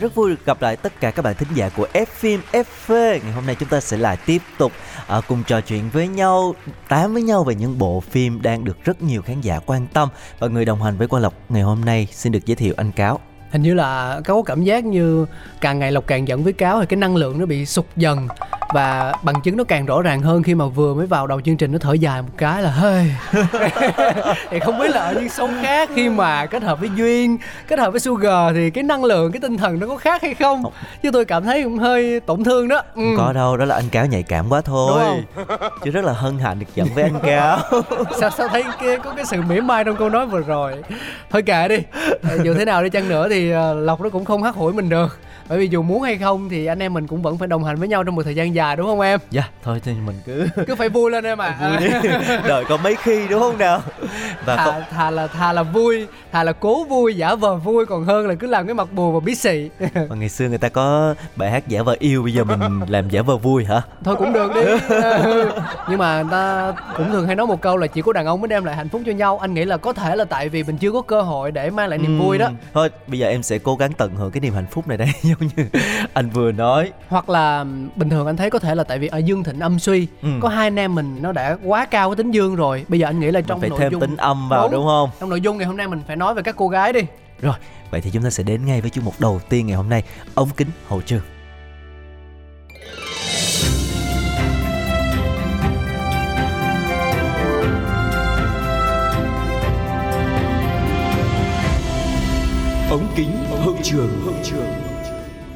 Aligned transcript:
Rất 0.00 0.14
vui 0.14 0.30
được 0.30 0.44
gặp 0.44 0.62
lại 0.62 0.76
tất 0.76 1.00
cả 1.00 1.10
các 1.10 1.22
bạn 1.22 1.34
thính 1.34 1.48
giả 1.54 1.68
của 1.68 1.86
F 1.92 2.06
phim 2.06 2.40
FV. 2.52 3.20
Ngày 3.22 3.32
hôm 3.32 3.46
nay 3.46 3.56
chúng 3.60 3.68
ta 3.68 3.80
sẽ 3.80 3.96
lại 3.96 4.16
tiếp 4.26 4.42
tục 4.58 4.72
uh, 5.18 5.24
cùng 5.28 5.42
trò 5.46 5.60
chuyện 5.60 5.90
với 5.90 6.08
nhau, 6.08 6.54
tám 6.88 7.12
với 7.12 7.22
nhau 7.22 7.44
về 7.44 7.54
những 7.54 7.78
bộ 7.78 8.00
phim 8.00 8.42
đang 8.42 8.64
được 8.64 8.84
rất 8.84 9.02
nhiều 9.02 9.22
khán 9.22 9.40
giả 9.40 9.58
quan 9.66 9.86
tâm 9.92 10.08
và 10.38 10.48
người 10.48 10.64
đồng 10.64 10.82
hành 10.82 10.96
với 10.96 11.08
Quang 11.08 11.22
Lộc 11.22 11.34
ngày 11.48 11.62
hôm 11.62 11.84
nay 11.84 12.08
xin 12.12 12.32
được 12.32 12.46
giới 12.46 12.56
thiệu 12.56 12.74
anh 12.76 12.92
Cáo 12.92 13.20
hình 13.50 13.62
như 13.62 13.74
là 13.74 14.20
có 14.24 14.42
cảm 14.42 14.62
giác 14.62 14.84
như 14.84 15.26
càng 15.60 15.78
ngày 15.78 15.92
lộc 15.92 16.06
càng 16.06 16.28
giận 16.28 16.44
với 16.44 16.52
cáo 16.52 16.80
thì 16.80 16.86
cái 16.86 16.96
năng 16.96 17.16
lượng 17.16 17.38
nó 17.38 17.46
bị 17.46 17.66
sụt 17.66 17.86
dần 17.96 18.28
và 18.74 19.12
bằng 19.22 19.40
chứng 19.44 19.56
nó 19.56 19.64
càng 19.64 19.86
rõ 19.86 20.02
ràng 20.02 20.22
hơn 20.22 20.42
khi 20.42 20.54
mà 20.54 20.66
vừa 20.66 20.94
mới 20.94 21.06
vào 21.06 21.26
đầu 21.26 21.40
chương 21.40 21.56
trình 21.56 21.72
nó 21.72 21.78
thở 21.78 21.92
dài 21.92 22.22
một 22.22 22.28
cái 22.38 22.62
là 22.62 22.70
hơi 22.70 23.14
thì 24.50 24.58
không 24.60 24.78
biết 24.78 24.90
là 24.90 25.00
ở 25.00 25.14
những 25.14 25.28
sống 25.28 25.58
khác 25.62 25.90
khi 25.94 26.08
mà 26.08 26.46
kết 26.46 26.62
hợp 26.62 26.80
với 26.80 26.90
duyên 26.96 27.38
kết 27.68 27.78
hợp 27.78 27.90
với 27.90 28.00
sugar 28.00 28.54
thì 28.54 28.70
cái 28.70 28.84
năng 28.84 29.04
lượng 29.04 29.32
cái 29.32 29.40
tinh 29.40 29.56
thần 29.56 29.80
nó 29.80 29.86
có 29.86 29.96
khác 29.96 30.22
hay 30.22 30.34
không 30.34 30.64
chứ 31.02 31.10
tôi 31.12 31.24
cảm 31.24 31.44
thấy 31.44 31.62
cũng 31.62 31.78
hơi 31.78 32.20
tổn 32.20 32.44
thương 32.44 32.68
đó 32.68 32.82
ừ. 32.94 33.02
Không 33.02 33.26
có 33.26 33.32
đâu, 33.32 33.56
đó 33.56 33.64
là 33.64 33.74
anh 33.74 33.88
Cáo 33.88 34.06
nhạy 34.06 34.22
cảm 34.22 34.48
quá 34.48 34.60
thôi. 34.60 35.02
Chứ 35.84 35.90
rất 35.90 36.04
là 36.04 36.12
hân 36.12 36.38
hạnh 36.38 36.58
được 36.58 36.66
giận 36.74 36.88
với 36.94 37.04
anh 37.04 37.20
Cáo. 37.22 37.58
sao 38.20 38.30
sao 38.30 38.48
thấy 38.48 38.64
cái 38.80 38.96
có 38.96 39.12
cái 39.16 39.24
sự 39.24 39.42
mỉa 39.42 39.60
mai 39.60 39.84
trong 39.84 39.96
câu 39.96 40.08
nói 40.08 40.26
vừa 40.26 40.40
rồi 40.40 40.74
thôi 41.30 41.42
kệ 41.42 41.68
đi 41.68 41.78
dù 42.44 42.54
thế 42.54 42.64
nào 42.64 42.82
đi 42.82 42.90
chăng 42.90 43.08
nữa 43.08 43.28
thì 43.28 43.37
thì 43.38 43.50
ờ, 43.50 43.74
lộc 43.74 44.00
nó 44.00 44.10
cũng 44.10 44.24
không 44.24 44.42
hắt 44.42 44.54
hủi 44.54 44.72
mình 44.72 44.88
được 44.88 45.18
bởi 45.48 45.58
vì 45.58 45.68
dù 45.68 45.82
muốn 45.82 46.02
hay 46.02 46.18
không 46.18 46.48
thì 46.48 46.66
anh 46.66 46.78
em 46.82 46.94
mình 46.94 47.06
cũng 47.06 47.22
vẫn 47.22 47.38
phải 47.38 47.48
đồng 47.48 47.64
hành 47.64 47.76
với 47.76 47.88
nhau 47.88 48.04
trong 48.04 48.14
một 48.14 48.22
thời 48.22 48.34
gian 48.34 48.54
dài 48.54 48.76
đúng 48.76 48.86
không 48.86 49.00
em 49.00 49.20
Dạ, 49.30 49.42
thôi 49.62 49.80
thì 49.84 49.92
mình 50.06 50.16
cứ 50.26 50.46
cứ 50.66 50.74
phải 50.74 50.88
vui 50.88 51.10
lên 51.10 51.24
em 51.24 51.38
à 51.38 51.58
vui 51.60 51.88
đi. 51.88 51.96
Đợi 52.48 52.64
có 52.68 52.76
mấy 52.76 52.96
khi 52.96 53.28
đúng 53.30 53.40
không 53.40 53.58
nào? 53.58 53.82
Và 54.44 54.56
thà, 54.56 54.64
có, 54.66 54.80
thà 54.90 55.10
là 55.10 55.26
thà 55.26 55.52
là 55.52 55.62
vui 55.62 56.06
thà 56.32 56.44
là 56.44 56.52
cố 56.52 56.84
vui 56.84 57.14
giả 57.16 57.34
vờ 57.34 57.56
vui 57.56 57.86
còn 57.86 58.04
hơn 58.04 58.26
là 58.28 58.34
cứ 58.34 58.46
làm 58.46 58.66
cái 58.66 58.74
mặt 58.74 58.92
buồn 58.92 59.14
và 59.14 59.20
bí 59.20 59.34
xị 59.34 59.70
mà 59.94 60.16
ngày 60.16 60.28
xưa 60.28 60.48
người 60.48 60.58
ta 60.58 60.68
có 60.68 61.14
bài 61.36 61.50
hát 61.50 61.68
giả 61.68 61.82
vờ 61.82 61.96
yêu 61.98 62.22
bây 62.22 62.32
giờ 62.32 62.44
mình 62.44 62.60
làm 62.88 63.08
giả 63.10 63.22
vờ 63.22 63.36
vui 63.36 63.64
hả? 63.64 63.82
thôi 64.04 64.16
cũng 64.18 64.32
được 64.32 64.52
đi 64.54 64.60
Ừ. 65.24 65.50
nhưng 65.88 65.98
mà 65.98 66.22
người 66.22 66.30
ta 66.30 66.72
cũng 66.96 67.10
thường 67.12 67.26
hay 67.26 67.36
nói 67.36 67.46
một 67.46 67.60
câu 67.60 67.76
là 67.76 67.86
chỉ 67.86 68.02
có 68.02 68.12
đàn 68.12 68.26
ông 68.26 68.40
mới 68.40 68.48
đem 68.48 68.64
lại 68.64 68.76
hạnh 68.76 68.88
phúc 68.88 69.02
cho 69.06 69.12
nhau 69.12 69.38
anh 69.38 69.54
nghĩ 69.54 69.64
là 69.64 69.76
có 69.76 69.92
thể 69.92 70.16
là 70.16 70.24
tại 70.24 70.48
vì 70.48 70.62
mình 70.62 70.76
chưa 70.78 70.92
có 70.92 71.02
cơ 71.02 71.22
hội 71.22 71.52
để 71.52 71.70
mang 71.70 71.88
lại 71.88 71.98
niềm 71.98 72.18
vui 72.18 72.38
đó 72.38 72.48
Thôi 72.74 72.90
bây 73.06 73.18
giờ 73.18 73.28
em 73.28 73.42
sẽ 73.42 73.58
cố 73.58 73.76
gắng 73.76 73.92
tận 73.92 74.14
hưởng 74.16 74.30
cái 74.30 74.40
niềm 74.40 74.54
hạnh 74.54 74.66
phúc 74.70 74.88
này 74.88 74.96
đây 74.98 75.08
Giống 75.40 75.48
như 75.56 75.64
anh 76.12 76.30
vừa 76.30 76.52
nói. 76.52 76.92
Hoặc 77.08 77.28
là 77.30 77.64
bình 77.96 78.10
thường 78.10 78.26
anh 78.26 78.36
thấy 78.36 78.50
có 78.50 78.58
thể 78.58 78.74
là 78.74 78.84
tại 78.84 78.98
vì 78.98 79.06
ở 79.08 79.18
dương 79.18 79.44
thịnh 79.44 79.60
âm 79.60 79.78
suy 79.78 80.06
Ừ. 80.22 80.28
có 80.40 80.48
hai 80.48 80.66
anh 80.66 80.76
em 80.78 80.94
mình 80.94 81.18
nó 81.22 81.32
đã 81.32 81.56
quá 81.64 81.86
cao 81.86 82.08
cái 82.10 82.16
tính 82.16 82.30
dương 82.30 82.56
rồi. 82.56 82.84
Bây 82.88 82.98
giờ 83.00 83.06
anh 83.06 83.20
nghĩ 83.20 83.26
là 83.30 83.40
Mình 83.40 83.44
trong 83.48 83.60
phải 83.60 83.68
nội 83.70 83.78
thêm 83.80 83.92
dung 83.92 84.00
tính 84.00 84.16
âm 84.16 84.48
vào 84.48 84.68
đúng 84.72 84.84
không? 84.86 85.10
trong 85.20 85.28
nội 85.30 85.40
dung 85.40 85.58
ngày 85.58 85.66
hôm 85.66 85.76
nay 85.76 85.88
mình 85.88 86.00
phải 86.06 86.16
nói 86.16 86.34
về 86.34 86.42
các 86.42 86.56
cô 86.56 86.68
gái 86.68 86.92
đi. 86.92 87.00
Rồi 87.42 87.54
vậy 87.90 88.00
thì 88.00 88.10
chúng 88.10 88.22
ta 88.22 88.30
sẽ 88.30 88.42
đến 88.42 88.66
ngay 88.66 88.80
với 88.80 88.90
chương 88.90 89.04
mục 89.04 89.14
đầu 89.18 89.40
tiên 89.48 89.66
ngày 89.66 89.76
hôm 89.76 89.88
nay. 89.88 90.02
Ống 90.34 90.48
kính 90.56 90.68
hậu 90.88 91.00
trường. 91.00 91.22
Ống 102.90 103.12
kính 103.16 103.30
hậu 103.64 103.76
trường 103.82 104.20
hậu 104.24 104.34
trường 104.44 104.66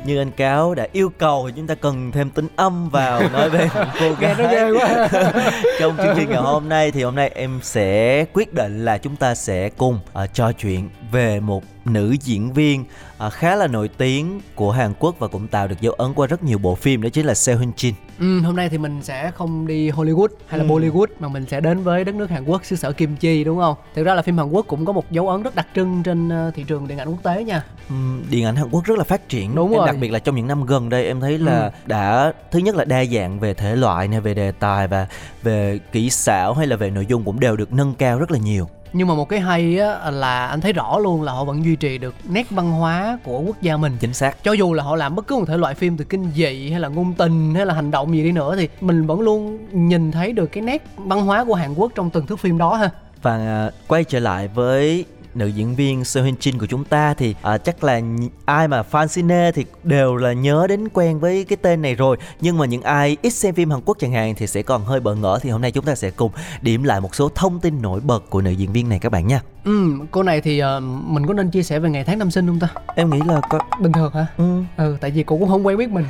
Như 0.05 0.19
anh 0.19 0.31
Cáo 0.31 0.75
đã 0.75 0.87
yêu 0.93 1.13
cầu 1.19 1.45
thì 1.47 1.53
chúng 1.57 1.67
ta 1.67 1.75
cần 1.75 2.13
thêm 2.13 2.31
tính 2.31 2.49
âm 2.57 2.89
vào 2.89 3.29
nói 3.33 3.51
về 3.51 3.69
cô 4.01 4.15
nghe 4.21 4.35
nó 4.35 4.45
gái 4.45 4.53
ghê 4.53 4.71
quá 4.71 5.09
Trong 5.81 5.97
chương 5.97 6.15
trình 6.17 6.29
ngày 6.29 6.43
hôm 6.43 6.69
nay 6.69 6.91
thì 6.91 7.03
hôm 7.03 7.15
nay 7.15 7.33
em 7.35 7.61
sẽ 7.63 8.25
quyết 8.33 8.55
định 8.55 8.85
là 8.85 8.99
chúng 8.99 9.17
ta 9.17 9.35
sẽ 9.35 9.69
cùng 9.69 9.99
à, 10.13 10.27
trò 10.27 10.53
chuyện 10.53 10.89
về 11.13 11.41
một 11.41 11.65
nữ 11.85 12.17
diễn 12.21 12.53
viên 12.53 12.85
à, 13.19 13.31
khá 13.31 13.57
là 13.57 13.67
nổi 13.67 13.89
tiếng 13.89 14.41
của 14.55 14.71
Hàn 14.71 14.93
Quốc 14.99 15.17
và 15.19 15.29
cũng 15.29 15.49
tạo 15.49 15.69
được 15.69 15.81
dấu 15.81 15.93
ấn 15.93 16.15
qua 16.15 16.27
rất 16.27 16.43
nhiều 16.43 16.59
bộ 16.59 16.75
phim 16.75 17.03
đó 17.03 17.09
chính 17.09 17.27
là 17.27 17.34
Seo 17.34 17.59
Hyun 17.59 17.73
Jin. 17.77 17.93
Ừ, 18.22 18.41
hôm 18.41 18.56
nay 18.56 18.69
thì 18.69 18.78
mình 18.78 19.03
sẽ 19.03 19.31
không 19.31 19.66
đi 19.66 19.91
Hollywood 19.91 20.28
hay 20.47 20.59
là 20.59 20.65
Ừ. 20.65 20.69
Bollywood 20.71 21.06
mà 21.21 21.28
mình 21.28 21.47
sẽ 21.50 21.60
đến 21.60 21.83
với 21.83 22.05
đất 22.05 22.15
nước 22.15 22.31
Hàn 22.31 22.44
Quốc 22.44 22.65
xứ 22.65 22.77
sở 22.77 22.93
kim 22.93 23.16
chi 23.16 23.44
đúng 23.44 23.59
không 23.59 23.75
thực 23.94 24.03
ra 24.03 24.15
là 24.15 24.22
phim 24.22 24.38
Hàn 24.38 24.49
Quốc 24.49 24.66
cũng 24.69 24.84
có 24.84 24.93
một 24.93 25.10
dấu 25.10 25.28
ấn 25.28 25.43
rất 25.43 25.55
đặc 25.55 25.66
trưng 25.77 26.03
trên 26.03 26.28
ờ, 26.28 26.50
thị 26.55 26.65
trường 26.69 26.88
điện 26.88 26.99
ảnh 26.99 27.09
quốc 27.09 27.22
tế 27.22 27.44
nha 27.44 27.62
Ừm, 27.88 28.22
điện 28.31 28.44
ảnh 28.44 28.56
Hàn 28.56 28.69
Quốc 28.71 28.84
rất 28.84 28.99
là 28.99 29.05
phát 29.05 29.28
triển 29.28 29.55
Đúng 29.55 29.71
em 29.71 29.78
rồi. 29.78 29.87
đặc 29.87 29.97
biệt 30.00 30.09
là 30.10 30.19
trong 30.19 30.34
những 30.37 30.47
năm 30.47 30.66
gần 30.66 30.88
đây 30.88 31.05
em 31.06 31.21
thấy 31.21 31.38
là 31.38 31.62
Ừ. 31.62 31.71
đã 31.87 32.33
thứ 32.50 32.59
nhất 32.59 32.75
là 32.77 32.84
đa 32.84 33.05
dạng 33.05 33.41
về 33.41 33.55
thể 33.55 33.77
loại 33.77 34.09
này 34.09 34.21
về 34.21 34.34
đề 34.34 34.53
tài 34.53 34.89
và 34.89 35.06
về 35.43 35.78
kỹ 35.93 36.10
xảo 36.10 36.54
hay 36.54 36.66
là 36.66 36.77
về 36.77 36.91
nội 36.91 37.06
dung 37.06 37.25
cũng 37.25 37.41
đều 37.41 37.56
được 37.56 37.72
nâng 37.72 37.94
cao 37.94 38.19
rất 38.19 38.31
là 38.31 38.39
nhiều 38.39 38.69
nhưng 38.92 39.08
mà 39.08 39.14
một 39.14 39.28
cái 39.28 39.41
hay 39.41 39.78
á, 39.78 40.10
là 40.10 40.47
anh 40.47 40.60
thấy 40.60 40.72
rõ 40.72 40.98
luôn 40.98 41.22
là 41.22 41.32
họ 41.32 41.44
vẫn 41.44 41.64
duy 41.64 41.76
trì 41.76 41.98
được 41.98 42.14
nét 42.28 42.50
văn 42.50 42.72
hóa 42.72 43.19
của 43.25 43.41
quốc 43.41 43.62
gia 43.62 43.76
mình. 43.76 43.97
Chính 44.00 44.14
xác. 44.14 44.44
Cho 44.44 44.53
dù 44.53 44.72
là 44.72 44.82
họ 44.82 44.97
làm 44.97 45.14
bất 45.14 45.26
cứ 45.26 45.36
một 45.36 45.44
thể 45.48 45.56
loại 45.56 45.75
phim 45.75 45.97
từ 45.97 46.04
kinh 46.04 46.30
dị 46.34 46.70
hay 46.70 46.80
là 46.80 46.88
ngôn 46.88 47.14
tình 47.14 47.54
hay 47.54 47.66
là 47.66 47.75
hành 47.75 47.91
động 47.91 48.16
gì 48.16 48.22
đi 48.22 48.32
nữa 48.32 48.56
thì 48.56 48.69
mình 48.80 49.06
vẫn 49.06 49.20
luôn 49.20 49.58
nhìn 49.72 50.12
thấy 50.12 50.32
được 50.32 50.47
cái 50.47 50.62
nét 50.62 50.86
văn 50.97 51.26
hóa 51.26 51.44
của 51.44 51.54
Hàn 51.54 51.75
Quốc 51.75 51.92
trong 51.94 52.10
từng 52.10 52.26
thước 52.26 52.41
phim 52.41 52.58
đó 52.58 52.75
ha. 52.75 52.91
Và 53.22 53.36
à, 53.36 53.70
quay 53.88 54.04
trở 54.04 54.19
lại 54.19 54.48
với 54.48 55.04
nữ 55.34 55.47
diễn 55.47 55.75
viên 55.75 56.04
Seo 56.04 56.25
Hyun 56.25 56.34
Jin 56.34 56.59
của 56.59 56.66
chúng 56.66 56.84
ta 56.84 57.15
thì 57.15 57.34
à, 57.43 57.59
chắc 57.59 57.84
là 57.84 58.00
ai 58.44 58.69
mà 58.69 58.82
fan 58.91 59.09
cine 59.09 59.53
thì 59.53 59.65
đều 59.82 60.16
là 60.16 60.32
nhớ 60.32 60.66
đến 60.69 60.88
quen 60.88 61.20
với 61.20 61.44
cái 61.44 61.56
tên 61.62 61.82
này 61.82 61.94
rồi. 61.94 62.16
Nhưng 62.41 62.59
mà 62.59 62.66
những 62.66 62.82
ai 62.82 63.16
ít 63.22 63.31
xem 63.31 63.54
phim 63.54 63.71
Hàn 63.71 63.81
Quốc 63.84 63.97
chẳng 64.00 64.12
hạn 64.12 64.34
thì 64.34 64.47
sẽ 64.47 64.62
còn 64.62 64.84
hơi 64.84 65.00
bỡ 65.00 65.15
ngỡ 65.15 65.38
thì 65.42 65.50
hôm 65.50 65.60
nay 65.60 65.71
chúng 65.71 65.84
ta 65.84 65.94
sẽ 65.94 66.10
cùng 66.10 66.32
điểm 66.62 66.82
lại 66.82 67.00
một 67.00 67.15
số 67.15 67.28
thông 67.28 67.60
tin 67.60 67.82
nổi 67.82 68.00
bật 68.00 68.31
của 68.31 68.41
nữ 68.41 68.50
diễn 68.50 68.72
viên 68.72 68.88
này 68.88 68.98
các 68.98 69.12
bạn 69.12 69.26
nha 69.26 69.41
ừ 69.65 69.93
cô 70.11 70.23
này 70.23 70.41
thì 70.41 70.59
ờ, 70.59 70.81
mình 70.81 71.27
có 71.27 71.34
nên 71.34 71.50
chia 71.50 71.62
sẻ 71.62 71.78
về 71.78 71.91
ngày 71.91 72.05
tháng 72.05 72.19
năm 72.19 72.31
sinh 72.31 72.47
không 72.47 72.61
ta? 72.61 72.69
Em 72.95 73.11
nghĩ 73.11 73.21
là 73.27 73.41
có. 73.49 73.59
Bình 73.81 73.93
thường 73.93 74.12
hả? 74.15 74.27
Ừ, 74.37 74.62
ừ 74.77 74.97
tại 75.00 75.11
vì 75.11 75.23
cô 75.23 75.39
cũng 75.39 75.49
không 75.49 75.67
quen 75.67 75.78
biết 75.78 75.91
mình. 75.91 76.05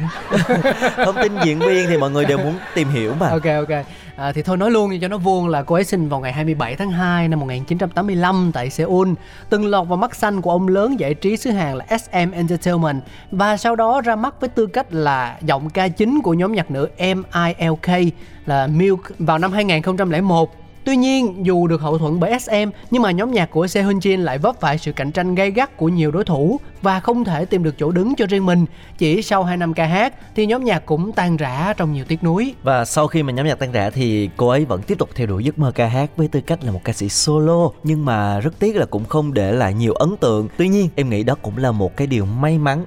Thông 1.05 1.17
tin 1.23 1.33
diễn 1.45 1.59
viên 1.59 1.87
thì 1.89 1.97
mọi 1.97 2.11
người 2.11 2.25
đều 2.25 2.39
muốn 2.39 2.55
tìm 2.75 2.89
hiểu 2.89 3.15
mà. 3.21 3.29
Ok 3.29 3.45
ok. 3.45 3.85
À, 4.17 4.33
thì 4.33 4.43
thôi 4.43 4.57
nói 4.57 4.71
luôn 4.71 4.91
đi 4.91 4.99
cho 4.99 5.09
nó 5.09 5.19
vuông 5.19 5.49
là 5.49 5.63
cô 5.63 5.75
ấy 5.75 5.85
sinh 5.85 6.09
vào 6.09 6.21
ngày 6.21 6.33
27 6.33 6.77
tháng 6.77 6.91
2 6.91 7.29
năm 7.29 7.41
1985 7.41 8.51
tại 8.55 8.71
Seoul. 8.71 9.09
Từng 9.49 9.67
lọt 9.67 9.89
vào 9.89 9.97
mắt 9.97 10.15
xanh 10.15 10.43
của 10.43 10.51
ông 10.51 10.69
lớn 10.69 11.01
giải 11.01 11.15
trí 11.15 11.37
xứ 11.37 11.51
Hàn 11.51 11.77
là 11.77 11.99
SM 11.99 12.33
Entertainment. 12.33 13.03
Và 13.31 13.57
sau 13.57 13.77
đó 13.77 14.01
ra 14.01 14.17
mắt 14.17 14.41
với 14.41 14.49
tư 14.49 14.67
cách 14.67 14.93
là 14.95 15.39
giọng 15.43 15.71
ca 15.71 15.89
chính 15.89 16.21
của 16.21 16.35
nhóm 16.35 16.53
nhạc 16.53 16.71
nữ 16.71 16.89
MILK 16.99 18.13
là 18.47 18.67
Milk 18.67 19.01
vào 19.19 19.39
năm 19.39 19.53
2001 19.53 20.62
Tuy 20.85 20.97
nhiên, 20.97 21.47
dù 21.47 21.67
được 21.67 21.81
hậu 21.81 21.99
thuẫn 21.99 22.21
bởi 22.21 22.39
SM, 22.39 22.71
nhưng 22.91 23.03
mà 23.03 23.11
nhóm 23.11 23.33
nhạc 23.33 23.51
của 23.51 23.67
Sehun 23.67 23.99
Jin 23.99 24.23
lại 24.23 24.39
vấp 24.39 24.61
phải 24.61 24.79
sự 24.79 24.93
cạnh 24.93 25.13
tranh 25.13 25.35
gay 25.35 25.51
gắt 25.51 25.77
của 25.77 25.89
nhiều 25.89 26.11
đối 26.11 26.25
thủ 26.25 26.61
và 26.83 27.01
không 27.01 27.25
thể 27.25 27.45
tìm 27.45 27.63
được 27.63 27.75
chỗ 27.79 27.91
đứng 27.91 28.15
cho 28.17 28.27
riêng 28.27 28.47
mình. 28.47 28.67
Chỉ 28.99 29.23
sau 29.23 29.45
2 29.45 29.57
năm 29.57 29.75
ca 29.75 29.87
hát 29.87 30.15
thì 30.35 30.47
nhóm 30.47 30.65
nhạc 30.65 30.87
cũng 30.87 31.13
tan 31.13 31.37
rã 31.37 31.75
trong 31.77 31.93
nhiều 31.93 32.05
tiếc 32.09 32.25
nuối. 32.25 32.55
Và 32.63 32.85
sau 32.85 33.07
khi 33.07 33.23
mà 33.23 33.33
nhóm 33.33 33.47
nhạc 33.47 33.59
tan 33.59 33.73
rã 33.73 33.91
thì 33.91 34.31
cô 34.37 34.49
ấy 34.49 34.65
vẫn 34.65 34.83
tiếp 34.83 34.99
tục 34.99 35.11
theo 35.15 35.27
đuổi 35.27 35.45
giấc 35.45 35.59
mơ 35.59 35.73
ca 35.75 35.87
hát 35.87 36.11
với 36.17 36.29
tư 36.29 36.41
cách 36.41 36.65
là 36.65 36.73
một 36.73 36.81
ca 36.85 36.93
sĩ 36.93 37.09
solo 37.09 37.71
Nhưng 37.85 38.05
mà 38.05 38.41
rất 38.41 38.59
tiếc 38.59 38.77
là 38.77 38.87
cũng 38.87 39.05
không 39.05 39.35
để 39.35 39.53
lại 39.53 39.75
nhiều 39.75 39.93
ấn 39.93 40.17
tượng 40.17 40.49
Tuy 40.57 40.69
nhiên 40.69 40.89
em 40.95 41.11
nghĩ 41.11 41.23
đó 41.23 41.35
cũng 41.43 41.59
là 41.59 41.73
một 41.73 41.97
cái 41.97 42.07
điều 42.07 42.25
may 42.25 42.59
mắn. 42.59 42.85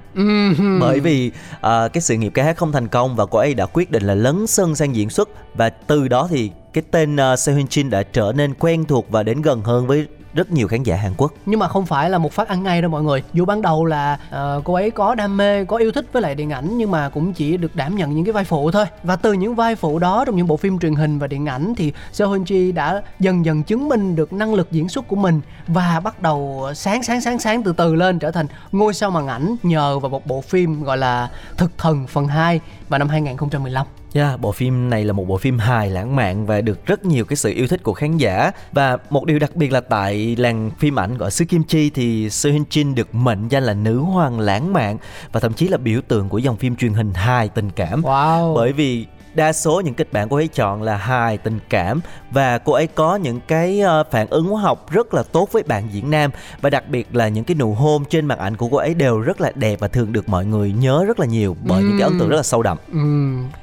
Bởi 0.80 1.00
vì 1.00 1.30
à, 1.60 1.88
cái 1.88 2.00
sự 2.00 2.14
nghiệp 2.14 2.30
ca 2.34 2.42
hát 2.44 2.56
không 2.56 2.72
thành 2.72 2.88
công 2.88 3.16
và 3.16 3.26
cô 3.26 3.38
ấy 3.38 3.54
đã 3.54 3.66
quyết 3.66 3.90
định 3.90 4.02
là 4.02 4.14
lấn 4.14 4.46
sân 4.46 4.74
sang 4.74 4.96
diễn 4.96 5.10
xuất 5.10 5.28
Và 5.54 5.68
từ 5.68 6.08
đó 6.08 6.28
thì 6.30 6.50
cái 6.72 6.84
tên 6.90 7.16
uh, 7.16 7.38
Seo 7.38 7.56
Hyun 7.56 7.66
Jin 7.66 7.90
đã 7.90 8.02
trở 8.02 8.32
nên 8.36 8.54
quen 8.54 8.84
thuộc 8.84 9.10
và 9.10 9.22
đến 9.22 9.42
gần 9.42 9.62
hơn 9.62 9.86
với 9.86 10.06
rất 10.36 10.50
nhiều 10.50 10.68
khán 10.68 10.82
giả 10.82 10.96
Hàn 10.96 11.12
Quốc. 11.16 11.32
Nhưng 11.46 11.60
mà 11.60 11.68
không 11.68 11.86
phải 11.86 12.10
là 12.10 12.18
một 12.18 12.32
phát 12.32 12.48
ăn 12.48 12.62
ngay 12.62 12.82
đâu 12.82 12.90
mọi 12.90 13.02
người. 13.02 13.22
Dù 13.32 13.44
ban 13.44 13.62
đầu 13.62 13.84
là 13.84 14.18
uh, 14.28 14.64
cô 14.64 14.74
ấy 14.74 14.90
có 14.90 15.14
đam 15.14 15.36
mê 15.36 15.64
có 15.64 15.76
yêu 15.76 15.92
thích 15.92 16.06
với 16.12 16.22
lại 16.22 16.34
điện 16.34 16.50
ảnh 16.50 16.78
nhưng 16.78 16.90
mà 16.90 17.08
cũng 17.08 17.32
chỉ 17.32 17.56
được 17.56 17.76
đảm 17.76 17.96
nhận 17.96 18.14
những 18.14 18.24
cái 18.24 18.32
vai 18.32 18.44
phụ 18.44 18.70
thôi. 18.70 18.84
Và 19.02 19.16
từ 19.16 19.32
những 19.32 19.54
vai 19.54 19.76
phụ 19.76 19.98
đó 19.98 20.24
trong 20.24 20.36
những 20.36 20.46
bộ 20.46 20.56
phim 20.56 20.78
truyền 20.78 20.94
hình 20.94 21.18
và 21.18 21.26
điện 21.26 21.46
ảnh 21.46 21.74
thì 21.76 21.92
Seo 22.12 22.30
Hyun 22.30 22.44
Ji 22.44 22.74
đã 22.74 23.02
dần 23.20 23.44
dần 23.44 23.62
chứng 23.62 23.88
minh 23.88 24.16
được 24.16 24.32
năng 24.32 24.54
lực 24.54 24.72
diễn 24.72 24.88
xuất 24.88 25.08
của 25.08 25.16
mình 25.16 25.40
và 25.66 26.00
bắt 26.00 26.22
đầu 26.22 26.68
sáng 26.74 27.02
sáng 27.02 27.20
sáng 27.20 27.38
sáng 27.38 27.62
từ 27.62 27.72
từ 27.72 27.94
lên 27.94 28.18
trở 28.18 28.30
thành 28.30 28.46
ngôi 28.72 28.94
sao 28.94 29.10
màn 29.10 29.26
ảnh 29.26 29.56
nhờ 29.62 29.98
vào 29.98 30.08
một 30.08 30.26
bộ 30.26 30.40
phim 30.40 30.82
gọi 30.82 30.98
là 30.98 31.30
Thực 31.56 31.78
thần 31.78 32.06
phần 32.06 32.28
2 32.28 32.60
vào 32.88 32.98
năm 32.98 33.08
2015 33.08 33.86
Yeah, 34.16 34.40
bộ 34.40 34.52
phim 34.52 34.90
này 34.90 35.04
là 35.04 35.12
một 35.12 35.28
bộ 35.28 35.36
phim 35.36 35.58
hài 35.58 35.90
lãng 35.90 36.16
mạn 36.16 36.46
và 36.46 36.60
được 36.60 36.86
rất 36.86 37.04
nhiều 37.04 37.24
cái 37.24 37.36
sự 37.36 37.52
yêu 37.52 37.66
thích 37.66 37.82
của 37.82 37.92
khán 37.92 38.16
giả 38.16 38.50
và 38.72 38.98
một 39.10 39.24
điều 39.24 39.38
đặc 39.38 39.56
biệt 39.56 39.72
là 39.72 39.80
tại 39.80 40.36
làng 40.36 40.70
phim 40.78 40.98
ảnh 40.98 41.18
của 41.18 41.30
xứ 41.30 41.44
Kim 41.44 41.62
Chi 41.64 41.90
thì 41.90 42.30
Seo 42.30 42.52
Hyun 42.52 42.64
Jin 42.70 42.94
được 42.94 43.14
mệnh 43.14 43.48
danh 43.48 43.62
là 43.62 43.74
nữ 43.74 43.98
hoàng 43.98 44.40
lãng 44.40 44.72
mạn 44.72 44.98
và 45.32 45.40
thậm 45.40 45.52
chí 45.52 45.68
là 45.68 45.78
biểu 45.78 46.00
tượng 46.08 46.28
của 46.28 46.38
dòng 46.38 46.56
phim 46.56 46.76
truyền 46.76 46.94
hình 46.94 47.14
hài 47.14 47.48
tình 47.48 47.70
cảm. 47.70 48.02
Wow. 48.02 48.54
Bởi 48.54 48.72
vì 48.72 49.06
đa 49.36 49.52
số 49.52 49.80
những 49.80 49.94
kịch 49.94 50.12
bản 50.12 50.28
cô 50.28 50.36
ấy 50.36 50.48
chọn 50.48 50.82
là 50.82 50.96
hài 50.96 51.38
tình 51.38 51.58
cảm 51.68 52.00
và 52.30 52.58
cô 52.58 52.72
ấy 52.72 52.86
có 52.86 53.16
những 53.16 53.40
cái 53.48 53.80
ờ, 53.80 54.04
phản 54.10 54.26
ứng 54.30 54.46
hóa 54.46 54.62
học 54.62 54.90
rất 54.90 55.14
là 55.14 55.22
tốt 55.22 55.48
với 55.52 55.62
bạn 55.62 55.88
diễn 55.92 56.10
nam 56.10 56.30
và 56.60 56.70
đặc 56.70 56.88
biệt 56.88 57.14
là 57.16 57.28
những 57.28 57.44
cái 57.44 57.54
nụ 57.54 57.74
hôn 57.74 58.04
trên 58.04 58.26
màn 58.26 58.38
ảnh 58.38 58.56
của 58.56 58.68
cô 58.68 58.76
ấy 58.76 58.94
đều 58.94 59.20
rất 59.20 59.40
là 59.40 59.52
đẹp 59.54 59.80
và 59.80 59.88
thường 59.88 60.12
được 60.12 60.28
mọi 60.28 60.44
người 60.44 60.72
nhớ 60.72 61.04
rất 61.06 61.20
là 61.20 61.26
nhiều 61.26 61.56
bởi 61.64 61.82
những 61.82 61.98
cái 61.98 62.08
ấn 62.08 62.18
tượng 62.18 62.28
rất 62.28 62.36
là 62.36 62.42
sâu 62.42 62.62
đậm. 62.62 62.78
Ừ, 62.92 62.98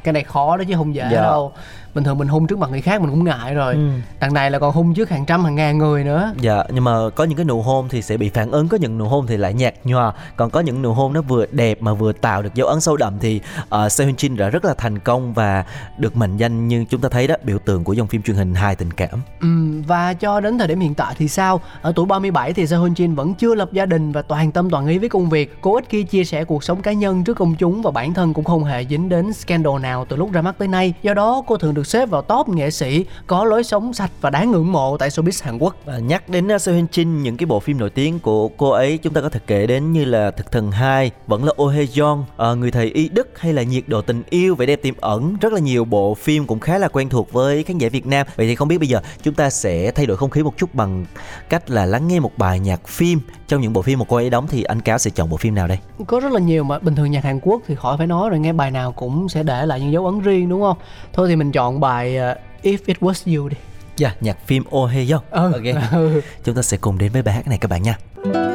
cái 0.04 0.14
này 0.14 0.24
khó 0.24 0.58
đó 0.58 0.64
chứ 0.68 0.74
không 0.75 0.96
dễ 0.96 1.08
Dạ. 1.12 1.22
đâu 1.22 1.54
bình 1.95 2.04
thường 2.04 2.18
mình 2.18 2.28
hung 2.28 2.48
trước 2.48 2.60
mặt 2.60 2.69
người 2.69 2.81
khác 2.81 3.01
mình 3.01 3.10
cũng 3.10 3.24
ngại 3.24 3.54
rồi. 3.54 3.74
Ừ. 3.74 3.90
đằng 4.19 4.34
này 4.34 4.51
là 4.51 4.60
còn 4.60 4.74
hung 4.74 4.94
trước 4.94 5.10
hàng 5.10 5.25
trăm 5.25 5.44
hàng 5.44 5.56
ngàn 5.56 5.78
người 5.78 6.04
nữa. 6.04 6.34
Dạ, 6.42 6.63
nhưng 6.69 6.84
mà 6.84 6.92
có 7.16 7.24
những 7.24 7.38
cái 7.38 7.45
nụ 7.45 7.62
hôn 7.62 7.90
thì 7.90 8.01
sẽ 8.01 8.18
bị 8.18 8.30
phản 8.30 8.51
ứng, 8.51 8.68
có 8.68 8.78
những 8.78 8.98
nụ 8.98 9.06
hôn 9.06 9.28
thì 9.28 9.38
lại 9.38 9.54
nhạt 9.54 9.74
nhòa, 9.84 10.13
còn 10.36 10.50
có 10.50 10.60
những 10.60 10.81
nụ 10.81 10.94
hôn 10.94 11.13
nó 11.13 11.22
vừa 11.22 11.45
đẹp 11.51 11.81
mà 11.81 11.94
vừa 11.94 12.13
tạo 12.13 12.42
được 12.42 12.54
dấu 12.56 12.68
ấn 12.68 12.81
sâu 12.81 12.98
đậm 12.98 13.13
thì 13.19 13.42
uh, 13.75 13.92
Seo 13.92 14.07
Hyun 14.07 14.16
Jin 14.16 14.38
đã 14.38 14.50
rất 14.50 14.66
là 14.66 14.74
thành 14.74 15.00
công 15.00 15.34
và 15.34 15.66
được 15.98 16.18
mệnh 16.18 16.38
danh 16.38 16.68
như 16.68 16.86
chúng 16.90 17.01
ta 17.01 17.10
thấy 17.10 17.28
đó 17.28 17.36
biểu 17.44 17.57
tượng 17.60 17.84
của 17.84 17.94
dòng 17.94 18.07
phim 18.07 18.22
truyền 18.22 18.38
hình 18.38 18.56
hài 18.56 18.75
tình 18.75 18.92
cảm. 18.92 19.22
ừ, 19.42 19.48
và 19.88 20.13
cho 20.13 20.39
đến 20.39 20.57
thời 20.57 20.68
điểm 20.68 20.80
hiện 20.80 20.94
tại 20.94 21.16
thì 21.18 21.28
sao? 21.28 21.62
Ở 21.81 21.94
tuổi 21.96 22.06
37 22.06 22.54
thì 22.54 22.68
Seo 22.68 22.84
Hyun 22.84 22.94
Jin 22.94 23.16
vẫn 23.16 23.34
chưa 23.34 23.56
lập 23.56 23.69
gia 23.72 23.86
đình 23.86 24.12
và 24.12 24.22
toàn 24.22 24.51
tâm 24.51 24.69
toàn 24.69 24.88
ý 24.88 24.98
với 24.98 25.10
công 25.10 25.30
việc. 25.30 25.62
Cô 25.62 25.75
ít 25.75 25.86
khi 25.89 26.04
chia 26.04 26.24
sẻ 26.24 26.44
cuộc 26.44 26.63
sống 26.63 26.81
cá 26.81 26.94
nhân 26.94 27.24
trước 27.24 27.38
công 27.38 27.56
chúng 27.56 27.81
và 27.81 27.92
bản 27.92 28.13
thân 28.13 28.34
cũng 28.34 28.46
không 28.46 28.63
hề 28.63 28.86
dính 28.86 29.10
đến 29.10 29.34
scandal 29.34 29.80
nào 29.81 30.06
từ 30.10 30.16
lúc 30.16 30.31
ra 30.31 30.42
mắt 30.42 30.56
tới 30.57 30.68
nay. 30.68 30.94
Do 31.01 31.13
đó 31.13 31.44
cô 31.48 31.57
thường 31.57 31.74
được 31.74 31.82
xếp 31.83 32.09
vào 32.09 32.21
top 32.21 32.50
nghệ 32.50 32.71
sĩ 32.71 33.06
có 33.27 33.45
lối 33.45 33.63
sống 33.63 33.94
sạch 33.94 34.12
và 34.21 34.30
đáng 34.30 34.51
ngưỡng 34.51 34.71
mộ 34.71 34.97
tại 34.97 35.09
showbiz 35.09 35.45
Hàn 35.45 35.57
Quốc 35.57 35.75
Và 35.85 35.97
nhắc 35.97 36.30
đến 36.30 36.59
Seo 36.59 36.75
Hyun 36.75 36.85
Jin 36.91 37.21
những 37.21 37.38
cái 37.38 37.45
bộ 37.45 37.59
phim 37.59 37.77
nổi 37.77 37.89
tiếng 37.89 38.19
của 38.19 38.47
cô 38.47 38.69
ấy 38.69 38.97
chúng 38.97 39.13
ta 39.13 39.21
có 39.21 39.30
thể 39.30 39.39
kể 39.47 39.68
đến 39.68 39.94
như 39.94 40.06
là 40.06 40.31
Thực 40.31 40.51
thần 40.51 40.71
2, 40.71 41.12
vẫn 41.27 41.44
là 41.44 41.51
Oh 41.63 41.71
Hae 41.71 41.83
Jong, 41.83 42.24
uh, 42.51 42.57
Người 42.57 42.71
thầy 42.71 42.88
y 42.88 43.09
đức 43.09 43.39
hay 43.39 43.53
là 43.53 43.63
Nhiệt 43.63 43.83
độ 43.88 44.01
tình 44.01 44.24
yêu, 44.30 44.56
vẻ 44.56 44.65
đẹp 44.65 44.81
tiềm 44.81 44.95
ẩn, 45.01 45.35
rất 45.41 45.53
là 45.53 45.59
nhiều 45.59 45.85
bộ 45.85 46.13
phim 46.13 46.47
cũng 46.47 46.59
khá 46.59 46.77
là 46.77 46.88
quen 46.88 47.09
thuộc 47.09 47.31
với 47.31 47.63
khán 47.63 47.77
giả 47.77 47.89
Việt 47.89 48.06
Nam. 48.06 48.27
Vậy 48.36 48.47
thì 48.47 48.56
không 48.56 48.68
biết 48.68 48.77
bây 48.77 48.88
giờ 48.88 49.01
chúng 49.24 49.33
ta 49.33 49.50
sẽ 49.50 49.91
thay 49.91 50.06
đổi 50.06 50.18
không 50.18 50.29
khí 50.29 50.44
một 50.44 50.57
chút 50.57 50.75
bằng 50.75 51.06
cách 51.50 51.69
là 51.69 51.86
lắng 51.86 52.07
nghe 52.07 52.19
một 52.19 52.31
bài 52.38 52.59
nhạc 52.59 52.88
phim 52.88 53.19
trong 53.47 53.62
những 53.62 53.74
bộ 53.74 53.81
phim 53.81 54.00
mà 54.00 54.06
cô 54.09 54.15
ấy 54.15 54.29
đóng 54.29 54.47
thì 54.47 54.63
anh 54.63 54.81
Cáo 54.81 54.97
sẽ 54.97 55.12
chọn 55.12 55.29
bộ 55.29 55.38
phim 55.38 55.56
nào 55.56 55.68
đây? 55.68 55.77
có 56.07 56.19
rất 56.19 56.31
là 56.31 56.39
nhiều 56.39 56.63
mà 56.63 56.79
bình 56.79 56.95
thường 56.95 57.12
nhạc 57.12 57.24
Hàn 57.24 57.39
Quốc 57.39 57.62
thì 57.68 57.75
khỏi 57.75 57.97
phải 57.97 58.07
nói 58.07 58.29
rồi 58.29 58.39
nghe 58.39 58.53
bài 58.53 58.71
nào 58.71 58.91
cũng 58.91 59.29
sẽ 59.29 59.44
để 59.44 59.65
lại 59.65 59.79
những 59.79 59.91
dấu 59.91 60.06
ấn 60.06 60.19
riêng 60.19 60.50
đúng 60.50 60.62
không 60.62 60.77
thôi 61.13 61.27
thì 61.29 61.36
mình 61.36 61.51
chọn 61.51 61.73
bài 61.80 62.18
ờ, 62.18 62.36
If 62.64 62.78
It 62.86 62.98
Was 63.00 63.38
You 63.38 63.50
đi 63.50 63.58
Dạ, 63.98 64.16
nhạc 64.22 64.38
phim 64.48 64.64
Oh 64.75 64.90
Hae 64.92 65.04
Jong. 65.04 65.20
ừ. 65.31 65.52
Ok. 65.54 65.92
ừ. 65.92 66.22
Chúng 66.44 66.56
ta 66.56 66.62
sẽ 66.62 66.78
cùng 66.78 66.98
đến 66.98 67.12
với 67.12 67.22
bài 67.22 67.36
hát 67.36 67.48
này 67.48 67.58
các 67.58 67.68
bạn 67.72 67.84
nha. 67.84 67.98
너 68.34 68.52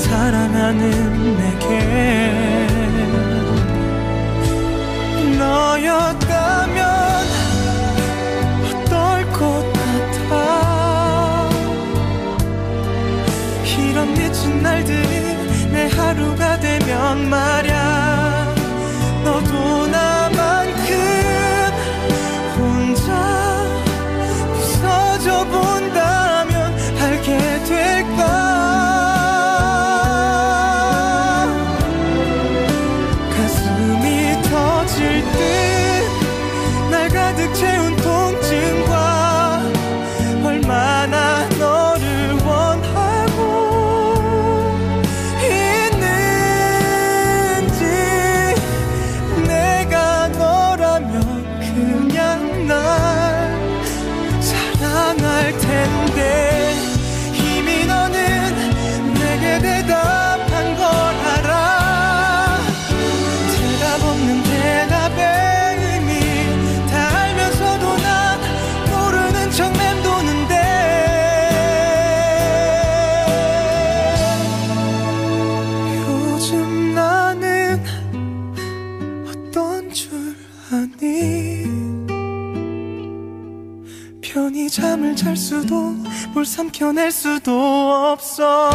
사랑하는 0.00 1.36
내게 1.36 2.30
너였다면 5.38 6.80
어떨 8.64 9.30
것 9.30 9.72
같아? 9.72 11.50
이런 13.78 14.14
미친 14.14 14.62
날들이 14.62 15.70
내 15.70 15.88
하루가 15.88 16.58
되면 16.58 17.28
말 17.28 17.59
뭘 86.40 86.46
삼켜낼 86.46 87.12
수도 87.12 87.52
없어 88.14 88.70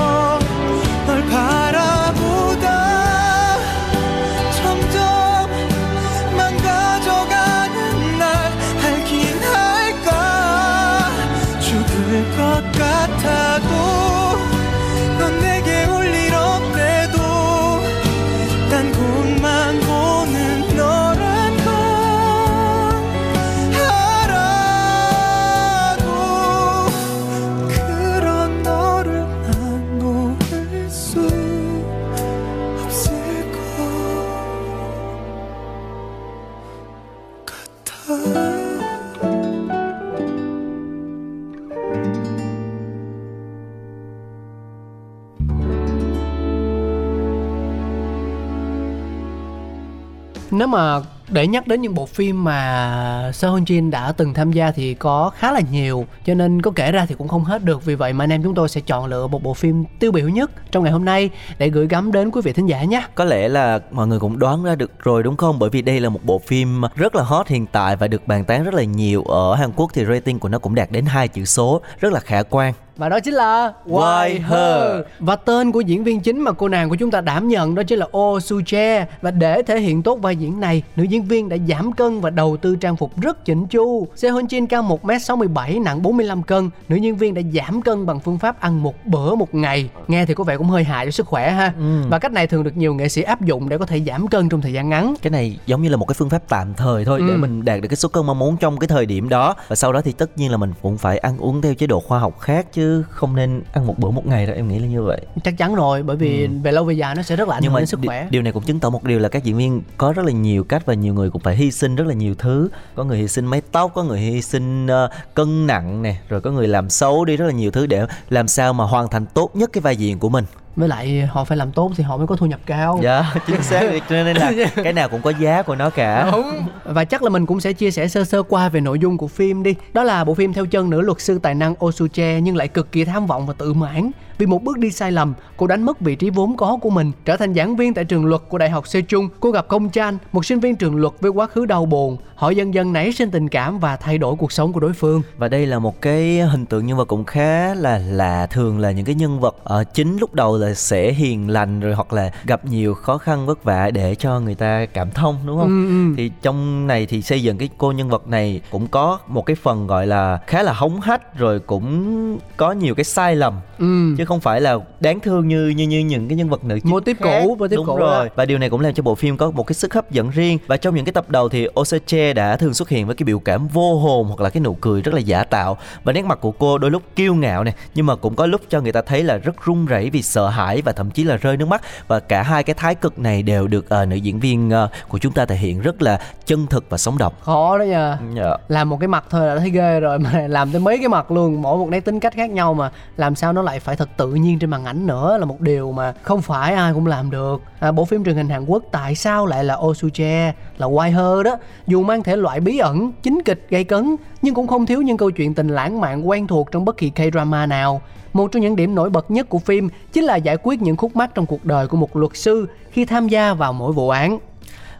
Nếu 50.57 50.67
mà 50.67 51.01
để 51.29 51.47
nhắc 51.47 51.67
đến 51.67 51.81
những 51.81 51.95
bộ 51.95 52.05
phim 52.05 52.43
mà 52.43 53.31
Seo 53.33 53.55
Hyun 53.55 53.63
Jin 53.63 53.89
đã 53.89 54.11
từng 54.11 54.33
tham 54.33 54.51
gia 54.51 54.71
thì 54.71 54.93
có 54.93 55.31
khá 55.37 55.51
là 55.51 55.61
nhiều 55.71 56.05
cho 56.25 56.33
nên 56.33 56.61
có 56.61 56.71
kể 56.75 56.91
ra 56.91 57.05
thì 57.05 57.15
cũng 57.17 57.27
không 57.27 57.43
hết 57.43 57.63
được 57.63 57.85
vì 57.85 57.95
vậy 57.95 58.13
mà 58.13 58.23
anh 58.23 58.29
em 58.29 58.43
chúng 58.43 58.55
tôi 58.55 58.69
sẽ 58.69 58.81
chọn 58.81 59.05
lựa 59.05 59.27
một 59.27 59.43
bộ 59.43 59.53
phim 59.53 59.85
tiêu 59.99 60.11
biểu 60.11 60.29
nhất 60.29 60.51
trong 60.71 60.83
ngày 60.83 60.91
hôm 60.91 61.05
nay 61.05 61.29
để 61.57 61.69
gửi 61.69 61.87
gắm 61.87 62.11
đến 62.11 62.31
quý 62.31 62.41
vị 62.43 62.53
thính 62.53 62.65
giả 62.65 62.83
nhé. 62.83 63.07
Có 63.15 63.23
lẽ 63.23 63.47
là 63.47 63.79
mọi 63.91 64.07
người 64.07 64.19
cũng 64.19 64.39
đoán 64.39 64.63
ra 64.63 64.75
được 64.75 64.91
rồi 65.03 65.23
đúng 65.23 65.37
không? 65.37 65.59
Bởi 65.59 65.69
vì 65.69 65.81
đây 65.81 65.99
là 65.99 66.09
một 66.09 66.19
bộ 66.23 66.39
phim 66.39 66.81
rất 66.95 67.15
là 67.15 67.23
hot 67.23 67.47
hiện 67.47 67.65
tại 67.65 67.95
và 67.95 68.07
được 68.07 68.27
bàn 68.27 68.45
tán 68.45 68.63
rất 68.63 68.73
là 68.73 68.83
nhiều 68.83 69.23
ở 69.23 69.55
Hàn 69.55 69.71
Quốc 69.75 69.91
thì 69.93 70.05
rating 70.05 70.39
của 70.39 70.49
nó 70.49 70.59
cũng 70.59 70.75
đạt 70.75 70.91
đến 70.91 71.05
hai 71.05 71.27
chữ 71.27 71.45
số, 71.45 71.81
rất 71.99 72.13
là 72.13 72.19
khả 72.19 72.43
quan. 72.43 72.73
Và 72.97 73.09
đó 73.09 73.19
chính 73.19 73.33
là 73.33 73.73
Why 73.87 74.29
Her. 74.41 75.05
Và 75.19 75.35
tên 75.35 75.71
của 75.71 75.79
diễn 75.81 76.03
viên 76.03 76.19
chính 76.21 76.39
mà 76.41 76.51
cô 76.51 76.67
nàng 76.67 76.89
của 76.89 76.95
chúng 76.95 77.11
ta 77.11 77.21
đảm 77.21 77.47
nhận 77.47 77.75
đó 77.75 77.83
chính 77.83 77.99
là 77.99 78.05
Oh 78.17 78.43
Soo 78.43 78.55
Jae. 78.57 79.05
Và 79.21 79.31
để 79.31 79.61
thể 79.63 79.79
hiện 79.79 80.03
tốt 80.03 80.15
vai 80.21 80.35
diễn 80.35 80.59
này, 80.59 80.83
nữ 80.95 81.03
diễn 81.03 81.23
viên 81.23 81.49
đã 81.49 81.57
giảm 81.67 81.91
cân 81.93 82.19
và 82.21 82.29
đầu 82.29 82.57
tư 82.57 82.75
trang 82.75 82.95
phục 82.95 83.21
rất 83.21 83.45
chỉnh 83.45 83.67
chu. 83.67 84.07
Seo 84.15 84.33
Hyun 84.35 84.45
Jin 84.45 84.67
cao 84.67 84.83
1m67, 85.03 85.83
nặng 85.83 86.01
45 86.01 86.43
cân. 86.43 86.69
Nữ 86.89 86.95
diễn 86.95 87.15
viên 87.15 87.33
đã 87.33 87.41
giảm 87.53 87.81
cân 87.81 88.05
bằng 88.05 88.19
phương 88.19 88.37
pháp 88.37 88.59
ăn 88.61 88.83
một 88.83 88.93
bữa 89.05 89.35
một 89.35 89.55
ngày. 89.55 89.89
Nghe 90.07 90.25
thì 90.25 90.33
có 90.33 90.43
vẻ 90.43 90.57
cũng 90.57 90.67
hơi 90.69 90.83
hại 90.83 91.05
cho 91.05 91.11
sức 91.11 91.27
khỏe 91.27 91.51
ha. 91.51 91.73
Và 92.09 92.19
cách 92.19 92.31
này 92.31 92.47
thường 92.47 92.63
được 92.63 92.77
nhiều 92.77 92.93
nghệ 92.93 93.09
sĩ 93.09 93.21
áp 93.21 93.41
dụng 93.41 93.69
để 93.69 93.77
có 93.77 93.85
thể 93.85 94.01
giảm 94.07 94.27
cân 94.27 94.49
trong 94.49 94.61
thời 94.61 94.73
gian 94.73 94.89
ngắn. 94.89 95.13
Cái 95.21 95.31
này 95.31 95.59
giống 95.65 95.81
như 95.81 95.89
là 95.89 95.97
một 95.97 96.05
cái 96.05 96.15
phương 96.17 96.29
pháp 96.29 96.41
tạm 96.49 96.73
thời 96.73 97.05
thôi 97.05 97.19
để 97.27 97.33
Ừ. 97.33 97.37
mình 97.37 97.65
đạt 97.65 97.81
được 97.81 97.87
cái 97.87 97.95
số 97.95 98.09
cân 98.09 98.25
mong 98.25 98.39
muốn 98.39 98.57
trong 98.57 98.77
cái 98.79 98.87
thời 98.87 99.05
điểm 99.05 99.29
đó. 99.29 99.55
Và 99.67 99.75
sau 99.75 99.93
đó 99.93 100.01
thì 100.01 100.11
tất 100.11 100.37
nhiên 100.37 100.51
là 100.51 100.57
mình 100.57 100.73
cũng 100.81 100.97
phải 100.97 101.17
ăn 101.17 101.37
uống 101.37 101.61
theo 101.61 101.73
chế 101.73 101.87
độ 101.87 101.99
khoa 101.99 102.19
học 102.19 102.39
khác 102.39 102.65
chứ 102.73 102.84
không 103.09 103.35
nên 103.35 103.61
ăn 103.73 103.87
một 103.87 103.99
bữa 103.99 104.09
một 104.09 104.25
ngày 104.25 104.45
đâu 104.45 104.55
em 104.55 104.67
nghĩ 104.67 104.79
là 104.79 104.87
như 104.87 105.03
vậy. 105.03 105.21
Chắc 105.43 105.57
chắn 105.57 105.75
rồi, 105.75 106.03
bởi 106.03 106.15
vì 106.17 106.47
về 106.47 106.71
lâu 106.71 106.83
về 106.83 106.93
dài 106.93 107.15
nó 107.15 107.21
sẽ 107.21 107.35
rất 107.35 107.47
là 107.49 107.55
ảnh 107.55 107.63
nhưng 107.63 107.71
hưởng 107.71 107.79
đến 107.81 107.87
sức 107.87 107.99
đi- 107.99 108.07
khỏe. 108.07 108.27
điều 108.31 108.41
này 108.41 108.53
cũng 108.53 108.63
chứng 108.63 108.79
tỏ 108.79 108.89
một 108.89 109.03
điều 109.03 109.19
là 109.19 109.29
các 109.29 109.43
diễn 109.43 109.57
viên 109.57 109.81
có 109.97 110.13
rất 110.13 110.25
là 110.25 110.31
nhiều 110.31 110.63
cách 110.63 110.85
và 110.85 110.93
nhiều 110.93 111.13
người 111.13 111.29
cũng 111.29 111.41
phải 111.41 111.55
hy 111.55 111.71
sinh 111.71 111.95
rất 111.95 112.07
là 112.07 112.13
nhiều 112.13 112.35
thứ. 112.37 112.69
Có 112.95 113.03
người 113.03 113.17
hy 113.17 113.27
sinh 113.27 113.45
mái 113.45 113.61
tóc 113.71 113.91
có 113.95 114.03
người 114.03 114.19
hy 114.19 114.41
sinh 114.41 114.87
ờ, 114.87 115.09
cân 115.33 115.67
nặng 115.67 116.01
nè 116.01 116.15
rồi 116.29 116.41
có 116.41 116.51
người 116.51 116.67
làm 116.67 116.89
xấu 116.89 117.25
đi 117.25 117.37
rất 117.37 117.45
là 117.45 117.51
nhiều 117.51 117.71
thứ 117.71 117.85
để 117.87 118.05
làm 118.29 118.47
sao 118.47 118.73
mà 118.73 118.83
hoàn 118.83 119.07
thành 119.09 119.25
tốt 119.25 119.55
nhất 119.55 119.69
cái 119.73 119.81
vai 119.81 119.95
diễn 119.95 120.19
của 120.19 120.29
mình 120.29 120.45
Với 120.75 120.87
lại 120.89 121.25
họ 121.31 121.43
phải 121.43 121.57
làm 121.57 121.71
tốt 121.71 121.91
thì 121.95 122.03
họ 122.03 122.17
mới 122.17 122.27
có 122.27 122.35
thu 122.35 122.45
nhập 122.45 122.59
cao. 122.65 122.99
Dạ 123.03 123.33
chính 123.47 123.63
xác. 123.63 123.81
Cho 124.09 124.23
nên 124.23 124.37
là 124.37 124.51
cái 124.83 124.93
nào 124.93 125.09
cũng 125.09 125.21
có 125.21 125.29
giá 125.39 125.61
của 125.61 125.75
nó 125.75 125.89
cả. 125.89 126.29
Đúng. 126.31 126.67
Và 126.83 127.05
chắc 127.05 127.23
là 127.23 127.29
mình 127.29 127.45
cũng 127.45 127.59
sẽ 127.59 127.73
chia 127.73 127.91
sẻ 127.91 128.07
sơ 128.07 128.23
sơ 128.23 128.43
qua 128.43 128.69
về 128.69 128.81
nội 128.81 128.99
dung 128.99 129.17
của 129.17 129.27
phim 129.27 129.63
đi. 129.63 129.75
Đó 129.93 130.03
là 130.03 130.23
bộ 130.23 130.33
phim 130.33 130.53
theo 130.53 130.65
chân 130.65 130.89
nữ 130.89 131.01
luật 131.01 131.21
sư 131.21 131.39
tài 131.43 131.55
năng 131.55 131.73
Jae 131.73 132.39
Nhưng 132.39 132.55
lại 132.55 132.67
cực 132.67 132.91
kỳ 132.91 133.05
tham 133.05 133.25
vọng 133.25 133.45
và 133.45 133.53
tự 133.53 133.73
mãn 133.73 134.11
Vì 134.37 134.45
một 134.45 134.63
bước 134.63 134.77
đi 134.77 134.91
sai 134.91 135.11
lầm 135.11 135.33
Cô 135.57 135.67
đánh 135.67 135.83
mất 135.83 135.99
vị 136.01 136.15
trí 136.15 136.29
vốn 136.29 136.57
có 136.57 136.77
của 136.81 136.89
mình 136.89 137.11
Trở 137.25 137.37
thành 137.37 137.53
giảng 137.53 137.75
viên 137.75 137.93
tại 137.93 138.05
trường 138.05 138.25
luật 138.25 138.41
của 138.49 138.57
Đại 138.57 138.69
học 138.69 138.83
Sejong 138.85 139.27
Cô 139.39 139.51
gặp 139.51 139.67
Công 139.67 139.89
Chan 139.89 140.17
Một 140.31 140.45
sinh 140.45 140.59
viên 140.59 140.75
trường 140.75 140.95
luật 140.95 141.13
với 141.21 141.31
quá 141.31 141.47
khứ 141.47 141.65
đau 141.65 141.85
buồn 141.85 142.17
Họ 142.35 142.49
dần 142.49 142.73
dần 142.73 142.93
nảy 142.93 143.11
sinh 143.11 143.31
tình 143.31 143.47
cảm 143.49 143.79
và 143.79 143.95
thay 143.97 144.17
đổi 144.17 144.35
cuộc 144.35 144.51
sống 144.51 144.73
của 144.73 144.79
đối 144.79 144.93
phương 144.93 145.21
và 145.37 145.47
đây 145.47 145.65
là 145.65 145.79
một 145.79 146.01
cái 146.01 146.39
hình 146.39 146.65
tượng 146.65 146.85
nhân 146.85 146.97
vật 146.97 147.05
cũng 147.05 147.23
khá 147.23 147.73
là 147.73 147.97
lạ 147.97 148.47
thường 148.51 148.79
là 148.79 148.91
những 148.91 149.05
cái 149.05 149.15
nhân 149.15 149.39
vật 149.39 149.55
ở 149.63 149.83
chính 149.83 150.17
lúc 150.17 150.33
đầu 150.33 150.57
là 150.57 150.73
sẽ 150.73 151.11
hiền 151.11 151.49
lành 151.49 151.79
rồi 151.79 151.93
hoặc 151.95 152.13
là 152.13 152.31
gặp 152.45 152.65
nhiều 152.65 152.93
khó 152.93 153.17
khăn 153.17 153.45
vất 153.45 153.63
vả 153.63 153.91
để 153.91 154.15
cho 154.15 154.39
người 154.39 154.55
ta 154.55 154.85
cảm 154.85 155.11
thông 155.11 155.35
đúng 155.45 155.57
không 155.57 155.85
Ừ, 155.85 155.87
ừ. 156.09 156.13
thì 156.17 156.31
trong 156.41 156.87
này 156.87 157.05
thì 157.05 157.21
xây 157.21 157.43
dựng 157.43 157.57
cái 157.57 157.69
cô 157.77 157.91
nhân 157.91 158.09
vật 158.09 158.27
này 158.27 158.61
cũng 158.71 158.87
có 158.87 159.19
một 159.27 159.45
cái 159.45 159.55
phần 159.55 159.87
gọi 159.87 160.07
là 160.07 160.39
khá 160.47 160.63
là 160.63 160.73
hống 160.73 160.99
hách 161.01 161.37
rồi 161.37 161.59
cũng 161.59 162.37
có 162.57 162.71
nhiều 162.71 162.95
cái 162.95 163.03
sai 163.03 163.35
lầm 163.35 163.53
Ừ. 163.79 164.15
chứ 164.17 164.24
không 164.25 164.39
phải 164.39 164.61
là 164.61 164.77
đáng 164.99 165.19
thương 165.19 165.47
như 165.47 165.67
như 165.67 165.87
như 165.87 165.99
những 165.99 166.27
cái 166.27 166.35
nhân 166.35 166.49
vật 166.49 166.63
nữ 166.63 166.79
chính 166.83 166.91
Mô 166.91 166.99
khác. 167.05 167.17
cũ, 167.21 167.55
mô 167.59 167.67
đúng 167.67 167.85
cũ 167.85 167.97
rồi. 167.97 168.25
đó. 168.25 168.31
và 168.35 168.45
điều 168.45 168.57
này 168.57 168.69
cũng 168.69 168.81
làm 168.81 168.93
cho 168.93 169.03
bộ 169.03 169.15
phim 169.15 169.37
có 169.37 169.51
một 169.51 169.67
cái 169.67 169.73
sức 169.73 169.93
hấp 169.93 170.11
dẫn 170.11 170.29
riêng. 170.29 170.57
Và 170.67 170.77
trong 170.77 170.95
những 170.95 171.05
cái 171.05 171.13
tập 171.13 171.29
đầu 171.29 171.49
thì 171.49 171.67
Oseche 171.79 172.33
đã 172.33 172.57
thường 172.57 172.73
xuất 172.73 172.89
hiện 172.89 173.05
với 173.07 173.15
cái 173.15 173.23
biểu 173.23 173.39
cảm 173.39 173.67
vô 173.67 173.99
hồn 173.99 174.27
hoặc 174.27 174.41
là 174.41 174.49
cái 174.49 174.61
nụ 174.61 174.73
cười 174.73 175.01
rất 175.01 175.13
là 175.13 175.19
giả 175.19 175.43
tạo. 175.43 175.77
Và 176.03 176.13
nét 176.13 176.25
mặt 176.25 176.39
của 176.41 176.51
cô 176.51 176.77
đôi 176.77 176.91
lúc 176.91 177.03
kiêu 177.15 177.35
ngạo 177.35 177.63
này 177.63 177.73
nhưng 177.95 178.05
mà 178.05 178.15
cũng 178.15 178.35
có 178.35 178.45
lúc 178.45 178.61
cho 178.69 178.81
người 178.81 178.91
ta 178.91 179.01
thấy 179.01 179.23
là 179.23 179.37
rất 179.37 179.65
run 179.65 179.85
rẩy 179.85 180.09
vì 180.09 180.21
sợ 180.21 180.47
hãi 180.49 180.81
và 180.81 180.91
thậm 180.91 181.11
chí 181.11 181.23
là 181.23 181.37
rơi 181.37 181.57
nước 181.57 181.67
mắt. 181.67 181.81
Và 182.07 182.19
cả 182.19 182.43
hai 182.43 182.63
cái 182.63 182.73
thái 182.73 182.95
cực 182.95 183.19
này 183.19 183.43
đều 183.43 183.67
được 183.67 183.89
ờ, 183.89 184.05
nữ 184.05 184.15
diễn 184.15 184.39
viên 184.39 184.69
ờ, 184.69 184.89
của 185.07 185.17
chúng 185.17 185.33
ta 185.33 185.45
thể 185.45 185.55
hiện 185.55 185.81
rất 185.81 186.01
là 186.01 186.19
chân 186.45 186.67
thực 186.67 186.85
và 186.89 186.97
sống 186.97 187.17
động. 187.17 187.33
Khó 187.41 187.77
đó 187.77 187.83
nha. 187.83 188.17
Dạ. 188.35 188.57
làm 188.67 188.89
một 188.89 188.97
cái 188.99 189.07
mặt 189.07 189.25
thôi 189.29 189.47
là 189.47 189.59
thấy 189.59 189.69
ghê 189.69 189.99
rồi 189.99 190.19
mà 190.19 190.31
làm 190.47 190.71
tới 190.71 190.81
mấy 190.81 190.97
cái 190.97 191.07
mặt 191.07 191.31
luôn. 191.31 191.61
Mỗi 191.61 191.77
một 191.77 191.89
nét 191.89 191.99
tính 191.99 192.19
cách 192.19 192.33
khác 192.35 192.49
nhau 192.49 192.73
mà 192.73 192.91
làm 193.17 193.35
sao 193.35 193.53
nó 193.53 193.61
lại 193.61 193.79
phải 193.79 193.95
thật 193.95 194.09
tự 194.17 194.27
nhiên 194.27 194.59
trên 194.59 194.69
màn 194.69 194.85
ảnh 194.85 195.07
nữa 195.07 195.37
là 195.37 195.45
một 195.45 195.61
điều 195.61 195.91
mà 195.91 196.13
không 196.21 196.41
phải 196.41 196.73
ai 196.73 196.93
cũng 196.93 197.07
làm 197.07 197.31
được. 197.31 197.61
À, 197.79 197.91
bộ 197.91 198.05
phim 198.05 198.23
truyền 198.25 198.35
hình 198.35 198.49
Hàn 198.49 198.65
Quốc 198.65 198.83
tại 198.91 199.15
sao 199.15 199.45
lại 199.45 199.63
là 199.63 199.75
Osuche 199.75 200.53
là 200.77 200.87
Why 200.87 201.11
Her 201.11 201.45
đó? 201.45 201.57
Dù 201.87 202.03
mang 202.03 202.23
thể 202.23 202.35
loại 202.35 202.59
bí 202.59 202.77
ẩn 202.77 203.11
chính 203.23 203.41
kịch 203.45 203.65
gây 203.69 203.83
cấn 203.83 204.15
nhưng 204.41 204.53
cũng 204.55 204.67
không 204.67 204.85
thiếu 204.85 205.01
những 205.01 205.17
câu 205.17 205.31
chuyện 205.31 205.53
tình 205.53 205.67
lãng 205.67 206.01
mạn 206.01 206.29
quen 206.29 206.47
thuộc 206.47 206.71
trong 206.71 206.85
bất 206.85 206.97
kỳ 206.97 207.11
K-drama 207.15 207.67
nào. 207.67 208.01
Một 208.33 208.51
trong 208.51 208.61
những 208.61 208.75
điểm 208.75 208.95
nổi 208.95 209.09
bật 209.09 209.31
nhất 209.31 209.49
của 209.49 209.59
phim 209.59 209.89
chính 210.13 210.23
là 210.23 210.35
giải 210.35 210.57
quyết 210.63 210.81
những 210.81 210.97
khúc 210.97 211.15
mắc 211.15 211.35
trong 211.35 211.45
cuộc 211.45 211.65
đời 211.65 211.87
của 211.87 211.97
một 211.97 212.15
luật 212.15 212.31
sư 212.35 212.67
khi 212.91 213.05
tham 213.05 213.27
gia 213.27 213.53
vào 213.53 213.73
mỗi 213.73 213.91
vụ 213.91 214.09
án. 214.09 214.39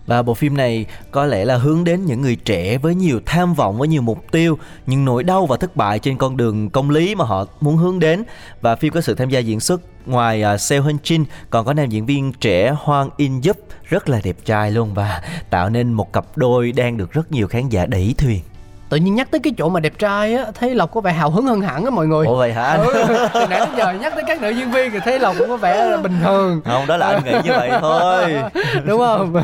Và 0.07 0.21
bộ 0.21 0.33
phim 0.33 0.57
này 0.57 0.85
có 1.11 1.25
lẽ 1.25 1.45
là 1.45 1.57
hướng 1.57 1.83
đến 1.83 2.05
những 2.05 2.21
người 2.21 2.35
trẻ 2.35 2.77
với 2.77 2.95
nhiều 2.95 3.19
tham 3.25 3.53
vọng, 3.53 3.77
với 3.77 3.87
nhiều 3.87 4.01
mục 4.01 4.31
tiêu, 4.31 4.57
những 4.85 5.05
nỗi 5.05 5.23
đau 5.23 5.45
và 5.45 5.57
thất 5.57 5.75
bại 5.75 5.99
trên 5.99 6.17
con 6.17 6.37
đường 6.37 6.69
công 6.69 6.89
lý 6.89 7.15
mà 7.15 7.25
họ 7.25 7.45
muốn 7.61 7.77
hướng 7.77 7.99
đến. 7.99 8.23
Và 8.61 8.75
phim 8.75 8.93
có 8.93 9.01
sự 9.01 9.15
tham 9.15 9.29
gia 9.29 9.39
diễn 9.39 9.59
xuất 9.59 9.81
ngoài 10.05 10.43
uh, 10.53 10.61
Seo 10.61 10.83
Hyun 10.83 10.97
Jin 11.03 11.25
còn 11.49 11.65
có 11.65 11.73
nam 11.73 11.89
diễn 11.89 12.05
viên 12.05 12.33
trẻ 12.33 12.75
Hoang 12.77 13.09
In 13.17 13.41
Yup 13.47 13.57
rất 13.83 14.09
là 14.09 14.21
đẹp 14.23 14.35
trai 14.45 14.71
luôn 14.71 14.93
và 14.93 15.21
tạo 15.49 15.69
nên 15.69 15.93
một 15.93 16.13
cặp 16.13 16.25
đôi 16.37 16.71
đang 16.71 16.97
được 16.97 17.11
rất 17.11 17.31
nhiều 17.31 17.47
khán 17.47 17.69
giả 17.69 17.85
đẩy 17.85 18.15
thuyền 18.17 18.41
tự 18.89 18.97
nhiên 18.97 19.15
nhắc 19.15 19.31
tới 19.31 19.39
cái 19.39 19.53
chỗ 19.57 19.69
mà 19.69 19.79
đẹp 19.79 19.99
trai 19.99 20.35
á 20.35 20.45
thấy 20.59 20.75
lộc 20.75 20.91
có 20.91 21.01
vẻ 21.01 21.11
hào 21.11 21.29
hứng 21.29 21.45
hơn 21.45 21.61
hẳn 21.61 21.83
á 21.85 21.89
mọi 21.89 22.07
người. 22.07 22.25
Ủa 22.25 22.37
vậy 22.37 22.53
hả? 22.53 22.63
Anh? 22.63 22.81
ừ, 22.81 23.27
từ 23.33 23.47
nãy 23.49 23.59
đến 23.59 23.69
giờ 23.77 23.91
nhắc 23.91 24.13
tới 24.15 24.23
các 24.27 24.41
nữ 24.41 24.49
diễn 24.49 24.71
viên 24.71 24.91
thì 24.91 24.99
thấy 24.99 25.19
lộc 25.19 25.35
cũng 25.39 25.49
có 25.49 25.57
vẻ 25.57 25.85
là 25.85 25.97
bình 25.97 26.19
thường. 26.23 26.61
Không, 26.65 26.87
đó 26.87 26.97
là 26.97 27.07
anh 27.07 27.23
nghĩ 27.25 27.31
như 27.31 27.51
vậy 27.51 27.71
thôi. 27.81 28.35
đúng 28.85 28.99
không? 28.99 29.35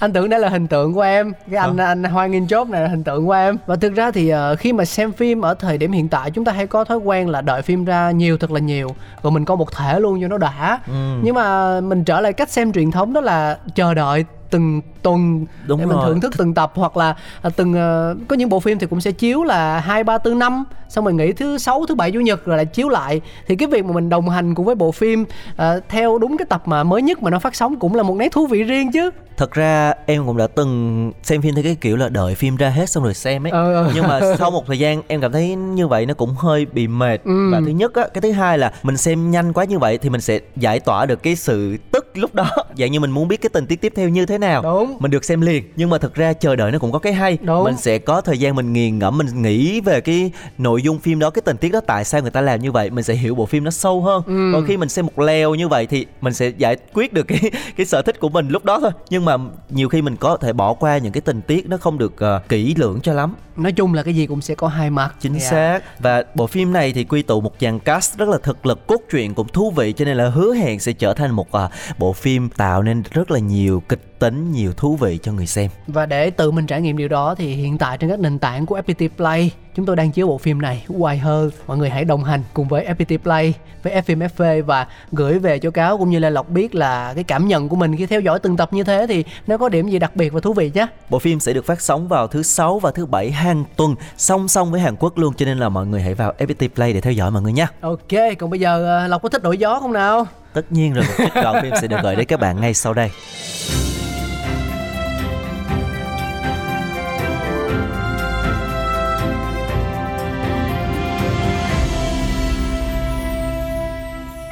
Anh 0.00 0.12
tưởng 0.12 0.30
đây 0.30 0.40
là 0.40 0.48
hình 0.48 0.66
tượng 0.66 0.94
của 0.94 1.00
em. 1.00 1.32
Cái 1.50 1.60
anh 1.60 1.76
anh 1.76 2.04
hoan 2.04 2.30
nghênh 2.30 2.46
chốt 2.46 2.68
này 2.68 2.82
là 2.82 2.88
hình 2.88 3.04
tượng 3.04 3.26
của 3.26 3.32
em. 3.32 3.56
Và 3.66 3.76
thực 3.76 3.94
ra 3.94 4.10
thì 4.10 4.28
ờ, 4.28 4.56
khi 4.56 4.72
mà 4.72 4.84
xem 4.84 5.12
phim 5.12 5.40
ở 5.40 5.54
thời 5.54 5.78
điểm 5.78 5.92
hiện 5.92 6.08
tại 6.08 6.30
chúng 6.30 6.44
ta 6.44 6.52
hay 6.52 6.66
có 6.66 6.84
thói 6.84 6.98
quen 6.98 7.28
là 7.28 7.40
đợi 7.40 7.62
phim 7.62 7.84
ra 7.84 8.10
nhiều 8.10 8.38
thật 8.38 8.50
là 8.50 8.60
nhiều 8.60 8.88
rồi 9.22 9.30
mình 9.30 9.44
coi 9.44 9.56
một 9.56 9.72
thể 9.72 10.00
luôn 10.00 10.20
cho 10.22 10.28
nó 10.28 10.38
đã. 10.38 10.78
Ừ. 10.86 11.18
nhưng 11.22 11.34
mà 11.34 11.80
mình 11.80 12.04
trở 12.04 12.20
lại 12.20 12.32
cách 12.32 12.50
xem 12.50 12.72
truyền 12.72 12.90
thống 12.90 13.12
đó 13.12 13.20
là 13.20 13.58
chờ 13.74 13.94
đợi 13.94 14.24
từng 14.50 14.80
tuần 15.06 15.46
Đúng 15.66 15.80
để 15.80 15.86
mình 15.86 15.96
rồi. 15.96 16.04
thưởng 16.06 16.20
thức 16.20 16.34
từng 16.38 16.54
tập 16.54 16.72
hoặc 16.74 16.96
là 16.96 17.14
à, 17.42 17.50
từng 17.56 17.74
ờ, 17.74 18.16
có 18.28 18.36
những 18.36 18.48
bộ 18.48 18.60
phim 18.60 18.78
thì 18.78 18.86
cũng 18.86 19.00
sẽ 19.00 19.12
chiếu 19.12 19.42
là 19.44 19.80
hai 19.80 20.04
ba 20.04 20.18
bốn 20.24 20.38
năm 20.38 20.64
xong 20.88 21.04
rồi 21.04 21.14
nghỉ 21.14 21.32
thứ 21.32 21.58
sáu 21.58 21.86
thứ 21.88 21.94
bảy 21.94 22.10
chủ 22.10 22.20
nhật 22.20 22.44
rồi 22.46 22.56
lại 22.56 22.66
chiếu 22.66 22.88
lại 22.88 23.20
thì 23.48 23.56
cái 23.56 23.68
việc 23.68 23.84
mà 23.84 23.92
mình 23.92 24.08
đồng 24.08 24.28
hành 24.28 24.54
cùng 24.54 24.66
với 24.66 24.74
bộ 24.74 24.92
phim 24.92 25.24
ờ, 25.56 25.80
theo 25.88 26.18
đúng 26.18 26.36
cái 26.36 26.46
tập 26.48 26.62
mà 26.64 26.84
mới 26.84 27.02
nhất 27.02 27.22
mà 27.22 27.30
nó 27.30 27.38
phát 27.38 27.54
sóng 27.56 27.76
cũng 27.78 27.94
là 27.94 28.02
một 28.02 28.14
nét 28.16 28.32
thú 28.32 28.46
vị 28.46 28.62
riêng 28.62 28.92
chứ 28.92 29.10
Thật 29.36 29.52
ra 29.52 29.92
em 30.06 30.26
cũng 30.26 30.36
đã 30.36 30.46
từng 30.46 31.12
xem 31.22 31.42
phim 31.42 31.54
theo 31.54 31.64
cái 31.64 31.74
kiểu 31.80 31.96
là 31.96 32.08
đợi 32.08 32.34
phim 32.34 32.56
ra 32.56 32.68
hết 32.68 32.90
xong 32.90 33.04
rồi 33.04 33.14
xem 33.14 33.46
ấy 33.46 33.50
ờ. 33.50 33.90
Nhưng 33.94 34.08
mà 34.08 34.20
sau 34.38 34.50
một 34.50 34.66
thời 34.66 34.78
gian 34.78 35.02
em 35.08 35.20
cảm 35.20 35.32
thấy 35.32 35.54
như 35.54 35.88
vậy 35.88 36.06
nó 36.06 36.14
cũng 36.14 36.34
hơi 36.38 36.66
bị 36.72 36.88
mệt 36.88 37.20
Ừ. 37.24 37.50
Và 37.52 37.60
thứ 37.66 37.70
nhất 37.72 37.94
á, 37.94 38.06
cái 38.14 38.20
thứ 38.22 38.32
hai 38.32 38.58
là 38.58 38.72
mình 38.82 38.96
xem 38.96 39.30
nhanh 39.30 39.52
quá 39.52 39.64
như 39.64 39.78
vậy 39.78 39.98
thì 39.98 40.10
mình 40.10 40.20
sẽ 40.20 40.40
giải 40.56 40.80
tỏa 40.80 41.06
được 41.06 41.22
cái 41.22 41.36
sự 41.36 41.76
tức 41.92 42.06
lúc 42.14 42.34
đó 42.34 42.46
Dạng 42.78 42.92
như 42.92 43.00
mình 43.00 43.10
muốn 43.10 43.28
biết 43.28 43.36
cái 43.36 43.50
tình 43.52 43.66
tiết 43.66 43.80
tiếp 43.80 43.92
theo 43.96 44.08
như 44.08 44.26
thế 44.26 44.38
nào 44.38 44.62
Đúng. 44.62 44.95
Mình 44.98 45.10
được 45.10 45.24
xem 45.24 45.40
liền 45.40 45.64
nhưng 45.76 45.90
mà 45.90 45.98
thực 45.98 46.14
ra 46.14 46.32
chờ 46.32 46.56
đợi 46.56 46.72
nó 46.72 46.78
cũng 46.78 46.92
có 46.92 46.98
cái 46.98 47.12
hay 47.12 47.38
Đúng. 47.42 47.64
mình 47.64 47.76
sẽ 47.76 47.98
có 47.98 48.20
thời 48.20 48.38
gian 48.38 48.54
mình 48.56 48.72
nghiền 48.72 48.98
ngẫm 48.98 49.18
mình 49.18 49.42
nghĩ 49.42 49.80
về 49.80 50.00
cái 50.00 50.30
nội 50.58 50.82
dung 50.82 50.98
phim 50.98 51.18
đó 51.18 51.30
cái 51.30 51.42
tình 51.42 51.56
tiết 51.56 51.72
đó 51.72 51.80
tại 51.86 52.04
sao 52.04 52.22
người 52.22 52.30
ta 52.30 52.40
làm 52.40 52.60
như 52.60 52.72
vậy 52.72 52.90
mình 52.90 53.04
sẽ 53.04 53.14
hiểu 53.14 53.34
bộ 53.34 53.46
phim 53.46 53.64
nó 53.64 53.70
sâu 53.70 54.02
hơn 54.02 54.22
Ừ. 54.26 54.50
còn 54.52 54.64
khi 54.66 54.76
mình 54.76 54.88
xem 54.88 55.06
một 55.06 55.18
leo 55.18 55.54
như 55.54 55.68
vậy 55.68 55.86
thì 55.86 56.06
mình 56.20 56.32
sẽ 56.34 56.48
giải 56.58 56.76
quyết 56.94 57.12
được 57.12 57.22
cái 57.28 57.40
cái 57.76 57.86
sở 57.86 58.02
thích 58.02 58.20
của 58.20 58.28
mình 58.28 58.48
lúc 58.48 58.64
đó 58.64 58.80
thôi 58.80 58.90
nhưng 59.10 59.24
mà 59.24 59.36
nhiều 59.70 59.88
khi 59.88 60.02
mình 60.02 60.16
có 60.16 60.36
thể 60.36 60.52
bỏ 60.52 60.72
qua 60.74 60.98
những 60.98 61.12
cái 61.12 61.20
tình 61.20 61.42
tiết 61.42 61.68
nó 61.68 61.76
không 61.76 61.98
được 61.98 62.16
ờ, 62.18 62.40
kỹ 62.48 62.74
lưỡng 62.78 63.00
cho 63.02 63.12
lắm 63.14 63.34
nói 63.56 63.72
chung 63.72 63.94
là 63.94 64.02
cái 64.02 64.14
gì 64.14 64.26
cũng 64.26 64.40
sẽ 64.40 64.54
có 64.54 64.68
hai 64.68 64.90
mặt. 64.90 65.14
Chính 65.20 65.34
Dạ. 65.38 65.50
xác. 65.50 65.80
Và 66.00 66.22
bộ 66.34 66.46
phim 66.46 66.72
này 66.72 66.92
thì 66.92 67.04
quy 67.04 67.22
tụ 67.22 67.40
một 67.40 67.52
dàn 67.60 67.78
cast 67.78 68.18
rất 68.18 68.28
là 68.28 68.38
thực 68.42 68.66
lực 68.66 68.86
cốt 68.86 69.00
truyện 69.10 69.34
cũng 69.34 69.48
thú 69.48 69.70
vị 69.70 69.92
cho 69.96 70.04
nên 70.04 70.16
là 70.16 70.28
hứa 70.28 70.54
hẹn 70.54 70.80
sẽ 70.80 70.92
trở 70.92 71.14
thành 71.14 71.30
một 71.30 71.52
à, 71.52 71.68
bộ 71.98 72.12
phim 72.12 72.48
tạo 72.48 72.82
nên 72.82 73.02
rất 73.10 73.30
là 73.30 73.38
nhiều 73.38 73.82
kịch 73.88 74.18
tính 74.18 74.52
nhiều 74.52 74.72
thú 74.76 74.96
vị 74.96 75.18
cho 75.22 75.32
người 75.32 75.46
xem. 75.46 75.70
Và 75.86 76.06
để 76.06 76.30
tự 76.30 76.50
mình 76.50 76.66
trải 76.66 76.80
nghiệm 76.80 76.96
điều 76.96 77.08
đó 77.08 77.34
thì 77.34 77.54
hiện 77.54 77.78
tại 77.78 77.98
trên 77.98 78.10
các 78.10 78.20
nền 78.20 78.38
tảng 78.38 78.66
của 78.66 78.78
FPT 78.86 79.08
Play 79.16 79.50
chúng 79.76 79.86
tôi 79.86 79.96
đang 79.96 80.12
chiếu 80.12 80.26
bộ 80.26 80.38
phim 80.38 80.62
này 80.62 80.84
Hoài 80.88 81.18
hơn 81.18 81.50
mọi 81.66 81.78
người 81.78 81.90
hãy 81.90 82.04
đồng 82.04 82.24
hành 82.24 82.42
cùng 82.54 82.68
với 82.68 82.86
FPT 82.86 83.18
Play 83.18 83.54
với 83.82 84.02
FM 84.02 84.28
FV 84.36 84.64
và 84.64 84.86
gửi 85.12 85.38
về 85.38 85.58
cho 85.58 85.70
cáo 85.70 85.98
cũng 85.98 86.10
như 86.10 86.18
là 86.18 86.30
lộc 86.30 86.48
biết 86.48 86.74
là 86.74 87.14
cái 87.14 87.24
cảm 87.24 87.48
nhận 87.48 87.68
của 87.68 87.76
mình 87.76 87.96
khi 87.96 88.06
theo 88.06 88.20
dõi 88.20 88.38
từng 88.38 88.56
tập 88.56 88.72
như 88.72 88.84
thế 88.84 89.06
thì 89.08 89.24
nó 89.46 89.56
có 89.56 89.68
điểm 89.68 89.88
gì 89.88 89.98
đặc 89.98 90.16
biệt 90.16 90.32
và 90.32 90.40
thú 90.40 90.52
vị 90.52 90.70
nhé 90.74 90.86
Bộ 91.10 91.18
phim 91.18 91.40
sẽ 91.40 91.52
được 91.52 91.66
phát 91.66 91.80
sóng 91.80 92.08
vào 92.08 92.26
thứ 92.26 92.42
sáu 92.42 92.78
và 92.78 92.90
thứ 92.90 93.06
bảy 93.06 93.30
hàng 93.30 93.64
tuần 93.76 93.94
song 94.16 94.48
song 94.48 94.70
với 94.70 94.80
Hàn 94.80 94.96
Quốc 94.96 95.18
luôn 95.18 95.34
cho 95.34 95.46
nên 95.46 95.58
là 95.58 95.68
mọi 95.68 95.86
người 95.86 96.02
hãy 96.02 96.14
vào 96.14 96.32
FPT 96.38 96.68
Play 96.74 96.92
để 96.92 97.00
theo 97.00 97.12
dõi 97.12 97.30
mọi 97.30 97.42
người 97.42 97.52
nha. 97.52 97.68
Ok 97.80 97.98
còn 98.38 98.50
bây 98.50 98.60
giờ 98.60 98.84
ờ, 98.84 99.08
lộc 99.08 99.22
có 99.22 99.28
thích 99.28 99.42
đổi 99.42 99.58
gió 99.58 99.80
không 99.80 99.92
nào 99.92 100.26
Tất 100.52 100.72
nhiên 100.72 100.92
rồi 100.92 101.04
một 101.08 101.14
trích 101.18 101.34
đoạn 101.34 101.62
phim 101.62 101.72
sẽ 101.80 101.86
được 101.86 101.96
gửi 102.02 102.16
đến 102.16 102.26
các 102.26 102.40
bạn 102.40 102.60
ngay 102.60 102.74
sau 102.74 102.94
đây. 102.94 103.10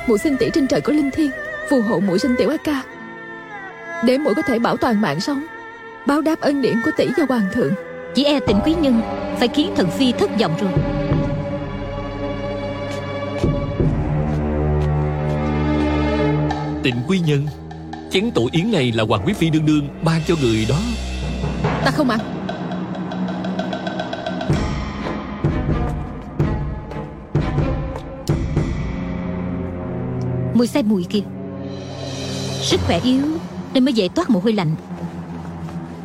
Mũi 0.07 0.19
sinh 0.19 0.37
tỷ 0.37 0.51
trên 0.51 0.67
trời 0.67 0.81
có 0.81 0.93
linh 0.93 1.11
thiêng 1.11 1.31
Phù 1.71 1.83
hộ 1.83 2.01
mũi 2.01 2.19
sinh 2.19 2.35
tiểu 2.39 2.51
A 2.51 2.57
ca. 2.57 2.83
Để 4.05 4.19
mũi 4.19 4.35
có 4.35 4.43
thể 4.43 4.59
bảo 4.59 4.77
toàn 4.77 5.01
mạng 5.01 5.21
sống 5.21 5.45
Báo 6.07 6.21
đáp 6.21 6.41
ân 6.41 6.63
điển 6.63 6.81
của 6.85 6.91
tỷ 6.97 7.07
và 7.17 7.25
hoàng 7.29 7.49
thượng. 7.53 7.73
Chỉ 8.15 8.25
e 8.25 8.41
tịnh 8.41 8.61
quý 8.65 8.75
nhân 8.81 9.01
Phải 9.39 9.49
khiến 9.49 9.73
thần 9.77 9.91
phi 9.91 10.13
thất 10.13 10.31
vọng 10.41 10.57
rồi. 10.61 10.73
Tịnh 16.83 16.97
quý 17.09 17.21
nhân 17.27 17.47
Chén 18.11 18.31
tổ 18.31 18.49
yến 18.53 18.73
này 18.73 18.93
là 18.93 19.05
Hoàng 19.05 19.23
Quý 19.27 19.33
Phi 19.33 19.51
đương 19.51 19.67
đương 19.67 19.89
ban 20.05 20.21
cho 20.27 20.35
người 20.43 20.67
đó. 20.69 20.79
Ta 21.85 21.91
không 21.91 22.11
ăn 22.11 22.34
Mùi 30.55 30.67
say 30.67 30.83
mùi 30.83 31.05
kìa. 31.05 31.21
Sức 32.63 32.81
khỏe 32.87 33.01
yếu 33.05 33.23
Nên 33.75 33.85
mới 33.85 33.93
dễ 33.93 34.09
toát 34.09 34.31
mồ 34.31 34.41
hôi 34.41 34.53
lạnh. 34.53 34.75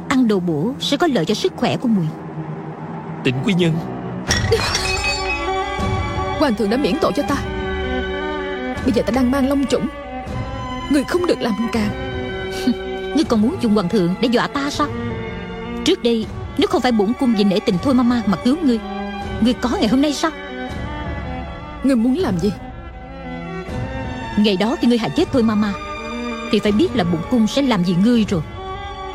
Ăn 0.10 0.28
đồ 0.28 0.40
bổ 0.40 0.74
sẽ 0.80 0.98
có 0.98 1.08
lợi 1.08 1.26
cho 1.26 1.34
sức 1.34 1.54
khỏe 1.56 1.78
của 1.78 1.88
mùi. 1.88 2.06
Tịnh 3.24 3.36
quý 3.46 3.54
nhân. 3.54 3.74
Hoàng 6.40 6.56
thượng 6.56 6.70
đã 6.70 6.78
miễn 6.78 6.94
tội 7.02 7.12
cho 7.16 7.24
ta. 7.24 7.36
Bây 8.84 8.94
giờ 8.94 9.02
ta 9.02 9.12
đang 9.12 9.32
mang 9.32 9.50
long 9.50 9.66
trũng 9.66 9.88
Người 10.90 11.04
không 11.04 11.28
được 11.28 11.42
làm 11.42 11.70
càng. 11.72 11.90
Ngươi 13.16 13.24
còn 13.24 13.42
muốn 13.42 13.56
dùng 13.62 13.74
hoàng 13.74 13.90
thượng 13.90 14.16
để 14.22 14.30
dọa 14.32 14.48
ta 14.48 14.70
sao? 14.70 14.88
Trước 15.86 16.04
đây 16.04 16.26
Nếu 16.58 16.68
không 16.68 16.82
phải 16.82 16.92
bổn 16.92 17.14
cung 17.20 17.36
vì 17.38 17.44
nể 17.44 17.60
tình 17.60 17.76
thôi 17.84 17.94
mama 17.94 18.22
mà 18.26 18.38
cứu 18.44 18.56
ngươi 18.64 18.80
Ngươi 19.42 19.54
có 19.54 19.70
ngày 19.80 19.88
hôm 19.88 20.02
nay 20.02 20.14
sao? 20.14 20.32
Người 21.84 21.96
muốn 21.96 22.18
làm 22.18 22.40
gì 22.40 22.52
Ngày 24.44 24.58
đó 24.58 24.76
khi 24.82 24.88
ngươi 24.88 24.98
hại 24.98 25.10
chết 25.10 25.28
thôi 25.34 25.44
mama 25.44 25.74
Thì 26.52 26.60
phải 26.60 26.72
biết 26.72 26.96
là 26.96 27.04
bổn 27.04 27.22
cung 27.32 27.48
sẽ 27.48 27.62
làm 27.62 27.84
gì 27.84 27.96
ngươi 28.04 28.26
rồi. 28.30 28.42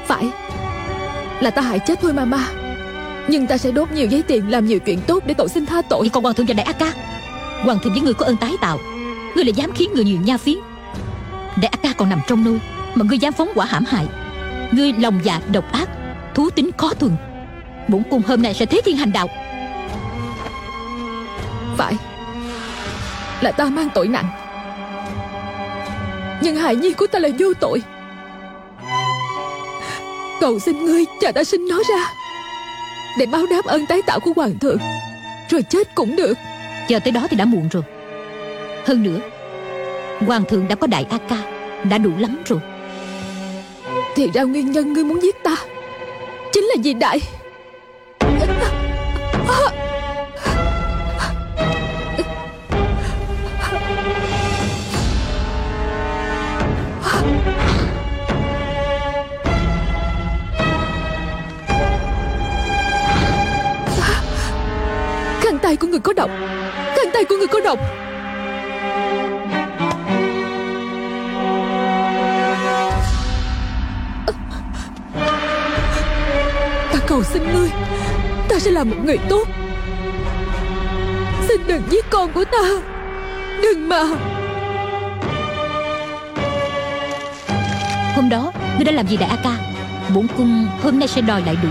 Phải. 0.06 0.24
Là 1.40 1.50
ta 1.50 1.62
hại 1.62 1.78
chết 1.78 2.00
thôi 2.02 2.12
mama. 2.12 2.46
Nhưng 3.28 3.46
ta 3.46 3.58
sẽ 3.58 3.70
đốt 3.70 3.92
nhiều 3.92 4.06
giấy 4.06 4.22
tiền 4.22 4.50
Làm 4.50 4.66
nhiều 4.66 4.78
chuyện 4.78 5.00
tốt 5.06 5.22
để 5.26 5.34
cầu 5.34 5.48
xin 5.48 5.66
tha 5.66 5.82
tội. 5.82 6.00
Vậy 6.00 6.10
còn 6.12 6.22
hoàng 6.22 6.34
thượng 6.34 6.46
và 6.46 6.54
đại 6.54 6.66
ác 6.66 6.78
ca? 6.78 6.92
Hoàng 7.62 7.78
thượng 7.82 7.92
với 7.92 8.02
ngươi 8.02 8.14
có 8.14 8.26
ơn 8.26 8.36
tái 8.36 8.52
tạo. 8.60 8.78
Ngươi 9.34 9.44
lại 9.44 9.52
dám 9.52 9.72
khiến 9.74 9.90
người 9.94 10.04
nhiều 10.04 10.20
nha 10.20 10.36
phiến. 10.36 10.58
Đại 11.56 11.68
ác 11.68 11.82
ca 11.82 11.92
còn 11.92 12.08
nằm 12.08 12.20
trong 12.26 12.44
nôi 12.44 12.60
Mà 12.94 13.04
ngươi 13.04 13.18
dám 13.18 13.32
phóng 13.32 13.48
quả 13.54 13.66
hãm 13.66 13.84
hại. 13.84 14.06
Ngươi 14.72 14.92
lòng 14.92 15.20
dạ 15.22 15.40
độc 15.52 15.72
ác 15.72 15.88
Thú 16.34 16.50
tính 16.50 16.70
khó 16.76 16.94
thuần. 16.94 17.12
Bổn 17.88 18.02
cung 18.10 18.22
hôm 18.26 18.42
nay 18.42 18.54
sẽ 18.54 18.66
thế 18.66 18.80
thiên 18.84 18.96
hành 18.96 19.12
đạo. 19.12 19.28
Phải. 21.76 21.94
Là 23.40 23.52
ta 23.52 23.64
mang 23.64 23.88
tội 23.94 24.08
nặng 24.08 24.43
Nhưng 26.44 26.56
hài 26.56 26.76
nhi 26.76 26.92
của 26.92 27.06
ta 27.06 27.18
là 27.18 27.28
vô 27.38 27.52
tội. 27.60 27.82
Cầu 30.40 30.58
xin 30.58 30.84
ngươi 30.84 31.04
cha 31.20 31.32
đã 31.32 31.44
sinh 31.44 31.68
nó 31.68 31.82
ra. 31.88 32.12
Để 33.18 33.26
báo 33.26 33.46
đáp 33.50 33.64
ơn 33.64 33.86
tái 33.86 34.02
tạo 34.02 34.20
của 34.20 34.32
hoàng 34.36 34.58
thượng. 34.58 34.78
Rồi 35.48 35.62
chết 35.62 35.94
cũng 35.94 36.16
được. 36.16 36.38
Chờ 36.88 36.98
tới 36.98 37.12
đó 37.12 37.26
thì 37.30 37.36
đã 37.36 37.44
muộn 37.44 37.68
rồi. 37.68 37.82
Hơn 38.86 39.02
nữa 39.02 39.18
Hoàng 40.26 40.44
thượng 40.48 40.68
đã 40.68 40.74
có 40.74 40.86
đại 40.86 41.06
ác 41.10 41.22
ca 41.28 41.36
Đã 41.90 41.98
đủ 41.98 42.10
lắm 42.18 42.42
rồi. 42.46 42.60
Thì 44.16 44.30
ra 44.34 44.42
nguyên 44.42 44.72
nhân 44.72 44.92
ngươi 44.92 45.04
muốn 45.04 45.22
giết 45.22 45.42
ta 45.44 45.56
Chính 46.52 46.64
là 46.64 46.74
vì 46.82 46.94
đại 46.94 47.20
tay 65.74 65.78
của 65.80 65.86
người 65.86 66.00
có 66.00 66.12
độc. 66.12 66.30
Cánh 66.96 67.10
tay 67.12 67.24
của 67.24 67.36
người 67.36 67.46
có 67.46 67.60
độc. 67.60 67.78
Ta 76.92 76.98
cầu 77.06 77.22
xin 77.22 77.42
ngươi, 77.54 77.68
Ta 78.48 78.58
sẽ 78.58 78.70
là 78.70 78.84
một 78.84 78.96
người 79.04 79.18
tốt. 79.28 79.48
Xin 81.48 81.60
đừng 81.66 81.82
giết 81.90 82.04
con 82.10 82.32
của 82.32 82.44
ta. 82.44 82.62
Đừng 83.62 83.88
mà. 83.88 84.02
Hôm 88.14 88.28
đó, 88.28 88.52
ngươi 88.76 88.84
đã 88.84 88.92
làm 88.92 89.06
gì 89.06 89.16
đại 89.16 89.28
A-ca 89.28 89.56
Bổn 90.14 90.26
cung 90.36 90.66
hôm 90.82 90.98
nay 90.98 91.08
sẽ 91.08 91.20
đòi 91.20 91.42
lại 91.46 91.56
đủ. 91.62 91.68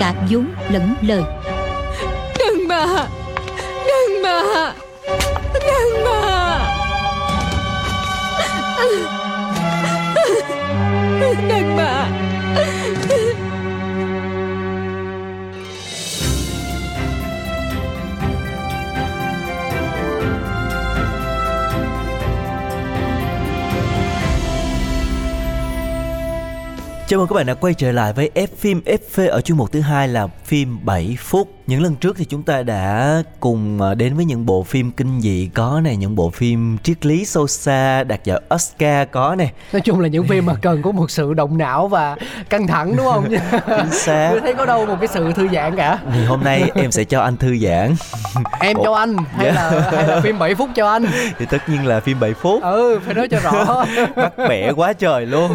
Cả 0.00 0.14
vốn 0.30 0.46
lẫn 0.70 0.94
lời 1.02 1.43
mà 2.84 3.08
Đừng 3.86 4.22
mà 4.22 4.74
Đừng 5.54 6.04
mà 6.04 6.58
Đừng 11.48 11.76
mà 11.76 12.10
Chào 27.06 27.18
mừng 27.18 27.28
các 27.28 27.34
bạn 27.34 27.46
đã 27.46 27.54
quay 27.54 27.74
trở 27.74 27.92
lại 27.92 28.12
với 28.12 28.30
F 28.34 28.46
phim 28.58 28.80
FV 28.84 29.30
ở 29.30 29.40
chuyên 29.40 29.58
mục 29.58 29.72
thứ 29.72 29.80
hai 29.80 30.08
là 30.08 30.26
phim 30.44 30.84
7 30.84 31.16
phút. 31.20 31.48
Những 31.66 31.82
lần 31.82 31.96
trước 31.96 32.16
thì 32.18 32.24
chúng 32.24 32.42
ta 32.42 32.62
đã 32.62 33.22
cùng 33.40 33.80
ờ, 33.80 33.94
đến 33.94 34.14
với 34.16 34.24
những 34.24 34.46
bộ 34.46 34.62
phim 34.62 34.90
kinh 34.92 35.20
dị 35.20 35.50
có 35.54 35.80
này, 35.84 35.96
những 35.96 36.14
bộ 36.16 36.30
phim 36.30 36.78
triết 36.78 37.06
lý 37.06 37.24
sâu 37.24 37.46
xa 37.46 38.04
đạt 38.04 38.24
giải 38.24 38.40
Oscar 38.54 39.08
có 39.12 39.34
này. 39.34 39.52
Nói 39.72 39.80
chung 39.80 40.00
là 40.00 40.08
những 40.08 40.28
phim 40.28 40.46
mà 40.46 40.54
cần 40.54 40.82
có 40.82 40.92
một 40.92 41.10
sự 41.10 41.34
động 41.34 41.58
não 41.58 41.88
và 41.88 42.16
căng 42.50 42.66
thẳng 42.66 42.96
đúng 42.96 43.06
không? 43.06 43.24
Chính 43.66 43.90
xác. 43.92 44.28
Tôi 44.30 44.40
thấy 44.40 44.54
có 44.54 44.66
đâu 44.66 44.86
một 44.86 44.96
cái 45.00 45.08
sự 45.08 45.32
thư 45.32 45.48
giãn 45.52 45.76
cả 45.76 45.98
Thì 46.12 46.24
hôm 46.24 46.44
nay 46.44 46.70
em 46.74 46.90
sẽ 46.92 47.04
cho 47.04 47.20
anh 47.20 47.36
thư 47.36 47.56
giãn. 47.58 47.94
Em 48.60 48.76
cho 48.84 48.94
anh 48.94 49.16
hay 49.16 49.46
Dạ. 49.46 49.52
là 49.70 49.90
hay 49.92 50.08
là 50.08 50.20
phim 50.20 50.38
7 50.38 50.54
phút 50.54 50.70
cho 50.74 50.88
anh 50.90 51.04
Thì 51.38 51.46
tất 51.46 51.68
nhiên 51.68 51.86
là 51.86 52.00
phim 52.00 52.20
7 52.20 52.34
phút. 52.34 52.62
Ừ 52.62 52.98
phải 53.04 53.14
nói 53.14 53.28
cho 53.28 53.38
rõ 53.40 53.84
bắt 54.16 54.32
bẻ 54.48 54.72
quá 54.72 54.92
trời 54.92 55.26
luôn 55.26 55.50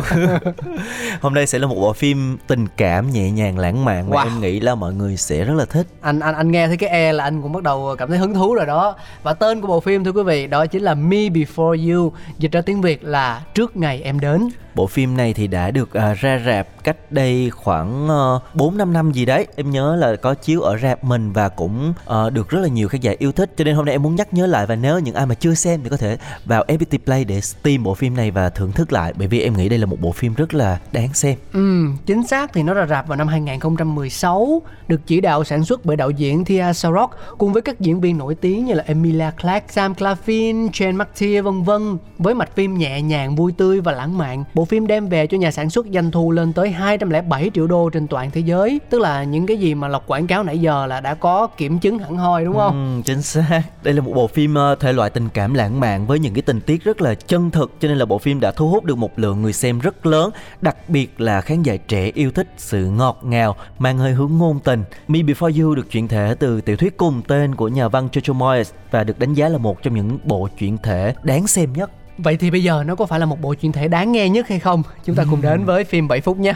hôm 1.22 1.34
nay 1.34 1.48
sẽ 1.48 1.60
là 1.60 1.68
một 1.68 1.76
bộ 1.76 1.94
phim 1.94 2.38
tình 2.48 2.68
cảm 2.78 3.12
nhẹ 3.12 3.32
nhàng 3.32 3.58
lãng 3.60 3.86
mạn 3.86 4.10
mà 4.10 4.16
Wow. 4.18 4.24
em 4.24 4.40
nghĩ 4.40 4.60
là 4.60 4.76
mọi 4.76 4.94
người 4.94 5.18
sẽ 5.18 5.44
rất 5.44 5.54
là 5.54 5.66
thích 5.66 5.88
anh 6.02 6.20
anh 6.20 6.36
anh 6.36 6.52
nghe 6.52 6.68
thấy 6.68 6.78
cái 6.78 6.90
e 6.90 7.12
là 7.12 7.24
anh 7.24 7.42
cũng 7.42 7.52
bắt 7.52 7.64
đầu 7.64 7.96
cảm 7.98 8.10
thấy 8.10 8.18
hứng 8.18 8.34
thú 8.34 8.54
rồi 8.54 8.66
đó. 8.66 8.96
Và 9.24 9.34
tên 9.34 9.62
của 9.62 9.68
bộ 9.68 9.80
phim, 9.80 10.04
thưa 10.04 10.12
quý 10.12 10.24
vị, 10.24 10.48
đó 10.48 10.66
chính 10.66 10.84
là 10.84 10.94
Me 10.94 11.18
Before 11.18 11.94
You. 11.94 12.12
Dịch 12.38 12.52
ra 12.52 12.62
tiếng 12.62 12.82
Việt 12.82 13.04
là 13.04 13.42
trước 13.54 13.78
ngày 13.78 14.02
em 14.02 14.20
đến. 14.20 14.50
Bộ 14.76 14.88
phim 14.88 15.18
này 15.18 15.34
thì 15.34 15.48
đã 15.48 15.72
được 15.72 15.90
uh, 15.90 16.18
ra 16.20 16.42
rạp 16.46 16.84
cách 16.84 17.12
đây 17.12 17.50
khoảng 17.50 18.08
uh, 18.36 18.56
4 18.56 18.78
5 18.78 18.94
năm 18.94 19.12
gì 19.12 19.26
đấy. 19.26 19.48
Em 19.56 19.72
nhớ 19.72 19.96
là 19.96 20.16
có 20.16 20.34
chiếu 20.34 20.62
ở 20.62 20.78
rạp 20.78 21.04
mình 21.04 21.34
và 21.34 21.50
cũng 21.50 21.94
uh, 22.10 22.34
được 22.34 22.50
rất 22.50 22.60
là 22.60 22.68
nhiều 22.68 22.88
khán 22.88 23.02
giả 23.02 23.14
yêu 23.18 23.32
thích. 23.32 23.54
Cho 23.58 23.64
nên 23.64 23.76
hôm 23.76 23.86
nay 23.86 23.96
em 23.96 24.04
muốn 24.04 24.16
nhắc 24.16 24.34
nhớ 24.34 24.46
lại 24.46 24.66
và 24.66 24.76
nếu 24.76 25.00
những 25.00 25.16
ai 25.16 25.26
mà 25.26 25.36
chưa 25.36 25.54
xem 25.54 25.80
thì 25.84 25.90
có 25.90 25.98
thể 25.98 26.18
vào 26.46 26.64
FPT 26.68 26.98
Play 27.06 27.26
để 27.26 27.42
stream 27.42 27.84
bộ 27.84 27.94
phim 27.94 28.16
này 28.16 28.32
và 28.32 28.50
thưởng 28.50 28.72
thức 28.72 28.94
lại 28.94 29.14
bởi 29.16 29.28
vì 29.28 29.42
em 29.42 29.58
nghĩ 29.58 29.70
đây 29.70 29.80
là 29.80 29.86
một 29.86 30.02
bộ 30.02 30.12
phim 30.12 30.34
rất 30.34 30.54
là 30.54 30.80
đáng 30.92 31.14
xem. 31.14 31.36
Ừ, 31.54 31.86
chính 32.06 32.28
xác 32.28 32.54
thì 32.54 32.64
nó 32.64 32.74
ra 32.74 32.86
rạp 32.86 33.08
vào 33.08 33.18
năm 33.18 33.28
2016, 33.28 34.62
được 34.88 35.02
chỉ 35.08 35.22
đạo 35.22 35.44
sản 35.44 35.64
xuất 35.66 35.86
bởi 35.86 35.98
đạo 35.98 36.10
diễn 36.10 36.46
Thea 36.46 36.74
Sarok 36.74 37.12
cùng 37.38 37.54
với 37.54 37.62
các 37.62 37.80
diễn 37.80 38.02
viên 38.02 38.18
nổi 38.18 38.36
tiếng 38.36 38.66
như 38.66 38.74
là 38.74 38.84
Emilia 38.88 39.32
Clarke, 39.42 39.68
Sam 39.70 39.94
Claflin, 39.94 40.70
Jane 40.70 40.98
McTeer 40.98 41.46
vân 41.46 41.64
vân. 41.64 41.98
Với 42.18 42.34
mạch 42.36 42.56
phim 42.56 42.78
nhẹ 42.78 43.02
nhàng, 43.02 43.36
vui 43.36 43.52
tươi 43.58 43.82
và 43.82 43.92
lãng 43.92 44.18
mạn, 44.18 44.44
bộ 44.60 44.66
phim 44.66 44.88
đem 44.88 45.10
về 45.10 45.28
cho 45.28 45.38
nhà 45.38 45.52
sản 45.52 45.70
xuất 45.70 45.86
doanh 45.94 46.12
thu 46.12 46.32
lên 46.32 46.54
tới 46.54 46.70
207 46.70 47.52
triệu 47.54 47.68
đô 47.68 47.90
trên 47.90 48.08
toàn 48.08 48.32
thế 48.32 48.42
giới. 48.42 48.80
Tức 48.90 49.02
là 49.02 49.24
những 49.24 49.46
cái 49.46 49.58
gì 49.58 49.76
mà 49.76 49.88
lọc 49.88 50.08
quảng 50.08 50.28
cáo 50.28 50.44
nãy 50.44 50.60
giờ 50.60 50.86
là 50.86 51.02
đã 51.02 51.14
có 51.16 51.48
kiểm 51.48 51.80
chứng 51.80 52.00
hẳn 52.00 52.18
hoi 52.18 52.46
đúng 52.46 52.56
không? 52.56 52.96
Ừ, 52.96 53.02
chính 53.06 53.22
xác. 53.22 53.62
Đây 53.84 53.94
là 53.94 54.02
một 54.02 54.12
bộ 54.16 54.28
phim 54.28 54.56
ờ, 54.56 54.76
thể 54.76 54.94
loại 54.94 55.10
tình 55.10 55.30
cảm 55.30 55.54
lãng 55.54 55.80
mạn 55.80 56.08
với 56.08 56.20
những 56.20 56.34
cái 56.34 56.42
tình 56.42 56.62
tiết 56.62 56.84
rất 56.84 57.02
là 57.02 57.16
chân 57.16 57.52
thực 57.52 57.72
cho 57.80 57.88
nên 57.88 57.98
là 57.98 58.06
bộ 58.06 58.18
phim 58.18 58.40
đã 58.40 58.52
thu 58.52 58.70
hút 58.70 58.84
được 58.84 58.98
một 58.98 59.20
lượng 59.20 59.42
người 59.42 59.54
xem 59.54 59.80
rất 59.80 60.06
lớn, 60.06 60.32
đặc 60.62 60.90
biệt 60.90 61.22
là 61.22 61.42
khán 61.42 61.64
giả 61.64 61.76
trẻ 61.88 62.12
yêu 62.14 62.32
thích 62.32 62.48
sự 62.58 62.86
ngọt 62.86 63.20
ngào, 63.24 63.56
mang 63.78 63.98
hơi 63.98 64.12
hướng 64.12 64.38
ngôn 64.38 64.60
tình. 64.60 64.84
Me 65.08 65.20
Before 65.20 65.64
You 65.64 65.76
được 65.76 65.92
chuyển 65.92 66.08
thể 66.08 66.36
từ 66.40 66.62
tiểu 66.62 66.76
thuyết 66.76 66.98
cùng 66.98 67.22
tên 67.28 67.56
của 67.56 67.68
nhà 67.68 67.88
văn 67.88 68.08
Jojo 68.12 68.34
Moyes 68.34 68.72
và 68.92 69.04
được 69.04 69.20
đánh 69.20 69.34
giá 69.34 69.50
là 69.50 69.58
một 69.58 69.84
trong 69.84 69.96
những 69.96 70.20
bộ 70.24 70.48
chuyển 70.58 70.78
thể 70.78 71.14
đáng 71.24 71.48
xem 71.48 71.74
nhất. 71.74 71.92
Vậy 72.24 72.38
thì 72.38 72.52
bây 72.52 72.64
giờ 72.64 72.84
nó 72.88 72.96
có 72.96 73.06
phải 73.06 73.20
là 73.20 73.26
một 73.26 73.42
bộ 73.42 73.54
chuyển 73.54 73.72
thể 73.72 73.88
đáng 73.88 74.12
nghe 74.12 74.30
nhất 74.30 74.48
hay 74.48 74.60
không? 74.60 74.84
Chúng 75.06 75.16
ta 75.16 75.26
cùng 75.30 75.42
đến 75.42 75.66
với 75.66 75.84
phim 75.84 76.08
7 76.08 76.22
phút 76.22 76.38
nhé. 76.38 76.54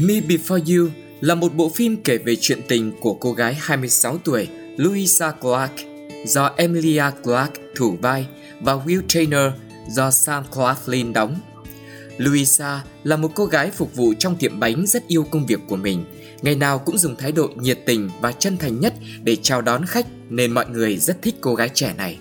Me 0.00 0.14
Before 0.14 0.78
You 0.78 0.88
là 1.20 1.34
một 1.34 1.54
bộ 1.54 1.68
phim 1.74 1.96
kể 1.96 2.18
về 2.18 2.36
chuyện 2.40 2.58
tình 2.68 2.92
của 3.00 3.14
cô 3.14 3.32
gái 3.32 3.56
26 3.60 4.18
tuổi 4.18 4.48
Louisa 4.76 5.30
Clark 5.30 5.72
do 6.26 6.50
Emilia 6.56 7.04
Clarke 7.22 7.60
thủ 7.76 7.96
vai 8.02 8.26
và 8.60 8.74
Will 8.74 9.02
Trainer 9.08 9.52
do 9.88 10.10
Sam 10.10 10.44
Claflin 10.52 11.12
đóng. 11.12 11.53
Luisa 12.18 12.84
là 13.04 13.16
một 13.16 13.30
cô 13.34 13.46
gái 13.46 13.70
phục 13.70 13.94
vụ 13.94 14.14
trong 14.18 14.36
tiệm 14.36 14.60
bánh 14.60 14.86
rất 14.86 15.08
yêu 15.08 15.26
công 15.30 15.46
việc 15.46 15.60
của 15.68 15.76
mình, 15.76 16.04
ngày 16.42 16.54
nào 16.54 16.78
cũng 16.78 16.98
dùng 16.98 17.16
thái 17.16 17.32
độ 17.32 17.48
nhiệt 17.56 17.78
tình 17.86 18.10
và 18.20 18.32
chân 18.32 18.56
thành 18.56 18.80
nhất 18.80 18.94
để 19.22 19.36
chào 19.36 19.62
đón 19.62 19.86
khách 19.86 20.06
nên 20.28 20.52
mọi 20.52 20.66
người 20.68 20.96
rất 20.96 21.22
thích 21.22 21.34
cô 21.40 21.54
gái 21.54 21.70
trẻ 21.74 21.94
này. 21.96 22.18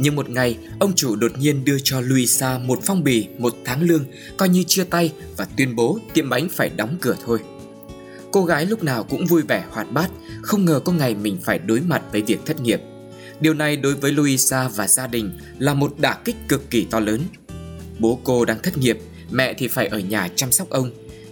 Nhưng 0.00 0.16
một 0.16 0.30
ngày, 0.30 0.58
ông 0.80 0.92
chủ 0.94 1.16
đột 1.16 1.32
nhiên 1.38 1.64
đưa 1.64 1.78
cho 1.84 2.00
Luisa 2.00 2.58
một 2.58 2.78
phong 2.84 3.04
bì 3.04 3.26
một 3.38 3.54
tháng 3.64 3.82
lương, 3.82 4.04
coi 4.36 4.48
như 4.48 4.62
chia 4.62 4.84
tay 4.84 5.12
và 5.36 5.46
tuyên 5.56 5.76
bố 5.76 5.98
tiệm 6.14 6.28
bánh 6.28 6.48
phải 6.48 6.70
đóng 6.76 6.96
cửa 7.00 7.16
thôi. 7.24 7.38
Cô 8.30 8.44
gái 8.44 8.66
lúc 8.66 8.82
nào 8.82 9.04
cũng 9.04 9.26
vui 9.26 9.42
vẻ 9.42 9.64
hoạt 9.70 9.92
bát, 9.92 10.10
không 10.42 10.64
ngờ 10.64 10.80
có 10.84 10.92
ngày 10.92 11.14
mình 11.14 11.38
phải 11.42 11.58
đối 11.58 11.80
mặt 11.80 12.02
với 12.12 12.22
việc 12.22 12.46
thất 12.46 12.60
nghiệp. 12.60 12.80
Điều 13.40 13.54
này 13.54 13.76
đối 13.76 13.94
với 13.94 14.12
Luisa 14.12 14.68
và 14.68 14.88
gia 14.88 15.06
đình 15.06 15.30
là 15.58 15.74
một 15.74 15.94
đả 15.98 16.18
kích 16.24 16.36
cực 16.48 16.70
kỳ 16.70 16.86
to 16.90 17.00
lớn. 17.00 17.20
Bố 17.98 18.18
cô 18.24 18.44
đang 18.44 18.58
thất 18.62 18.78
nghiệp, 18.78 18.98
mẹ 19.30 19.54
thì 19.54 19.68
phải 19.68 19.86
ở 19.86 19.98
nhà 19.98 20.28
chăm 20.36 20.52
sóc 20.52 20.70
ông. 20.70 20.90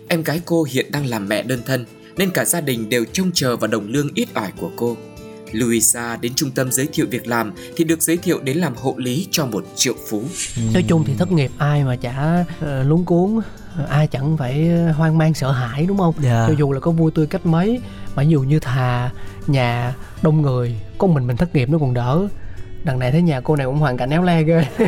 Em 0.09 0.22
gái 0.22 0.40
cô 0.44 0.66
hiện 0.70 0.87
đang 0.92 1.07
làm 1.07 1.29
mẹ 1.29 1.42
đơn 1.42 1.61
thân, 1.66 1.85
nên 2.16 2.31
cả 2.31 2.44
gia 2.44 2.61
đình 2.61 2.88
đều 2.88 3.05
trông 3.12 3.31
chờ 3.35 3.57
vào 3.57 3.68
đồng 3.68 3.88
lương 3.88 4.09
ít 4.14 4.29
ỏi 4.35 4.52
của 4.61 4.70
cô. 4.76 4.96
Luisa 5.52 6.16
đến 6.16 6.33
trung 6.35 6.50
tâm 6.50 6.72
giới 6.72 6.87
thiệu 6.92 7.07
việc 7.11 7.26
làm 7.26 7.52
thì 7.76 7.85
được 7.85 8.02
giới 8.02 8.16
thiệu 8.16 8.40
đến 8.40 8.57
làm 8.57 8.74
hộ 8.76 8.94
lý 8.98 9.26
cho 9.31 9.46
một 9.46 9.66
triệu 9.76 9.94
phú. 10.09 10.22
Nói 10.74 10.85
chung 10.88 11.05
thì 11.07 11.14
thất 11.18 11.33
nghiệp 11.33 11.50
ai 11.59 11.85
mà 11.85 11.96
chả 11.96 12.44
uh, 12.61 12.66
luống 12.87 13.05
cuốn 13.05 13.40
ai 13.88 14.07
chẳng 14.07 14.37
phải 14.37 14.68
hoang 14.96 15.18
mang 15.18 15.35
sợ 15.35 15.50
hãi 15.52 15.87
đúng 15.87 15.98
không 15.98 16.14
Dạ. 16.22 16.44
cho 16.48 16.55
dù 16.59 16.72
là 16.72 16.81
có 16.81 16.90
vui 16.90 17.11
tươi 17.14 17.26
cách 17.26 17.46
mấy 17.46 17.81
mà 18.14 18.22
dụ 18.22 18.40
như 18.40 18.61
thà 18.61 19.11
nhà 19.46 19.94
đông 20.22 20.42
người 20.42 20.81
có 20.98 21.07
mình 21.07 21.26
mình 21.26 21.37
thất 21.37 21.55
nghiệp 21.55 21.68
nó 21.68 21.79
còn 21.79 21.94
đỡ 21.94 22.29
đằng 22.87 22.99
này 22.99 23.12
thấy 23.12 23.22
nhà 23.22 23.40
cô 23.40 23.57
này 23.57 23.66
cũng 23.66 23.77
hoàn 23.79 23.96
cảnh 23.96 24.11
éo 24.11 24.22
le 24.22 24.42
ghê 24.42 24.64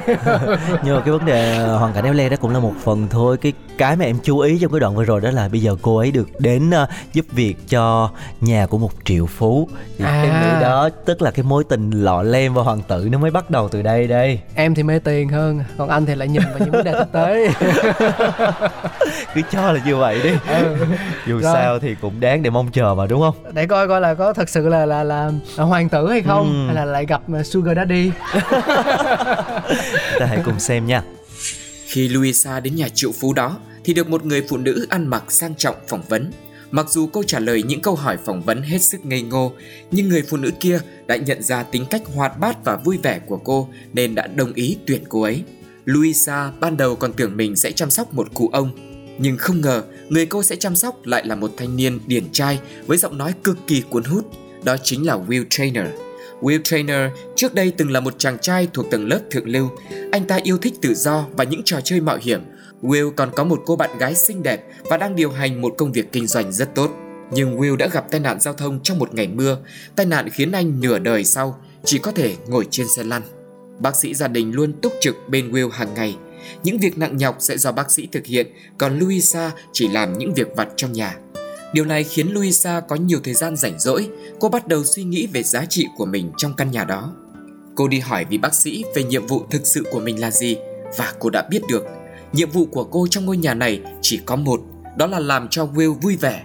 Nhưng 0.84 0.96
mà 0.96 1.00
cái 1.04 1.12
vấn 1.12 1.24
đề 1.24 1.58
hoàn 1.58 1.92
cảnh 1.92 2.04
éo 2.04 2.12
le 2.12 2.28
đó 2.28 2.37
cũng 2.40 2.50
là 2.52 2.58
một 2.58 2.72
phần 2.84 3.06
thôi 3.11 3.37
Cái 3.37 3.52
cái 3.78 3.96
mà 3.96 4.04
em 4.04 4.16
chú 4.22 4.38
ý 4.38 4.58
trong 4.58 4.72
cái 4.72 4.80
đoạn 4.80 4.94
vừa 4.96 5.04
rồi 5.04 5.20
đó 5.20 5.30
là 5.30 5.48
bây 5.48 5.61
giờ 5.62 5.76
cô 5.82 5.96
ấy 5.96 6.11
được 6.11 6.28
đến 6.40 6.70
ờ, 6.70 6.87
giúp 7.12 7.26
việc 7.32 7.56
cho 7.68 8.11
nhà 8.40 8.66
của 8.66 8.78
một 8.78 8.90
triệu 9.04 9.26
phú 9.26 9.68
thì 9.98 10.04
À. 10.04 10.22
em 10.22 10.32
nghĩ 10.42 10.62
đó 10.62 10.88
tức 11.04 11.22
là 11.22 11.30
cái 11.30 11.42
mối 11.42 11.64
tình 11.68 11.90
lọ 11.90 12.22
lem 12.22 12.54
và 12.54 12.62
hoàng 12.62 12.82
tử 12.88 13.08
nó 13.12 13.18
mới 13.18 13.30
bắt 13.30 13.50
đầu 13.50 13.68
từ 13.68 13.82
đây 13.82 14.06
đây 14.06 14.40
em 14.54 14.74
thì 14.74 14.82
mê 14.82 14.98
tiền 14.98 15.28
hơn 15.28 15.64
còn 15.78 15.88
anh 15.88 16.06
thì 16.06 16.14
lại 16.14 16.28
nhìn 16.28 16.42
vào 16.42 16.58
những 16.58 16.70
vấn 16.70 16.84
đề 16.84 16.92
thực 16.92 17.12
tế 17.12 17.48
cứ 19.34 19.42
cho 19.50 19.72
là 19.72 19.80
như 19.87 19.96
vậy 19.96 20.20
đi 20.22 20.30
Ừ. 20.48 20.76
dù 21.26 21.40
Rồi. 21.40 21.52
sao 21.54 21.78
thì 21.78 21.94
cũng 22.00 22.20
đáng 22.20 22.42
để 22.42 22.50
mong 22.50 22.70
chờ 22.72 22.94
mà 22.94 23.06
đúng 23.06 23.20
không 23.20 23.34
để 23.52 23.66
coi 23.66 23.88
coi 23.88 24.00
là 24.00 24.14
có 24.14 24.32
thật 24.32 24.48
sự 24.48 24.68
là 24.68 24.87
là 24.87 25.04
là, 25.04 25.30
là 25.56 25.64
hoàng 25.64 25.88
tử 25.88 26.08
hay 26.11 26.22
không 26.22 26.46
Ừ. 26.52 26.66
hay 26.66 26.74
là 26.74 26.84
lại 26.84 27.06
gặp 27.06 27.20
sugar 27.44 27.76
daddy 27.76 27.88
ta 30.18 30.27
hãy 30.27 30.38
cùng 30.44 30.61
xem 30.61 30.87
nha 30.87 31.03
Khi 31.87 32.09
Luisa 32.09 32.61
đến 32.61 32.77
nhà 32.77 32.88
triệu 32.88 33.12
phú 33.12 33.33
đó 33.33 33.59
thì 33.85 33.94
được 33.94 34.09
một 34.09 34.24
người 34.24 34.42
phụ 34.48 34.57
nữ 34.57 34.87
ăn 34.90 35.07
mặc 35.07 35.24
sang 35.29 35.55
trọng 35.55 35.77
phỏng 35.88 36.03
vấn. 36.09 36.31
Mặc 36.70 36.87
dù 36.90 37.07
cô 37.07 37.22
trả 37.22 37.38
lời 37.38 37.62
những 37.62 37.81
câu 37.81 37.94
hỏi 37.94 38.16
phỏng 38.24 38.42
vấn 38.42 38.62
hết 38.62 38.83
sức 38.83 39.05
ngây 39.05 39.22
ngô, 39.22 39.53
nhưng 39.90 40.09
người 40.09 40.22
phụ 40.22 40.37
nữ 40.37 40.51
kia 40.61 40.81
đã 41.07 41.16
nhận 41.16 41.42
ra 41.42 41.62
tính 41.62 41.87
cách 41.90 42.03
hoạt 42.14 42.38
bát 42.38 42.64
và 42.64 42.77
vui 42.77 42.98
vẻ 43.03 43.18
của 43.27 43.37
cô 43.37 43.68
nên 43.92 44.14
đã 44.14 44.27
đồng 44.27 44.53
ý 44.53 44.77
tuyển 44.87 45.05
cô 45.09 45.22
ấy. 45.22 45.42
Luisa 45.85 46.51
ban 46.61 46.77
đầu 46.77 46.96
còn 46.96 47.12
tưởng 47.12 47.37
mình 47.37 47.57
sẽ 47.57 47.72
chăm 47.72 47.90
sóc 47.90 48.14
một 48.14 48.29
cụ 48.35 48.51
ông, 48.53 48.70
nhưng 49.18 49.37
không 49.37 49.61
ngờ 49.61 49.83
người 50.09 50.27
cô 50.27 50.42
sẽ 50.42 50.57
chăm 50.57 50.77
sóc 50.77 51.07
lại 51.07 51.27
là 51.27 51.35
một 51.35 51.51
thanh 51.57 51.77
niên 51.77 51.98
điển 52.07 52.24
trai 52.33 52.61
với 52.87 52.98
giọng 52.98 53.18
nói 53.18 53.35
cực 53.44 53.59
kỳ 53.66 53.83
cuốn 53.90 54.05
hút, 54.05 54.24
đó 54.64 54.77
chính 54.83 55.07
là 55.07 55.16
Will 55.29 55.44
Trainer. 55.51 55.87
Will 56.40 56.61
Trainer 56.64 57.11
trước 57.37 57.55
đây 57.55 57.72
từng 57.77 57.90
là 57.90 58.01
một 58.01 58.14
chàng 58.18 58.38
trai 58.38 58.68
thuộc 58.74 58.90
tầng 58.90 59.09
lớp 59.09 59.20
thượng 59.31 59.48
lưu. 59.48 59.68
Anh 60.12 60.24
ta 60.24 60.38
yêu 60.42 60.59
thích 60.59 60.74
tự 60.83 60.94
do 60.94 61.27
và 61.37 61.44
những 61.44 61.62
trò 61.64 61.81
chơi 61.85 62.01
mạo 62.01 62.18
hiểm. 62.22 62.40
Will 62.83 63.11
còn 63.11 63.31
có 63.37 63.44
một 63.44 63.62
cô 63.66 63.77
bạn 63.77 63.98
gái 63.98 64.14
xinh 64.14 64.42
đẹp 64.42 64.64
và 64.85 64.96
đang 64.96 65.16
điều 65.16 65.31
hành 65.31 65.61
một 65.61 65.74
công 65.79 65.92
việc 65.92 66.12
kinh 66.12 66.27
doanh 66.27 66.53
rất 66.53 66.74
tốt. 66.74 66.90
Nhưng 67.33 67.59
Will 67.59 67.77
đã 67.77 67.88
gặp 67.92 68.11
tai 68.11 68.20
nạn 68.20 68.40
giao 68.40 68.55
thông 68.55 68.81
trong 68.83 68.98
một 68.98 69.14
ngày 69.14 69.29
mưa. 69.29 69.59
Tai 69.96 70.07
nạn 70.07 70.29
khiến 70.29 70.53
anh 70.53 70.81
nửa 70.81 70.98
đời 70.98 71.24
sau 71.24 71.61
chỉ 71.85 71.98
có 71.98 72.12
thể 72.12 72.37
ngồi 72.48 72.66
trên 72.70 72.87
xe 72.96 73.03
lăn. 73.05 73.22
Bác 73.79 73.96
sĩ 73.96 74.14
gia 74.14 74.29
đình 74.29 74.53
luôn 74.55 74.72
túc 74.72 74.92
trực 75.01 75.16
bên 75.29 75.53
Will 75.53 75.68
hàng 75.68 75.94
ngày. 75.94 76.16
Những 76.62 76.79
việc 76.79 76.98
nặng 76.98 77.16
nhọc 77.16 77.37
sẽ 77.40 77.59
do 77.59 77.72
bác 77.72 77.90
sĩ 77.90 78.09
thực 78.12 78.27
hiện, 78.27 78.46
còn 78.79 78.98
Louisa 78.98 79.53
chỉ 79.72 79.88
làm 79.88 80.18
những 80.18 80.35
việc 80.35 80.48
vặt 80.57 80.68
trong 80.77 80.92
nhà. 80.92 81.16
Điều 81.72 81.85
này 81.85 82.04
khiến 82.04 82.28
Luisa 82.33 82.81
có 82.81 82.96
nhiều 82.96 83.20
thời 83.24 83.35
gian 83.35 83.57
rảnh 83.57 83.78
rỗi, 83.78 84.09
cô 84.40 84.48
bắt 84.48 84.68
đầu 84.68 84.85
suy 84.85 85.04
nghĩ 85.04 85.26
về 85.26 85.42
giá 85.42 85.64
trị 85.64 85.87
của 85.96 86.07
mình 86.07 86.31
trong 86.37 86.54
căn 86.57 86.70
nhà 86.70 86.85
đó. 86.85 87.12
Cô 87.74 87.88
đi 87.88 88.00
hỏi 88.00 88.24
vị 88.31 88.38
bác 88.38 88.54
sĩ 88.54 88.85
về 88.94 89.04
nhiệm 89.04 89.26
vụ 89.26 89.42
thực 89.50 89.66
sự 89.66 89.85
của 89.90 90.00
mình 90.00 90.20
là 90.20 90.31
gì 90.31 90.57
và 90.96 91.12
cô 91.18 91.31
đã 91.31 91.46
biết 91.50 91.61
được. 91.68 91.85
Nhiệm 92.33 92.50
vụ 92.50 92.66
của 92.66 92.85
cô 92.85 93.07
trong 93.11 93.26
ngôi 93.26 93.37
nhà 93.37 93.54
này 93.54 93.81
chỉ 94.02 94.20
có 94.24 94.37
một, 94.37 94.61
đó 94.96 95.07
là 95.07 95.18
làm 95.18 95.48
cho 95.48 95.66
Will 95.74 95.92
vui 95.94 96.16
vẻ. 96.16 96.44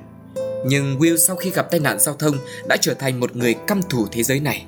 Nhưng 0.65 0.99
Will 0.99 1.17
sau 1.17 1.35
khi 1.35 1.49
gặp 1.49 1.71
tai 1.71 1.79
nạn 1.79 1.99
giao 1.99 2.15
thông 2.15 2.37
đã 2.69 2.77
trở 2.81 2.93
thành 2.93 3.19
một 3.19 3.35
người 3.35 3.53
căm 3.67 3.81
thù 3.89 4.07
thế 4.11 4.23
giới 4.23 4.39
này. 4.39 4.65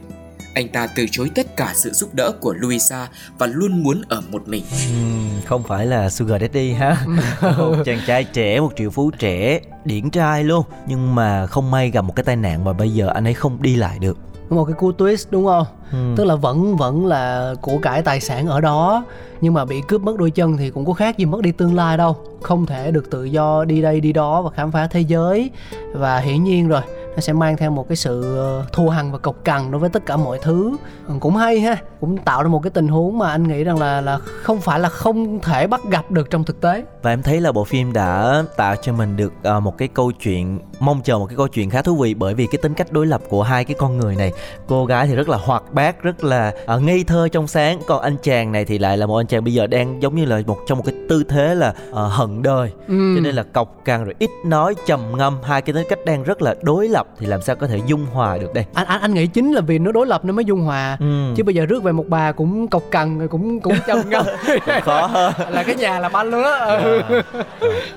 Anh 0.55 0.67
ta 0.69 0.87
từ 0.95 1.05
chối 1.11 1.31
tất 1.35 1.57
cả 1.57 1.71
sự 1.75 1.91
giúp 1.91 2.13
đỡ 2.13 2.31
của 2.41 2.53
Louisa 2.53 3.07
và 3.37 3.47
luôn 3.47 3.83
muốn 3.83 4.01
ở 4.09 4.21
một 4.31 4.47
mình. 4.47 4.63
Ừm, 4.89 5.29
không 5.45 5.63
phải 5.63 5.85
là 5.85 6.09
Sugar 6.09 6.41
Daddy 6.41 6.71
ha. 6.71 7.05
Một 7.41 7.75
chàng 7.85 7.99
trai 8.07 8.23
trẻ, 8.23 8.59
một 8.59 8.71
triệu 8.77 8.89
phú 8.89 9.11
trẻ 9.19 9.59
Điển 9.85 10.09
trai 10.09 10.43
luôn. 10.43 10.65
Nhưng 10.87 11.15
mà 11.15 11.47
không 11.47 11.71
may 11.71 11.91
gặp 11.91 12.01
một 12.01 12.15
cái 12.15 12.23
tai 12.23 12.35
nạn 12.35 12.63
Mà 12.63 12.73
bây 12.73 12.89
giờ 12.89 13.07
anh 13.07 13.27
ấy 13.27 13.33
không 13.33 13.61
đi 13.61 13.75
lại 13.75 13.99
được. 13.99 14.17
Một 14.49 14.65
cái 14.65 14.73
cú 14.73 14.91
twist 14.91 15.25
đúng 15.29 15.45
không? 15.45 15.65
Ừ. 15.91 16.13
tức 16.17 16.25
là 16.25 16.35
vẫn 16.35 16.75
vẫn 16.77 17.05
là 17.05 17.53
của 17.61 17.77
cải 17.77 18.01
tài 18.01 18.21
sản 18.21 18.47
ở 18.47 18.61
đó 18.61 19.03
nhưng 19.41 19.53
mà 19.53 19.65
bị 19.65 19.81
cướp 19.87 20.01
mất 20.01 20.17
đôi 20.17 20.31
chân 20.31 20.57
thì 20.57 20.69
cũng 20.69 20.85
có 20.85 20.93
khác 20.93 21.17
gì 21.17 21.25
mất 21.25 21.41
đi 21.41 21.51
tương 21.51 21.75
lai 21.75 21.97
đâu. 21.97 22.17
Không 22.41 22.65
thể 22.65 22.91
được 22.91 23.11
tự 23.11 23.23
do 23.23 23.65
đi 23.65 23.81
đây 23.81 24.01
đi 24.01 24.13
đó 24.13 24.41
và 24.41 24.49
khám 24.49 24.71
phá 24.71 24.87
thế 24.87 24.99
giới. 24.99 25.51
Và 25.93 26.17
hiển 26.19 26.43
nhiên 26.43 26.67
rồi 26.67 26.81
nó 27.15 27.21
sẽ 27.21 27.33
mang 27.33 27.57
theo 27.57 27.71
một 27.71 27.89
cái 27.89 27.95
sự 27.95 28.37
ờ, 28.37 28.65
thù 28.71 28.89
hằn 28.89 29.11
và 29.11 29.17
cộc 29.17 29.43
cằn 29.43 29.71
đối 29.71 29.79
với 29.79 29.89
tất 29.89 30.05
cả 30.05 30.17
mọi 30.17 30.39
thứ. 30.41 30.77
Ừ, 31.07 31.13
cũng 31.19 31.35
hay 31.35 31.59
ha 31.59 31.77
cũng 31.99 32.17
tạo 32.17 32.43
ra 32.43 32.49
một 32.49 32.63
cái 32.63 32.69
tình 32.69 32.87
huống 32.87 33.17
mà 33.17 33.31
anh 33.31 33.47
nghĩ 33.47 33.63
rằng 33.63 33.79
là 33.79 34.01
là 34.01 34.17
không 34.17 34.61
phải 34.61 34.79
là 34.79 34.89
không 34.89 35.39
thể 35.39 35.67
bắt 35.67 35.81
gặp 35.89 36.11
được 36.11 36.29
trong 36.29 36.43
thực 36.43 36.61
tế. 36.61 36.83
Và 37.01 37.13
em 37.13 37.23
thấy 37.23 37.41
là 37.41 37.51
bộ 37.51 37.63
phim 37.63 37.93
đã 37.93 38.43
tạo 38.57 38.75
cho 38.81 38.93
mình 38.93 39.17
được 39.17 39.33
ờ, 39.43 39.59
một 39.59 39.77
cái 39.77 39.87
câu 39.87 40.11
chuyện 40.11 40.59
mong 40.79 41.01
chờ 41.03 41.17
một 41.17 41.25
cái 41.25 41.37
câu 41.37 41.47
chuyện 41.47 41.69
khá 41.69 41.81
thú 41.81 41.95
vị 41.95 42.13
bởi 42.13 42.33
vì 42.33 42.47
cái 42.47 42.59
tính 42.61 42.73
cách 42.73 42.91
đối 42.91 43.05
lập 43.05 43.21
của 43.29 43.43
hai 43.43 43.65
cái 43.65 43.75
con 43.79 43.97
người 43.97 44.15
này 44.15 44.31
cô 44.67 44.85
gái 44.85 45.07
thì 45.07 45.15
rất 45.15 45.29
là 45.29 45.37
hoạt 45.37 45.73
bát 45.73 46.03
rất 46.03 46.23
là 46.23 46.53
uh, 46.75 46.81
ngây 46.81 47.03
thơ 47.03 47.27
trong 47.27 47.47
sáng 47.47 47.79
còn 47.87 48.01
anh 48.01 48.15
chàng 48.23 48.51
này 48.51 48.65
thì 48.65 48.77
lại 48.77 48.97
là 48.97 49.05
một 49.05 49.17
anh 49.17 49.27
chàng 49.27 49.43
bây 49.43 49.53
giờ 49.53 49.67
đang 49.67 50.01
giống 50.01 50.15
như 50.15 50.25
là 50.25 50.41
một 50.47 50.57
trong 50.67 50.77
một 50.77 50.83
cái 50.85 50.95
tư 51.09 51.23
thế 51.29 51.55
là 51.55 51.73
uh, 51.89 51.95
hận 51.95 52.41
đời. 52.41 52.71
Ừ. 52.87 53.13
cho 53.15 53.21
nên 53.21 53.35
là 53.35 53.43
cọc 53.43 53.81
cằn 53.85 54.03
rồi 54.03 54.15
ít 54.19 54.29
nói 54.45 54.75
trầm 54.85 55.17
ngâm 55.17 55.37
hai 55.43 55.61
cái 55.61 55.73
tính 55.73 55.85
cách 55.89 55.99
đang 56.05 56.23
rất 56.23 56.41
là 56.41 56.55
đối 56.61 56.87
lập 56.87 57.04
thì 57.19 57.25
làm 57.25 57.41
sao 57.41 57.55
có 57.55 57.67
thể 57.67 57.79
dung 57.85 58.05
hòa 58.05 58.37
được 58.37 58.53
đây 58.53 58.65
anh 58.73 58.87
anh 58.87 59.01
anh 59.01 59.13
nghĩ 59.13 59.27
chính 59.27 59.53
là 59.53 59.61
vì 59.61 59.79
nó 59.79 59.91
đối 59.91 60.07
lập 60.07 60.25
nó 60.25 60.33
mới 60.33 60.45
dung 60.45 60.61
hòa 60.61 60.97
ừ. 60.99 61.33
chứ 61.35 61.43
bây 61.43 61.55
giờ 61.55 61.65
rước 61.65 61.83
về 61.83 61.91
một 61.91 62.05
bà 62.07 62.31
cũng 62.31 62.67
cằn 62.91 63.19
rồi 63.19 63.27
cũng 63.27 63.59
cũng 63.59 63.75
trầm 63.87 64.09
ngâm 64.09 64.25
cũng 64.47 64.81
khó 64.83 65.05
hơn 65.05 65.33
là 65.49 65.63
cái 65.63 65.75
nhà 65.75 65.99
là 65.99 66.09
banh 66.09 66.29
luôn 66.29 66.41
đó 66.43 66.55
ừ. 66.83 67.01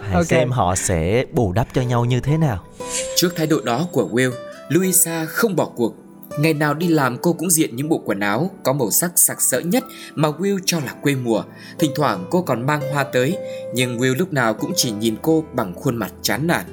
hãy 0.02 0.14
Ok. 0.14 0.26
xem 0.26 0.50
họ 0.50 0.74
sẽ 0.74 1.24
bù 1.32 1.52
đắp 1.52 1.66
cho 1.72 1.82
nhau 1.82 2.04
như 2.04 2.20
thế 2.20 2.36
nào 2.36 2.64
Trước 3.16 3.36
thái 3.36 3.46
độ 3.46 3.60
đó 3.64 3.86
của 3.92 4.08
Will, 4.12 4.32
Louisa 4.68 5.24
không 5.24 5.56
bỏ 5.56 5.64
cuộc. 5.76 5.94
Ngày 6.38 6.54
nào 6.54 6.74
đi 6.74 6.88
làm 6.88 7.18
cô 7.18 7.32
cũng 7.32 7.50
diện 7.50 7.76
những 7.76 7.88
bộ 7.88 8.02
quần 8.04 8.20
áo 8.20 8.50
có 8.64 8.72
màu 8.72 8.90
sắc 8.90 9.12
sặc 9.16 9.40
sỡ 9.40 9.60
nhất 9.60 9.84
mà 10.14 10.28
Will 10.28 10.58
cho 10.64 10.80
là 10.80 10.94
quê 11.02 11.14
mùa. 11.14 11.42
Thỉnh 11.78 11.90
thoảng 11.96 12.24
cô 12.30 12.42
còn 12.42 12.66
mang 12.66 12.80
hoa 12.92 13.04
tới, 13.04 13.38
nhưng 13.74 13.98
Will 13.98 14.14
lúc 14.18 14.32
nào 14.32 14.54
cũng 14.54 14.72
chỉ 14.76 14.90
nhìn 14.90 15.16
cô 15.22 15.44
bằng 15.52 15.74
khuôn 15.74 15.96
mặt 15.96 16.12
chán 16.22 16.46
nản. 16.46 16.64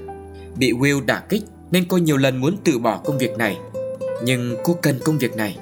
Bị 0.58 0.72
Will 0.72 1.06
đả 1.06 1.20
kích 1.30 1.44
nên 1.76 1.86
cô 1.88 1.98
nhiều 1.98 2.18
lần 2.18 2.38
muốn 2.38 2.58
từ 2.64 2.80
bỏ 2.80 2.98
công 2.98 3.18
việc 3.18 3.38
này. 3.38 3.58
Nhưng 4.24 4.56
cô 4.64 4.78
cần 4.82 5.00
công 5.04 5.18
việc 5.18 5.36
này. 5.36 5.58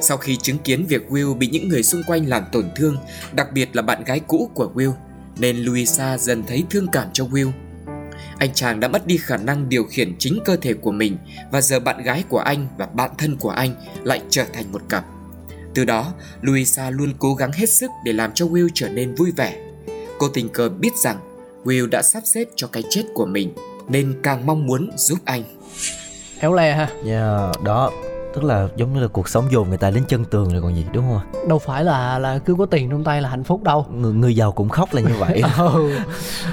Sau 0.00 0.16
khi 0.16 0.36
chứng 0.36 0.58
kiến 0.58 0.86
việc 0.88 1.08
Will 1.10 1.34
bị 1.34 1.46
những 1.46 1.68
người 1.68 1.82
xung 1.82 2.02
quanh 2.06 2.28
làm 2.28 2.44
tổn 2.52 2.64
thương, 2.76 2.96
đặc 3.32 3.52
biệt 3.52 3.76
là 3.76 3.82
bạn 3.82 4.04
gái 4.04 4.20
cũ 4.20 4.50
của 4.54 4.72
Will, 4.74 4.92
nên 5.38 5.56
Louisa 5.56 6.18
dần 6.18 6.42
thấy 6.46 6.64
thương 6.70 6.86
cảm 6.92 7.08
cho 7.12 7.24
Will. 7.24 7.50
Anh 8.38 8.54
chàng 8.54 8.80
đã 8.80 8.88
mất 8.88 9.06
đi 9.06 9.16
khả 9.16 9.36
năng 9.36 9.68
điều 9.68 9.84
khiển 9.84 10.14
chính 10.18 10.38
cơ 10.44 10.56
thể 10.56 10.74
của 10.74 10.92
mình 10.92 11.16
và 11.52 11.60
giờ 11.60 11.80
bạn 11.80 12.02
gái 12.02 12.24
của 12.28 12.38
anh 12.38 12.66
và 12.78 12.86
bạn 12.86 13.10
thân 13.18 13.36
của 13.36 13.50
anh 13.50 13.74
lại 14.04 14.22
trở 14.30 14.44
thành 14.52 14.72
một 14.72 14.82
cặp. 14.88 15.04
Từ 15.74 15.84
đó, 15.84 16.14
Louisa 16.42 16.90
luôn 16.90 17.12
cố 17.18 17.34
gắng 17.34 17.52
hết 17.52 17.70
sức 17.70 17.90
để 18.04 18.12
làm 18.12 18.30
cho 18.34 18.46
Will 18.46 18.68
trở 18.74 18.88
nên 18.88 19.14
vui 19.14 19.32
vẻ. 19.36 19.56
Cô 20.18 20.28
tình 20.28 20.48
cờ 20.48 20.68
biết 20.68 20.92
rằng 20.96 21.18
Will 21.64 21.88
đã 21.88 22.02
sắp 22.02 22.22
xếp 22.26 22.48
cho 22.56 22.66
cái 22.66 22.82
chết 22.90 23.02
của 23.14 23.26
mình 23.26 23.54
nên 23.88 24.14
càng 24.22 24.46
mong 24.46 24.66
muốn 24.66 24.90
giúp 24.96 25.18
anh. 25.24 25.42
éo 26.40 26.54
le 26.54 26.72
ha 26.72 26.88
yeah, 27.06 27.62
đó 27.64 27.90
tức 28.34 28.44
là 28.44 28.68
giống 28.76 28.94
như 28.94 29.00
là 29.00 29.08
cuộc 29.08 29.28
sống 29.28 29.44
dồn 29.50 29.68
người 29.68 29.78
ta 29.78 29.90
đến 29.90 30.04
chân 30.08 30.24
tường 30.24 30.48
rồi 30.52 30.62
còn 30.62 30.74
gì 30.76 30.86
đúng 30.92 31.04
không 31.08 31.18
ạ 31.18 31.24
đâu 31.48 31.58
phải 31.58 31.84
là 31.84 32.18
là 32.18 32.38
cứ 32.38 32.54
có 32.54 32.66
tiền 32.66 32.90
trong 32.90 33.04
tay 33.04 33.22
là 33.22 33.28
hạnh 33.28 33.44
phúc 33.44 33.62
đâu 33.62 33.86
người, 33.92 34.12
người 34.12 34.36
giàu 34.36 34.52
cũng 34.52 34.68
khóc 34.68 34.94
là 34.94 35.00
như 35.00 35.14
vậy 35.18 35.42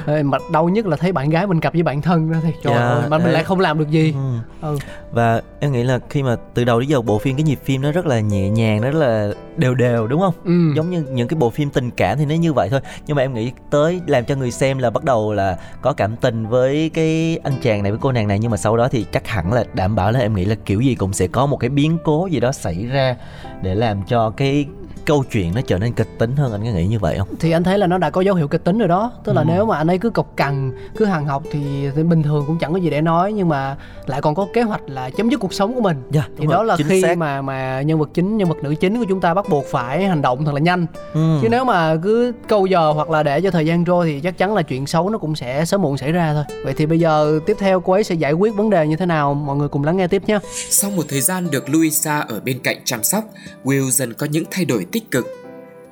ừ. 0.06 0.24
Mà 0.24 0.38
đau 0.52 0.70
nhất 0.70 0.86
là 0.86 0.98
thấy 0.98 1.12
bạn 1.12 1.30
gái 1.30 1.48
mình 1.48 1.60
cặp 1.60 1.74
với 1.74 1.84
bạn 1.84 2.02
thân 2.02 2.32
đó 2.32 2.38
thì 2.44 2.52
trời 2.64 2.74
Dạ, 2.74 2.88
ơi 2.88 3.02
mà 3.10 3.18
mình 3.18 3.26
đấy. 3.26 3.34
lại 3.34 3.44
không 3.44 3.60
làm 3.60 3.80
được 3.80 3.90
gì 3.90 4.14
ừ. 4.14 4.38
ừ. 4.68 4.78
và 5.12 5.42
em 5.60 5.72
nghĩ 5.72 5.84
là 5.84 6.00
khi 6.10 6.24
mà 6.24 6.36
từ 6.54 6.64
đầu 6.64 6.80
đến 6.80 6.90
giờ 6.90 7.02
bộ 7.02 7.18
phim 7.18 7.36
cái 7.36 7.44
nhịp 7.44 7.60
phim 7.64 7.82
nó 7.82 7.92
rất 7.92 8.06
là 8.06 8.20
nhẹ 8.20 8.50
nhàng 8.50 8.82
rất 8.82 8.94
là 8.96 9.32
đều 9.58 9.76
đều 9.76 10.08
đúng 10.08 10.22
không? 10.22 10.34
Ừ. 10.46 10.74
giống 10.76 10.90
như 10.90 11.04
những 11.12 11.28
cái 11.28 11.38
bộ 11.40 11.50
phim 11.50 11.70
tình 11.70 11.92
cảm 11.92 12.18
thì 12.18 12.26
nó 12.26 12.36
như 12.36 12.54
vậy 12.54 12.68
thôi. 12.72 12.80
Nhưng 13.08 13.16
mà 13.16 13.22
em 13.22 13.34
nghĩ 13.34 13.52
tới 13.70 14.02
làm 14.08 14.26
cho 14.26 14.36
người 14.36 14.52
xem 14.52 14.78
là 14.78 14.90
bắt 14.90 15.04
đầu 15.04 15.34
là 15.34 15.58
có 15.82 15.94
cảm 15.94 16.16
tình 16.16 16.48
với 16.48 16.90
cái 16.94 17.40
anh 17.44 17.54
chàng 17.62 17.84
này 17.84 17.92
với 17.92 18.00
cô 18.02 18.12
nàng 18.12 18.28
này. 18.28 18.40
Nhưng 18.40 18.52
mà 18.52 18.58
sau 18.58 18.78
đó 18.78 18.88
thì 18.88 19.06
chắc 19.12 19.28
hẳn 19.28 19.54
là 19.54 19.64
đảm 19.74 19.96
bảo 19.96 20.12
là 20.12 20.20
em 20.20 20.36
nghĩ 20.36 20.46
là 20.46 20.56
kiểu 20.66 20.82
gì 20.82 20.96
cũng 20.96 21.14
sẽ 21.14 21.28
có 21.28 21.46
một 21.46 21.58
cái 21.58 21.70
biến 21.70 21.98
cố 22.04 22.28
gì 22.28 22.40
đó 22.40 22.52
xảy 22.52 22.86
ra 22.86 23.16
để 23.62 23.76
làm 23.76 24.04
cho 24.08 24.30
cái 24.30 24.66
câu 25.06 25.24
chuyện 25.32 25.52
nó 25.56 25.62
trở 25.62 25.78
nên 25.78 25.94
kịch 25.94 26.08
tính 26.20 26.36
hơn 26.36 26.52
anh 26.52 26.62
có 26.66 26.70
nghĩ 26.72 26.88
như 26.88 27.00
vậy 27.00 27.18
không? 27.18 27.28
Thì 27.40 27.52
anh 27.52 27.64
thấy 27.64 27.78
là 27.78 27.88
nó 27.88 27.98
đã 27.98 28.10
có 28.10 28.22
dấu 28.22 28.36
hiệu 28.36 28.48
kịch 28.48 28.64
tính 28.64 28.78
rồi 28.78 28.88
đó. 28.88 29.12
Tức 29.24 29.34
là 29.34 29.42
Ừ. 29.42 29.46
nếu 29.48 29.66
mà 29.66 29.78
anh 29.78 29.88
ấy 29.88 29.98
cứ 29.98 30.10
cộc 30.10 30.34
cằn 30.38 30.72
cứ 30.98 31.06
hàng 31.06 31.26
học 31.26 31.44
thì, 31.52 31.60
thì 31.96 32.04
bình 32.04 32.24
thường 32.24 32.44
cũng 32.48 32.58
chẳng 32.60 32.74
có 32.74 32.80
gì 32.80 32.90
để 32.90 33.02
nói 33.02 33.34
nhưng 33.34 33.50
mà 33.50 33.76
lại 34.06 34.22
còn 34.22 34.36
có 34.36 34.48
kế 34.54 34.62
hoạch 34.62 34.82
là 34.90 35.10
chấm 35.10 35.30
dứt 35.30 35.40
cuộc 35.40 35.54
sống 35.54 35.74
của 35.76 35.82
mình. 35.82 36.02
Dạ 36.12 36.24
thì 36.38 36.46
đó 36.48 36.64
là 36.64 36.78
khi 36.88 37.04
mà 37.18 37.42
mà 37.42 37.82
nhân 37.82 38.00
vật 38.00 38.10
chính 38.14 38.38
nhân 38.38 38.48
vật 38.50 38.58
nữ 38.64 38.76
chính 38.76 38.98
của 39.00 39.06
chúng 39.10 39.22
ta 39.22 39.34
bắt 39.34 39.46
buộc 39.50 39.66
phải 39.66 40.06
hành 40.06 40.22
động 40.22 40.46
thật 40.46 40.54
là 40.54 40.60
nhanh. 40.60 40.86
Ừ. 41.14 41.40
chứ 41.42 41.48
nếu 41.52 41.66
mà 41.66 41.96
cứ 42.04 42.32
câu 42.48 42.66
giờ 42.66 42.92
hoặc 42.92 43.10
là 43.10 43.24
để 43.24 43.42
cho 43.42 43.52
thời 43.52 43.66
gian 43.66 43.86
trôi 43.86 44.06
thì 44.08 44.20
chắc 44.20 44.38
chắn 44.38 44.56
là 44.56 44.62
chuyện 44.62 44.88
xấu 44.88 45.10
nó 45.10 45.18
cũng 45.18 45.36
sẽ 45.36 45.66
sớm 45.66 45.82
muộn 45.82 45.98
xảy 45.98 46.12
ra 46.12 46.34
thôi. 46.34 46.44
Vậy 46.66 46.74
thì 46.78 46.86
bây 46.86 47.00
giờ 47.00 47.40
tiếp 47.46 47.58
theo 47.60 47.80
cô 47.80 47.94
ấy 47.94 48.04
sẽ 48.04 48.16
giải 48.16 48.34
quyết 48.34 48.56
vấn 48.56 48.70
đề 48.70 48.88
như 48.88 48.96
thế 48.96 49.06
nào? 49.06 49.34
Mọi 49.34 49.56
người 49.56 49.68
cùng 49.68 49.84
lắng 49.84 49.98
nghe 49.98 50.08
tiếp 50.08 50.24
nhé. 50.28 50.40
Sau 50.70 50.92
một 50.92 51.04
thời 51.10 51.22
gian 51.22 51.52
được 51.52 51.70
Louisa 51.70 52.20
ở 52.20 52.40
bên 52.46 52.60
cạnh 52.64 52.78
chăm 52.86 53.04
sóc, 53.04 53.24
Will 53.66 53.90
dần 53.90 54.14
có 54.14 54.26
những 54.32 54.44
thay 54.52 54.66
đổi 54.66 54.86
tích 54.92 55.12
cực. 55.12 55.28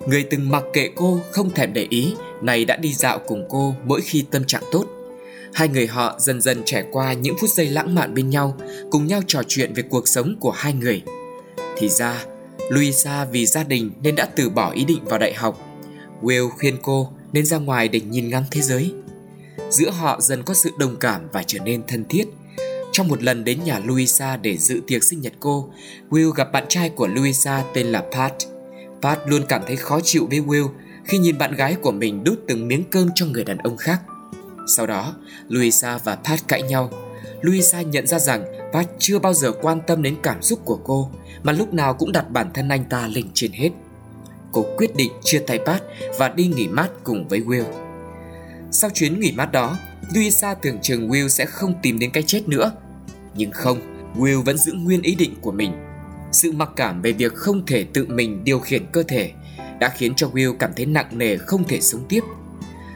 Người 0.07 0.23
từng 0.23 0.49
mặc 0.49 0.63
kệ 0.73 0.89
cô 0.95 1.19
không 1.31 1.49
thèm 1.49 1.73
để 1.73 1.87
ý, 1.89 2.13
này 2.41 2.65
đã 2.65 2.75
đi 2.75 2.93
dạo 2.93 3.19
cùng 3.19 3.45
cô 3.49 3.75
mỗi 3.85 4.01
khi 4.01 4.25
tâm 4.31 4.45
trạng 4.45 4.63
tốt. 4.71 4.85
Hai 5.53 5.67
người 5.67 5.87
họ 5.87 6.15
dần 6.19 6.41
dần 6.41 6.61
trải 6.65 6.83
qua 6.91 7.13
những 7.13 7.35
phút 7.41 7.49
giây 7.49 7.67
lãng 7.67 7.95
mạn 7.95 8.13
bên 8.13 8.29
nhau, 8.29 8.57
cùng 8.91 9.07
nhau 9.07 9.21
trò 9.27 9.41
chuyện 9.47 9.73
về 9.73 9.83
cuộc 9.89 10.07
sống 10.07 10.35
của 10.39 10.51
hai 10.51 10.73
người. 10.73 11.01
Thì 11.77 11.89
ra, 11.89 12.25
Luisa 12.69 13.25
vì 13.25 13.45
gia 13.45 13.63
đình 13.63 13.91
nên 14.03 14.15
đã 14.15 14.25
từ 14.25 14.49
bỏ 14.49 14.71
ý 14.71 14.85
định 14.85 15.05
vào 15.05 15.19
đại 15.19 15.33
học. 15.33 15.59
Will 16.21 16.49
khuyên 16.49 16.77
cô 16.81 17.09
nên 17.33 17.45
ra 17.45 17.57
ngoài 17.57 17.87
để 17.87 18.01
nhìn 18.01 18.29
ngắm 18.29 18.43
thế 18.51 18.61
giới. 18.61 18.93
Giữa 19.69 19.89
họ 19.89 20.21
dần 20.21 20.43
có 20.43 20.53
sự 20.53 20.69
đồng 20.77 20.95
cảm 20.95 21.27
và 21.33 21.43
trở 21.43 21.59
nên 21.59 21.83
thân 21.87 22.05
thiết. 22.09 22.25
Trong 22.91 23.07
một 23.07 23.23
lần 23.23 23.43
đến 23.43 23.63
nhà 23.63 23.79
Luisa 23.85 24.37
để 24.37 24.57
dự 24.57 24.81
tiệc 24.87 25.03
sinh 25.03 25.21
nhật 25.21 25.33
cô, 25.39 25.69
Will 26.09 26.31
gặp 26.31 26.51
bạn 26.51 26.65
trai 26.69 26.89
của 26.89 27.07
Luisa 27.07 27.63
tên 27.73 27.87
là 27.87 28.03
Pat. 28.11 28.33
Pat 29.01 29.19
luôn 29.25 29.41
cảm 29.49 29.61
thấy 29.67 29.75
khó 29.75 29.99
chịu 30.03 30.27
với 30.29 30.39
Will 30.39 30.69
khi 31.03 31.17
nhìn 31.17 31.37
bạn 31.37 31.55
gái 31.55 31.75
của 31.75 31.91
mình 31.91 32.23
đút 32.23 32.39
từng 32.47 32.67
miếng 32.67 32.83
cơm 32.91 33.09
cho 33.15 33.25
người 33.25 33.43
đàn 33.43 33.57
ông 33.57 33.77
khác. 33.77 34.01
Sau 34.67 34.87
đó, 34.87 35.15
Luisa 35.47 35.97
và 35.97 36.15
Pat 36.15 36.47
cãi 36.47 36.61
nhau. 36.61 36.89
Luisa 37.41 37.81
nhận 37.81 38.07
ra 38.07 38.19
rằng 38.19 38.45
Pat 38.73 38.87
chưa 38.99 39.19
bao 39.19 39.33
giờ 39.33 39.51
quan 39.61 39.81
tâm 39.87 40.03
đến 40.03 40.15
cảm 40.23 40.41
xúc 40.41 40.59
của 40.65 40.79
cô, 40.83 41.11
mà 41.43 41.51
lúc 41.51 41.73
nào 41.73 41.93
cũng 41.93 42.11
đặt 42.11 42.31
bản 42.31 42.49
thân 42.53 42.69
anh 42.69 42.83
ta 42.89 43.07
lên 43.07 43.25
trên 43.33 43.51
hết. 43.51 43.69
Cô 44.51 44.65
quyết 44.77 44.95
định 44.95 45.11
chia 45.23 45.39
tay 45.39 45.59
Pat 45.65 45.83
và 46.17 46.29
đi 46.29 46.47
nghỉ 46.47 46.67
mát 46.67 46.89
cùng 47.03 47.27
với 47.27 47.39
Will. 47.39 47.65
Sau 48.71 48.89
chuyến 48.89 49.19
nghỉ 49.19 49.31
mát 49.31 49.51
đó, 49.51 49.77
Luisa 50.15 50.53
tưởng 50.53 50.77
chừng 50.81 51.09
Will 51.09 51.27
sẽ 51.27 51.45
không 51.45 51.73
tìm 51.81 51.99
đến 51.99 52.11
cái 52.11 52.23
chết 52.23 52.47
nữa. 52.47 52.71
Nhưng 53.35 53.51
không, 53.51 53.79
Will 54.17 54.43
vẫn 54.43 54.57
giữ 54.57 54.73
nguyên 54.73 55.01
ý 55.01 55.15
định 55.15 55.35
của 55.41 55.51
mình. 55.51 55.71
Sự 56.31 56.51
mặc 56.51 56.69
cảm 56.75 57.01
về 57.01 57.11
việc 57.11 57.35
không 57.35 57.65
thể 57.65 57.83
tự 57.83 58.05
mình 58.09 58.43
điều 58.43 58.59
khiển 58.59 58.85
cơ 58.91 59.03
thể 59.03 59.31
đã 59.79 59.89
khiến 59.89 60.13
cho 60.15 60.27
Will 60.27 60.57
cảm 60.59 60.71
thấy 60.75 60.85
nặng 60.85 61.07
nề 61.11 61.37
không 61.37 61.63
thể 61.63 61.81
sống 61.81 62.01
tiếp. 62.09 62.21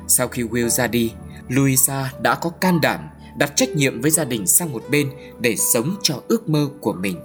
Sau 0.07 0.27
khi 0.27 0.43
Will 0.43 0.69
ra 0.69 0.87
đi, 0.87 1.11
Louisa 1.49 2.11
đã 2.21 2.35
có 2.35 2.49
can 2.49 2.81
đảm 2.81 2.99
đặt 3.37 3.51
trách 3.55 3.69
nhiệm 3.69 4.01
với 4.01 4.11
gia 4.11 4.23
đình 4.23 4.47
sang 4.47 4.73
một 4.73 4.83
bên 4.91 5.09
để 5.39 5.55
sống 5.73 5.95
cho 6.01 6.15
ước 6.27 6.49
mơ 6.49 6.67
của 6.81 6.93
mình. 6.93 7.19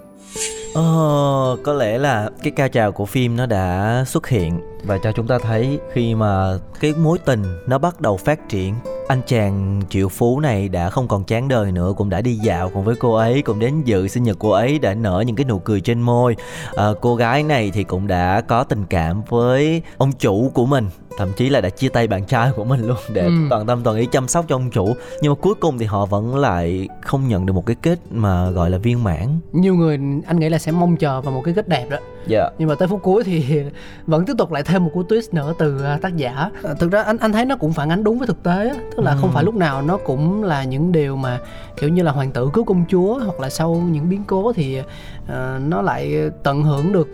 Ờ, 0.73 1.57
có 1.63 1.73
lẽ 1.73 1.97
là 1.97 2.29
cái 2.43 2.51
cao 2.55 2.69
trào 2.69 2.91
của 2.91 3.05
phim 3.05 3.35
nó 3.35 3.45
đã 3.45 4.03
xuất 4.07 4.27
hiện 4.27 4.59
và 4.83 4.97
cho 5.03 5.11
chúng 5.11 5.27
ta 5.27 5.39
thấy 5.39 5.79
khi 5.93 6.15
mà 6.15 6.57
cái 6.79 6.93
mối 6.93 7.17
tình 7.25 7.43
nó 7.67 7.77
bắt 7.77 8.01
đầu 8.01 8.17
phát 8.17 8.49
triển 8.49 8.73
anh 9.09 9.21
chàng 9.27 9.81
triệu 9.89 10.09
phú 10.09 10.39
này 10.39 10.69
đã 10.69 10.89
không 10.89 11.07
còn 11.07 11.23
chán 11.23 11.47
đời 11.47 11.71
nữa 11.71 11.93
cũng 11.97 12.09
đã 12.09 12.21
đi 12.21 12.35
dạo 12.35 12.71
cùng 12.73 12.83
với 12.83 12.95
cô 12.95 13.13
ấy 13.13 13.41
cũng 13.41 13.59
đến 13.59 13.81
dự 13.83 14.07
sinh 14.07 14.23
nhật 14.23 14.37
cô 14.39 14.49
ấy 14.49 14.79
đã 14.79 14.93
nở 14.93 15.23
những 15.27 15.35
cái 15.35 15.45
nụ 15.45 15.59
cười 15.59 15.81
trên 15.81 16.01
môi. 16.01 16.35
À, 16.75 16.87
cô 17.01 17.15
gái 17.15 17.43
này 17.43 17.71
thì 17.71 17.83
cũng 17.83 18.07
đã 18.07 18.41
có 18.41 18.63
tình 18.63 18.85
cảm 18.85 19.21
với 19.29 19.81
ông 19.97 20.11
chủ 20.11 20.51
của 20.53 20.65
mình 20.65 20.89
thậm 21.19 21.29
chí 21.35 21.49
là 21.49 21.61
đã 21.61 21.69
chia 21.69 21.89
tay 21.89 22.07
bạn 22.07 22.23
trai 22.25 22.51
của 22.55 22.63
mình 22.63 22.87
luôn 22.87 22.97
để 23.13 23.21
Ừ. 23.25 23.31
toàn 23.49 23.65
tâm 23.65 23.81
toàn 23.83 23.97
ý 23.97 24.05
chăm 24.05 24.27
sóc 24.27 24.45
cho 24.49 24.55
ông 24.55 24.69
chủ 24.71 24.93
nhưng 25.21 25.31
mà 25.31 25.35
cuối 25.41 25.53
cùng 25.59 25.77
thì 25.77 25.85
họ 25.85 26.05
vẫn 26.05 26.35
lại 26.35 26.87
không 27.01 27.27
nhận 27.27 27.45
được 27.45 27.53
một 27.53 27.65
cái 27.65 27.75
kết 27.81 27.99
mà 28.11 28.49
gọi 28.49 28.69
là 28.69 28.77
viên 28.77 29.03
mãn 29.03 29.27
nhiều 29.53 29.75
người 29.75 29.99
anh 30.27 30.39
nghĩ 30.39 30.49
là 30.49 30.57
sẽ 30.57 30.71
mong 30.71 30.97
chờ 30.97 31.21
vào 31.21 31.33
một 31.33 31.41
cái 31.45 31.53
kết 31.53 31.67
đẹp 31.69 31.85
đó 31.89 31.97
dạ 32.27 32.49
nhưng 32.57 32.69
mà 32.69 32.75
tới 32.75 32.87
phút 32.87 32.99
cuối 33.03 33.23
thì 33.23 33.61
vẫn 34.07 34.25
tiếp 34.25 34.33
tục 34.37 34.51
lại 34.51 34.63
thêm 34.63 34.83
một 34.85 34.91
cú 34.93 35.03
twist 35.03 35.21
nữa 35.31 35.53
từ 35.59 35.83
à, 35.83 35.99
tác 36.01 36.15
giả 36.17 36.49
À, 36.63 36.73
thực 36.79 36.91
ra 36.91 37.01
anh 37.01 37.17
anh 37.17 37.31
thấy 37.31 37.45
nó 37.45 37.55
cũng 37.55 37.73
phản 37.73 37.89
ánh 37.89 38.03
đúng 38.03 38.17
với 38.17 38.27
thực 38.27 38.43
tế 38.43 38.67
á. 38.67 38.75
tức 38.91 39.03
là 39.03 39.15
không 39.15 39.29
Ừ. 39.29 39.33
phải 39.33 39.43
lúc 39.43 39.55
nào 39.55 39.81
nó 39.81 39.97
cũng 39.97 40.43
là 40.43 40.63
những 40.63 40.91
điều 40.91 41.15
mà 41.15 41.39
kiểu 41.79 41.89
như 41.89 42.03
là 42.03 42.11
hoàng 42.11 42.31
tử 42.31 42.49
cứu 42.53 42.63
công 42.63 42.83
chúa 42.89 43.19
hoặc 43.25 43.39
là 43.39 43.49
sau 43.49 43.75
những 43.91 44.09
biến 44.09 44.23
cố 44.27 44.53
thì 44.53 44.81
à, 45.27 45.59
nó 45.67 45.81
lại 45.81 46.13
tận 46.43 46.63
hưởng 46.63 46.91
được 46.91 47.07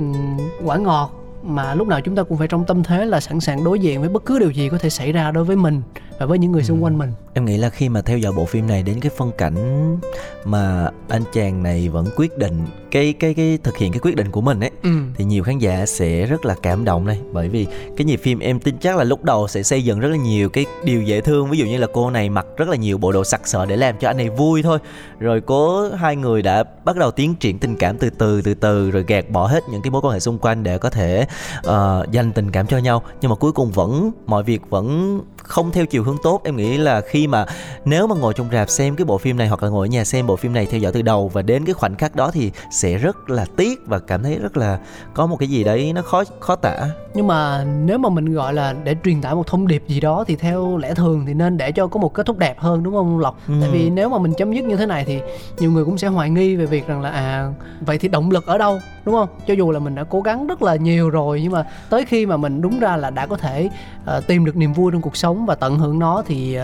quả 0.66 0.78
ngọt 0.78 1.12
mà 1.46 1.76
lúc 1.76 1.88
nào 1.88 2.02
chúng 2.02 2.16
ta 2.16 2.24
cũng 2.24 2.38
phải 2.38 2.48
trong 2.48 2.66
tâm 2.66 2.84
thế 2.84 3.06
là 3.06 3.20
sẵn 3.20 3.40
sàng 3.40 3.64
đối 3.64 3.80
diện 3.80 4.00
với 4.00 4.10
bất 4.10 4.26
cứ 4.26 4.40
điều 4.40 4.52
gì 4.52 4.70
có 4.70 4.78
thể 4.78 4.90
xảy 4.90 5.12
ra 5.12 5.32
đối 5.32 5.44
với 5.44 5.56
mình 5.56 5.82
và 6.20 6.26
với 6.26 6.40
những 6.40 6.52
người 6.52 6.64
xung 6.64 6.84
quanh 6.84 6.98
mình. 6.98 7.12
Em 7.34 7.46
nghĩ 7.46 7.58
là 7.58 7.70
khi 7.70 7.90
mà 7.90 8.02
theo 8.02 8.18
dõi 8.18 8.34
bộ 8.34 8.46
phim 8.46 8.68
này 8.68 8.84
đến 8.84 9.00
cái 9.00 9.12
phân 9.18 9.32
cảnh 9.38 9.98
mà 10.46 10.90
anh 11.10 11.24
chàng 11.34 11.64
này 11.64 11.90
vẫn 11.90 12.06
quyết 12.16 12.38
định 12.38 12.66
cái 12.92 13.14
cái 13.14 13.34
cái 13.34 13.60
thực 13.64 13.78
hiện 13.78 13.92
cái 13.92 14.00
quyết 14.00 14.16
định 14.16 14.32
của 14.32 14.42
mình 14.42 14.60
ấy 14.60 14.72
ừ. 14.84 14.90
thì 15.16 15.26
nhiều 15.26 15.44
khán 15.44 15.60
giả 15.60 15.86
sẽ 15.86 16.26
rất 16.26 16.46
là 16.46 16.56
cảm 16.62 16.86
động 16.86 17.08
đây. 17.08 17.20
Bởi 17.34 17.50
vì 17.50 17.68
cái 17.98 18.06
nhịp 18.06 18.20
phim 18.24 18.40
em 18.40 18.60
tin 18.60 18.78
chắc 18.78 18.98
là 18.98 19.04
lúc 19.04 19.24
đầu 19.24 19.48
sẽ 19.48 19.64
xây 19.64 19.84
dựng 19.84 20.00
rất 20.00 20.08
là 20.08 20.18
nhiều 20.18 20.50
cái 20.50 20.66
điều 20.84 21.02
dễ 21.02 21.22
thương. 21.22 21.50
Ví 21.50 21.58
dụ 21.58 21.66
như 21.66 21.78
là 21.78 21.88
cô 21.94 22.10
này 22.10 22.30
mặc 22.30 22.46
rất 22.58 22.70
là 22.70 22.76
nhiều 22.76 22.98
bộ 22.98 23.12
đồ 23.12 23.24
sặc 23.24 23.48
sỡ 23.48 23.66
để 23.66 23.76
làm 23.76 23.96
cho 23.98 24.10
anh 24.10 24.18
này 24.18 24.30
vui 24.30 24.64
thôi. 24.64 24.80
Rồi 25.20 25.42
cố 25.42 25.90
hai 25.90 26.16
người 26.16 26.42
đã 26.42 26.64
bắt 26.86 26.98
đầu 26.98 27.12
tiến 27.12 27.36
triển 27.36 27.60
tình 27.60 27.76
cảm 27.76 27.98
từ 27.98 28.10
từ 28.10 28.42
từ 28.42 28.54
từ 28.54 28.92
rồi 28.92 29.04
gạt 29.08 29.30
bỏ 29.30 29.48
hết 29.48 29.64
những 29.72 29.82
cái 29.82 29.92
mối 29.92 30.02
quan 30.02 30.14
hệ 30.14 30.20
xung 30.20 30.40
quanh 30.40 30.64
để 30.64 30.78
có 30.78 30.90
thể 30.90 31.28
uh, 31.58 32.12
dành 32.12 32.32
tình 32.32 32.52
cảm 32.52 32.68
cho 32.68 32.78
nhau. 32.78 33.04
Nhưng 33.22 33.30
mà 33.30 33.36
cuối 33.36 33.52
cùng 33.52 33.72
vẫn 33.72 34.12
mọi 34.26 34.44
việc 34.44 34.62
vẫn 34.70 35.20
không 35.48 35.72
theo 35.72 35.86
chiều 35.86 36.04
hướng 36.04 36.18
tốt. 36.24 36.42
Em 36.44 36.56
nghĩ 36.56 36.78
là 36.78 37.02
khi 37.02 37.28
mà 37.28 37.46
nếu 37.86 38.08
mà 38.08 38.16
ngồi 38.16 38.34
trong 38.34 38.48
rạp 38.52 38.70
xem 38.70 38.96
cái 38.96 39.06
bộ 39.06 39.18
phim 39.18 39.38
này 39.38 39.48
hoặc 39.48 39.64
là 39.64 39.70
ngồi 39.70 39.88
ở 39.88 39.90
nhà 39.90 40.04
xem 40.04 40.28
bộ 40.28 40.36
phim 40.36 40.54
này 40.54 40.66
theo 40.66 40.80
dõi 40.80 40.92
từ 40.92 41.02
đầu 41.02 41.28
và 41.28 41.42
đến 41.42 41.66
cái 41.66 41.74
khoảnh 41.74 41.96
khắc 41.96 42.16
đó 42.16 42.32
thì 42.32 42.52
sẽ 42.72 42.98
rất 42.98 43.30
là 43.30 43.46
tiếc 43.56 43.80
và 43.86 44.00
cảm 44.00 44.24
thấy 44.24 44.40
rất 44.40 44.58
là 44.58 44.80
có 45.14 45.28
một 45.28 45.38
cái 45.40 45.50
gì 45.50 45.64
đấy 45.64 45.94
nó 45.94 46.02
khó 46.02 46.24
khó 46.40 46.56
tả. 46.56 46.88
Nhưng 47.14 47.28
mà 47.28 47.64
nếu 47.64 47.98
mà 47.98 48.10
mình 48.10 48.34
gọi 48.34 48.54
là 48.54 48.76
để 48.84 48.96
truyền 49.04 49.22
tải 49.22 49.36
một 49.36 49.48
thông 49.48 49.68
điệp 49.68 49.84
gì 49.88 50.00
đó 50.00 50.24
thì 50.28 50.36
theo 50.36 50.78
lẽ 50.78 50.94
thường 50.94 51.26
thì 51.28 51.34
nên 51.34 51.58
để 51.58 51.72
cho 51.72 51.88
có 51.88 52.00
một 52.00 52.14
kết 52.14 52.26
thúc 52.26 52.38
đẹp 52.38 52.60
hơn 52.60 52.84
đúng 52.84 52.94
không 52.94 53.20
lộc? 53.20 53.40
Ừ. 53.48 53.54
tại 53.62 53.70
vì 53.72 53.90
nếu 53.90 54.10
mà 54.10 54.18
mình 54.18 54.34
chấm 54.38 54.54
dứt 54.54 54.66
như 54.66 54.76
thế 54.76 54.86
này 54.86 55.04
thì 55.06 55.20
nhiều 55.60 55.72
người 55.72 55.86
cũng 55.86 55.98
sẽ 55.98 56.08
hoài 56.08 56.30
nghi 56.30 56.56
về 56.56 56.66
việc 56.66 56.88
rằng 56.88 57.02
là 57.02 57.10
à 57.10 57.52
vậy 57.82 57.98
thì 57.98 58.08
động 58.08 58.32
lực 58.32 58.46
ở 58.46 58.58
đâu 58.58 58.80
đúng 59.06 59.16
không? 59.16 59.30
Cho 59.48 59.54
dù 59.54 59.72
là 59.72 59.80
mình 59.80 59.96
đã 59.96 60.04
cố 60.04 60.22
gắng 60.22 60.48
rất 60.48 60.62
là 60.62 60.76
nhiều 60.76 61.10
rồi 61.10 61.42
nhưng 61.44 61.52
mà 61.52 61.66
tới 61.90 62.06
khi 62.06 62.26
mà 62.26 62.38
mình 62.38 62.62
đúng 62.62 62.80
ra 62.80 62.96
là 62.96 63.10
đã 63.10 63.26
có 63.26 63.38
thể 63.38 63.70
uh, 64.18 64.28
tìm 64.28 64.46
được 64.46 64.56
niềm 64.56 64.74
vui 64.74 64.92
trong 64.92 65.02
cuộc 65.02 65.18
sống 65.18 65.35
và 65.46 65.56
tận 65.56 65.78
hưởng 65.78 66.00
nó 66.00 66.24
thì 66.26 66.58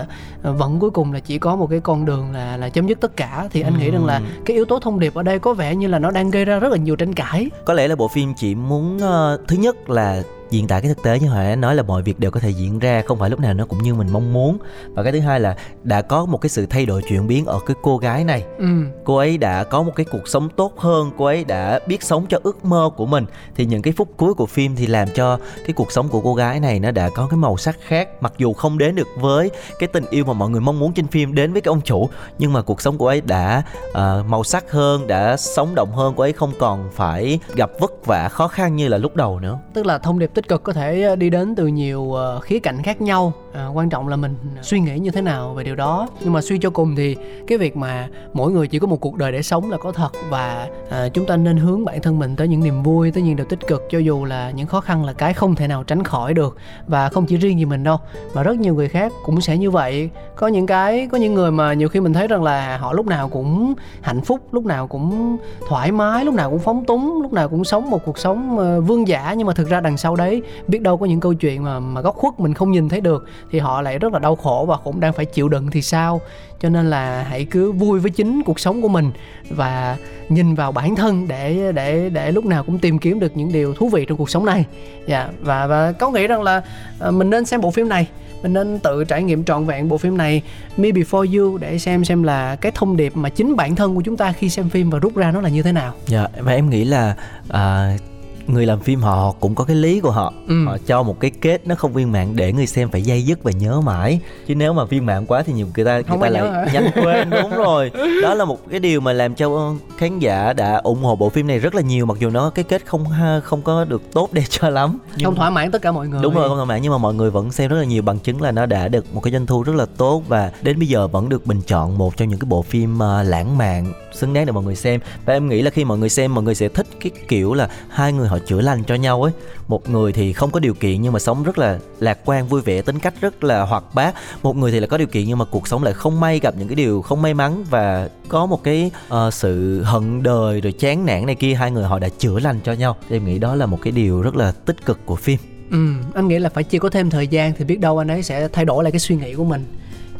uh, 0.48 0.58
vẫn 0.58 0.78
cuối 0.80 0.90
cùng 0.90 1.12
là 1.12 1.20
chỉ 1.20 1.38
có 1.38 1.56
một 1.56 1.66
cái 1.70 1.80
con 1.80 2.04
đường 2.04 2.32
là 2.32 2.56
là 2.56 2.68
chấm 2.68 2.86
dứt 2.86 3.00
tất 3.00 3.16
cả. 3.16 3.48
Thì 3.50 3.60
anh 3.60 3.78
nghĩ 3.78 3.90
rằng 3.90 4.04
là 4.04 4.20
cái 4.44 4.54
yếu 4.54 4.64
tố 4.64 4.78
thông 4.78 5.00
điệp 5.00 5.14
ở 5.14 5.22
đây 5.22 5.38
có 5.38 5.54
vẻ 5.54 5.76
như 5.76 5.86
là 5.86 5.98
nó 5.98 6.10
đang 6.10 6.30
gây 6.30 6.44
ra 6.44 6.58
rất 6.58 6.72
là 6.72 6.78
nhiều 6.78 6.96
tranh 6.96 7.12
cãi. 7.12 7.50
Có 7.64 7.74
lẽ 7.74 7.88
là 7.88 7.96
bộ 7.96 8.08
phim 8.08 8.34
chỉ 8.34 8.54
muốn 8.54 8.96
uh, 8.96 9.40
thứ 9.48 9.56
nhất 9.56 9.90
là 9.90 10.22
diễn 10.52 10.66
tả 10.66 10.80
cái 10.80 10.88
thực 10.88 11.02
tế 11.02 11.18
như 11.18 11.28
hồi 11.28 11.44
nãy 11.44 11.56
nói 11.56 11.74
là 11.74 11.82
mọi 11.82 12.02
việc 12.02 12.20
đều 12.20 12.30
có 12.30 12.40
thể 12.40 12.50
diễn 12.50 12.78
ra 12.78 13.02
không 13.06 13.18
phải 13.18 13.30
lúc 13.30 13.40
nào 13.40 13.54
nó 13.54 13.66
cũng 13.66 13.82
như 13.82 13.94
mình 13.94 14.08
mong 14.12 14.32
muốn. 14.32 14.58
Và 14.94 15.02
cái 15.02 15.12
thứ 15.12 15.20
hai 15.20 15.40
là 15.40 15.56
đã 15.82 16.02
có 16.02 16.26
một 16.26 16.38
cái 16.38 16.50
sự 16.50 16.66
thay 16.66 16.86
đổi 16.86 17.02
chuyển 17.02 17.26
biến 17.26 17.46
ở 17.46 17.58
cái 17.66 17.76
cô 17.82 17.98
gái 17.98 18.24
này. 18.24 18.44
Ừ. 18.58 18.66
Cô 19.04 19.16
ấy 19.16 19.38
đã 19.38 19.64
có 19.64 19.82
một 19.82 19.92
cái 19.96 20.06
cuộc 20.12 20.28
sống 20.28 20.48
tốt 20.56 20.78
hơn 20.78 21.10
cô 21.18 21.24
ấy 21.24 21.44
đã 21.44 21.80
biết 21.86 22.02
sống 22.02 22.26
cho 22.28 22.38
ước 22.42 22.64
mơ 22.64 22.90
của 22.96 23.06
mình. 23.06 23.26
Thì 23.54 23.64
những 23.64 23.82
cái 23.82 23.92
phút 23.96 24.08
cuối 24.16 24.34
của 24.34 24.46
phim 24.46 24.76
thì 24.76 24.86
làm 24.86 25.08
cho 25.14 25.38
cái 25.64 25.72
cuộc 25.72 25.92
sống 25.92 26.08
của 26.08 26.20
cô 26.20 26.34
gái 26.34 26.60
này 26.60 26.80
nó 26.80 26.90
đã 26.90 27.08
có 27.08 27.26
cái 27.30 27.36
màu 27.36 27.56
sắc 27.56 27.78
khác. 27.86 28.08
Mặc 28.20 28.32
dù 28.38 28.52
không 28.52 28.78
đến 28.78 28.94
được 28.94 29.08
với 29.20 29.50
cái 29.78 29.88
tình 29.92 30.04
yêu 30.10 30.24
mà 30.24 30.32
mọi 30.32 30.50
người 30.50 30.60
mong 30.60 30.78
muốn 30.78 30.92
trên 30.92 31.06
phim 31.06 31.34
đến 31.34 31.52
với 31.52 31.62
cái 31.62 31.70
ông 31.70 31.80
chủ 31.80 32.08
nhưng 32.38 32.52
mà 32.52 32.62
cuộc 32.62 32.80
sống 32.80 32.98
của 32.98 33.08
ấy 33.08 33.20
đã 33.20 33.62
uh, 33.88 33.96
màu 34.26 34.44
sắc 34.44 34.72
hơn 34.72 35.06
đã 35.06 35.36
sống 35.36 35.74
động 35.74 35.92
hơn. 35.92 36.14
Cô 36.16 36.22
ấy 36.22 36.32
không 36.32 36.52
còn 36.58 36.90
phải 36.92 37.38
gặp 37.54 37.70
vất 37.80 38.06
vả 38.06 38.28
khó 38.28 38.48
khăn 38.48 38.76
như 38.76 38.88
là 38.88 38.98
lúc 38.98 39.16
đầu 39.16 39.40
nữa. 39.40 39.58
Tức 39.74 39.86
là 39.86 39.98
thông 39.98 40.18
điệp 40.18 40.30
tích 40.34 40.41
tích 40.42 40.48
cực 40.48 40.62
có 40.62 40.72
thể 40.72 41.02
ờ, 41.02 41.16
đi 41.16 41.30
đến 41.30 41.54
từ 41.54 41.66
nhiều 41.66 42.12
ờ, 42.12 42.40
khía 42.40 42.58
cạnh 42.58 42.82
khác 42.82 43.00
nhau 43.00 43.32
à, 43.52 43.66
quan 43.66 43.88
trọng 43.88 44.08
là 44.08 44.16
mình 44.16 44.34
suy 44.62 44.80
nghĩ 44.80 44.98
như 44.98 45.10
thế 45.10 45.22
nào 45.22 45.54
về 45.54 45.64
điều 45.64 45.74
đó. 45.74 46.08
Nhưng 46.20 46.32
mà 46.32 46.40
suy 46.40 46.58
cho 46.58 46.70
cùng 46.70 46.96
thì 46.96 47.16
cái 47.46 47.58
việc 47.58 47.76
mà 47.76 48.08
mỗi 48.32 48.52
người 48.52 48.68
chỉ 48.68 48.78
có 48.78 48.86
một 48.86 49.00
cuộc 49.00 49.16
đời 49.16 49.32
để 49.32 49.42
sống 49.42 49.70
là 49.70 49.76
có 49.76 49.92
thật. 49.92 50.12
Và 50.30 50.68
à, 50.90 51.08
chúng 51.08 51.26
ta 51.26 51.36
nên 51.36 51.56
hướng 51.56 51.84
bản 51.84 52.02
thân 52.02 52.18
mình 52.18 52.36
tới 52.36 52.48
những 52.48 52.64
niềm 52.64 52.82
vui 52.82 53.10
tới 53.10 53.22
những 53.22 53.36
điều 53.36 53.46
tích 53.46 53.66
cực 53.66 53.82
cho 53.90 53.98
dù 53.98 54.24
là 54.24 54.50
những 54.50 54.66
khó 54.66 54.80
khăn 54.80 55.04
là 55.04 55.12
cái 55.12 55.34
không 55.34 55.54
thể 55.54 55.68
nào 55.68 55.84
tránh 55.84 56.04
khỏi 56.04 56.34
được. 56.34 56.56
Và 56.86 57.08
không 57.08 57.26
chỉ 57.26 57.36
riêng 57.36 57.58
gì 57.58 57.64
mình 57.64 57.84
đâu 57.84 57.98
mà 58.34 58.42
rất 58.42 58.58
nhiều 58.58 58.74
người 58.74 58.88
khác 58.88 59.12
cũng 59.24 59.40
sẽ 59.40 59.58
như 59.58 59.70
vậy. 59.70 60.10
Có 60.36 60.46
những 60.46 60.66
cái 60.66 61.08
có 61.12 61.18
những 61.18 61.34
người 61.34 61.50
mà 61.50 61.72
nhiều 61.72 61.88
khi 61.88 62.00
mình 62.00 62.12
thấy 62.12 62.28
rằng 62.28 62.42
là 62.42 62.78
họ 62.78 62.92
lúc 62.92 63.06
nào 63.06 63.28
cũng 63.28 63.74
hạnh 64.00 64.20
phúc 64.20 64.40
lúc 64.52 64.66
nào 64.66 64.86
cũng 64.86 65.36
thoải 65.68 65.92
mái 65.92 66.24
lúc 66.24 66.34
nào 66.34 66.50
cũng 66.50 66.58
phóng 66.58 66.84
túng 66.84 67.22
lúc 67.22 67.32
nào 67.32 67.48
cũng 67.48 67.64
sống 67.64 67.90
một 67.90 68.04
cuộc 68.04 68.18
sống 68.18 68.58
ờ, 68.58 68.80
vương 68.80 69.08
giả. 69.08 69.34
Nhưng 69.36 69.46
mà 69.46 69.52
thực 69.54 69.68
ra 69.68 69.80
đằng 69.80 69.96
sau 69.96 70.16
đấy 70.16 70.42
biết 70.68 70.82
đâu 70.82 70.96
có 70.96 71.06
những 71.06 71.20
câu 71.20 71.34
chuyện 71.34 71.64
mà 71.64 71.80
mà 71.80 72.00
góc 72.00 72.16
khuất 72.16 72.40
mình 72.40 72.54
không 72.54 72.70
nhìn 72.70 72.88
thấy 72.88 73.00
được 73.00 73.24
thì 73.50 73.58
họ 73.58 73.82
lại 73.82 73.98
rất 73.98 74.12
là 74.12 74.18
đau 74.18 74.36
khổ 74.36 74.64
và 74.68 74.76
cũng 74.76 75.00
đang 75.00 75.12
phải 75.12 75.24
chịu 75.24 75.48
đựng 75.48 75.70
thì 75.70 75.82
sao? 75.82 76.20
Cho 76.60 76.68
nên 76.68 76.90
là 76.90 77.22
hãy 77.22 77.44
cứ 77.44 77.72
vui 77.72 78.00
với 78.00 78.10
chính 78.10 78.42
cuộc 78.42 78.60
sống 78.60 78.82
của 78.82 78.88
mình 78.88 79.10
và 79.50 79.96
nhìn 80.28 80.54
vào 80.54 80.72
bản 80.72 80.96
thân 80.96 81.28
để 81.28 81.72
để 81.74 82.08
để 82.08 82.32
lúc 82.32 82.44
nào 82.44 82.64
cũng 82.64 82.78
tìm 82.78 82.98
kiếm 82.98 83.20
được 83.20 83.36
những 83.36 83.52
điều 83.52 83.74
thú 83.74 83.88
vị 83.88 84.04
trong 84.04 84.18
cuộc 84.18 84.30
sống 84.30 84.44
này. 84.44 84.64
Dạ 85.06 85.28
và 85.40 85.66
và 85.66 85.92
có 85.92 86.10
nghĩ 86.10 86.26
rằng 86.26 86.42
là 86.42 86.62
à, 87.00 87.10
mình 87.10 87.30
nên 87.30 87.44
xem 87.44 87.60
bộ 87.60 87.70
phim 87.70 87.88
này 87.88 88.06
mình 88.42 88.52
nên 88.52 88.78
tự 88.78 89.04
trải 89.04 89.22
nghiệm 89.22 89.44
trọn 89.44 89.64
vẹn 89.64 89.88
bộ 89.88 89.98
phim 89.98 90.16
này 90.16 90.42
Me 90.76 90.88
Before 90.88 91.38
You 91.38 91.58
để 91.58 91.78
xem 91.78 92.04
xem 92.04 92.22
là 92.22 92.56
cái 92.56 92.72
thông 92.74 92.96
điệp 92.96 93.16
mà 93.16 93.28
chính 93.28 93.56
bản 93.56 93.76
thân 93.76 93.94
của 93.94 94.02
chúng 94.02 94.16
ta 94.16 94.32
khi 94.32 94.48
xem 94.48 94.68
phim 94.68 94.90
và 94.90 94.98
rút 94.98 95.16
ra 95.16 95.30
nó 95.30 95.40
là 95.40 95.48
như 95.48 95.62
thế 95.62 95.72
nào. 95.72 95.94
Dạ, 96.06 96.26
và 96.38 96.52
em 96.52 96.70
nghĩ 96.70 96.84
là 96.84 97.16
uh, 97.48 98.11
người 98.46 98.66
làm 98.66 98.80
phim 98.80 99.00
họ 99.00 99.32
cũng 99.40 99.54
có 99.54 99.64
cái 99.64 99.76
lý 99.76 100.00
của 100.00 100.10
họ. 100.10 100.32
Ừ. 100.48 100.64
họ 100.66 100.76
cho 100.86 101.02
một 101.02 101.20
cái 101.20 101.30
kết 101.30 101.66
nó 101.66 101.74
không 101.74 101.92
viên 101.92 102.12
mãn 102.12 102.36
để 102.36 102.52
người 102.52 102.66
xem 102.66 102.88
phải 102.90 103.02
dây 103.02 103.22
dứt 103.22 103.42
và 103.42 103.50
nhớ 103.50 103.80
mãi. 103.80 104.20
Chứ 104.48 104.54
nếu 104.54 104.72
mà 104.72 104.84
viên 104.84 105.06
mãn 105.06 105.26
quá 105.26 105.42
thì 105.46 105.52
nhiều 105.52 105.66
người 105.76 105.84
ta 105.84 105.94
người 105.94 106.02
Không 106.02 106.20
ta 106.20 106.28
có 106.28 106.34
nhớ 106.34 106.44
lại 106.52 106.68
nhanh 106.72 106.90
quên 107.04 107.30
đúng 107.30 107.50
rồi. 107.56 107.90
Đó 108.22 108.34
là 108.34 108.44
một 108.44 108.58
cái 108.70 108.80
điều 108.80 109.00
mà 109.00 109.12
làm 109.12 109.34
cho 109.34 109.74
khán 109.96 110.18
giả 110.18 110.52
đã 110.52 110.76
ủng 110.76 111.02
hộ 111.02 111.16
bộ 111.16 111.28
phim 111.28 111.46
này 111.46 111.58
rất 111.58 111.74
là 111.74 111.82
nhiều 111.82 112.06
mặc 112.06 112.16
dù 112.20 112.30
nó 112.30 112.50
cái 112.50 112.64
kết 112.64 112.86
không 112.86 113.04
không 113.44 113.62
có 113.62 113.84
được 113.84 114.02
tốt 114.12 114.28
để 114.32 114.42
cho 114.48 114.68
lắm. 114.70 114.98
Nhưng- 115.16 115.24
không 115.24 115.34
thỏa 115.34 115.50
mãn 115.50 115.70
tất 115.70 115.82
cả 115.82 115.92
mọi 115.92 116.08
người. 116.08 116.22
Đúng 116.22 116.34
rồi 116.34 116.48
không 116.48 116.56
thỏa 116.58 116.64
mãn 116.64 116.82
nhưng 116.82 116.92
mà 116.92 116.98
mọi 116.98 117.14
người 117.14 117.30
vẫn 117.30 117.52
xem 117.52 117.70
rất 117.70 117.76
là 117.76 117.84
nhiều 117.84 118.02
bằng 118.02 118.18
chứng 118.18 118.42
là 118.42 118.50
nó 118.52 118.66
đã 118.66 118.88
được 118.88 119.14
một 119.14 119.20
cái 119.20 119.32
doanh 119.32 119.46
thu 119.46 119.62
rất 119.62 119.74
là 119.76 119.86
tốt 119.96 120.22
và 120.28 120.52
đến 120.62 120.78
bây 120.78 120.88
giờ 120.88 121.06
vẫn 121.08 121.28
được 121.28 121.46
bình 121.46 121.60
chọn 121.66 121.98
một 121.98 122.16
trong 122.16 122.28
những 122.28 122.38
cái 122.38 122.46
bộ 122.48 122.62
phim 122.62 122.96
uh, 122.96 123.26
lãng 123.26 123.58
mạn 123.58 123.92
xứng 124.14 124.32
đáng 124.34 124.46
để 124.46 124.52
mọi 124.52 124.64
người 124.64 124.76
xem. 124.76 125.00
Và 125.24 125.32
em 125.32 125.48
nghĩ 125.48 125.62
là 125.62 125.70
khi 125.70 125.84
mọi 125.84 125.98
người 125.98 126.08
xem 126.08 126.34
mọi 126.34 126.44
người 126.44 126.54
sẽ 126.54 126.68
thích 126.68 126.86
cái 127.00 127.10
kiểu 127.28 127.54
là 127.54 127.68
hai 127.88 128.12
người 128.12 128.28
họ 128.32 128.38
chữa 128.38 128.60
lành 128.60 128.84
cho 128.84 128.94
nhau 128.94 129.22
ấy. 129.22 129.32
Một 129.68 129.90
người 129.90 130.12
thì 130.12 130.32
không 130.32 130.50
có 130.50 130.60
điều 130.60 130.74
kiện 130.74 131.02
nhưng 131.02 131.12
mà 131.12 131.18
sống 131.18 131.42
rất 131.42 131.58
là 131.58 131.78
lạc 132.00 132.18
quan 132.24 132.46
vui 132.46 132.60
vẻ 132.60 132.82
tính 132.82 132.98
cách 132.98 133.14
rất 133.20 133.44
là 133.44 133.62
hoạt 133.62 133.84
bát. 133.94 134.14
Một 134.42 134.56
người 134.56 134.72
thì 134.72 134.80
là 134.80 134.86
có 134.86 134.98
điều 134.98 135.06
kiện 135.06 135.24
nhưng 135.26 135.38
mà 135.38 135.44
cuộc 135.44 135.68
sống 135.68 135.82
lại 135.82 135.94
không 135.94 136.20
may 136.20 136.40
gặp 136.40 136.54
những 136.58 136.68
cái 136.68 136.74
điều 136.74 137.02
không 137.02 137.22
may 137.22 137.34
mắn 137.34 137.64
và 137.70 138.08
có 138.28 138.46
một 138.46 138.64
cái 138.64 138.90
uh, 139.14 139.34
sự 139.34 139.82
hận 139.82 140.22
đời 140.22 140.60
rồi 140.60 140.72
chán 140.72 141.06
nản 141.06 141.26
này 141.26 141.34
kia. 141.34 141.54
Hai 141.54 141.70
người 141.70 141.84
họ 141.84 141.98
đã 141.98 142.08
chữa 142.18 142.38
lành 142.38 142.60
cho 142.64 142.72
nhau. 142.72 142.96
Thì 143.08 143.16
em 143.16 143.24
nghĩ 143.24 143.38
đó 143.38 143.54
là 143.54 143.66
một 143.66 143.78
cái 143.82 143.92
điều 143.92 144.22
rất 144.22 144.36
là 144.36 144.52
tích 144.52 144.86
cực 144.86 145.06
của 145.06 145.16
phim. 145.16 145.38
Ừ, 145.70 145.86
anh 146.14 146.28
nghĩ 146.28 146.38
là 146.38 146.48
phải 146.48 146.64
chưa 146.64 146.78
có 146.78 146.90
thêm 146.90 147.10
thời 147.10 147.28
gian 147.28 147.52
thì 147.58 147.64
biết 147.64 147.80
đâu 147.80 147.98
anh 147.98 148.08
ấy 148.08 148.22
sẽ 148.22 148.48
thay 148.48 148.64
đổi 148.64 148.84
lại 148.84 148.92
cái 148.92 148.98
suy 148.98 149.16
nghĩ 149.16 149.34
của 149.34 149.44
mình 149.44 149.64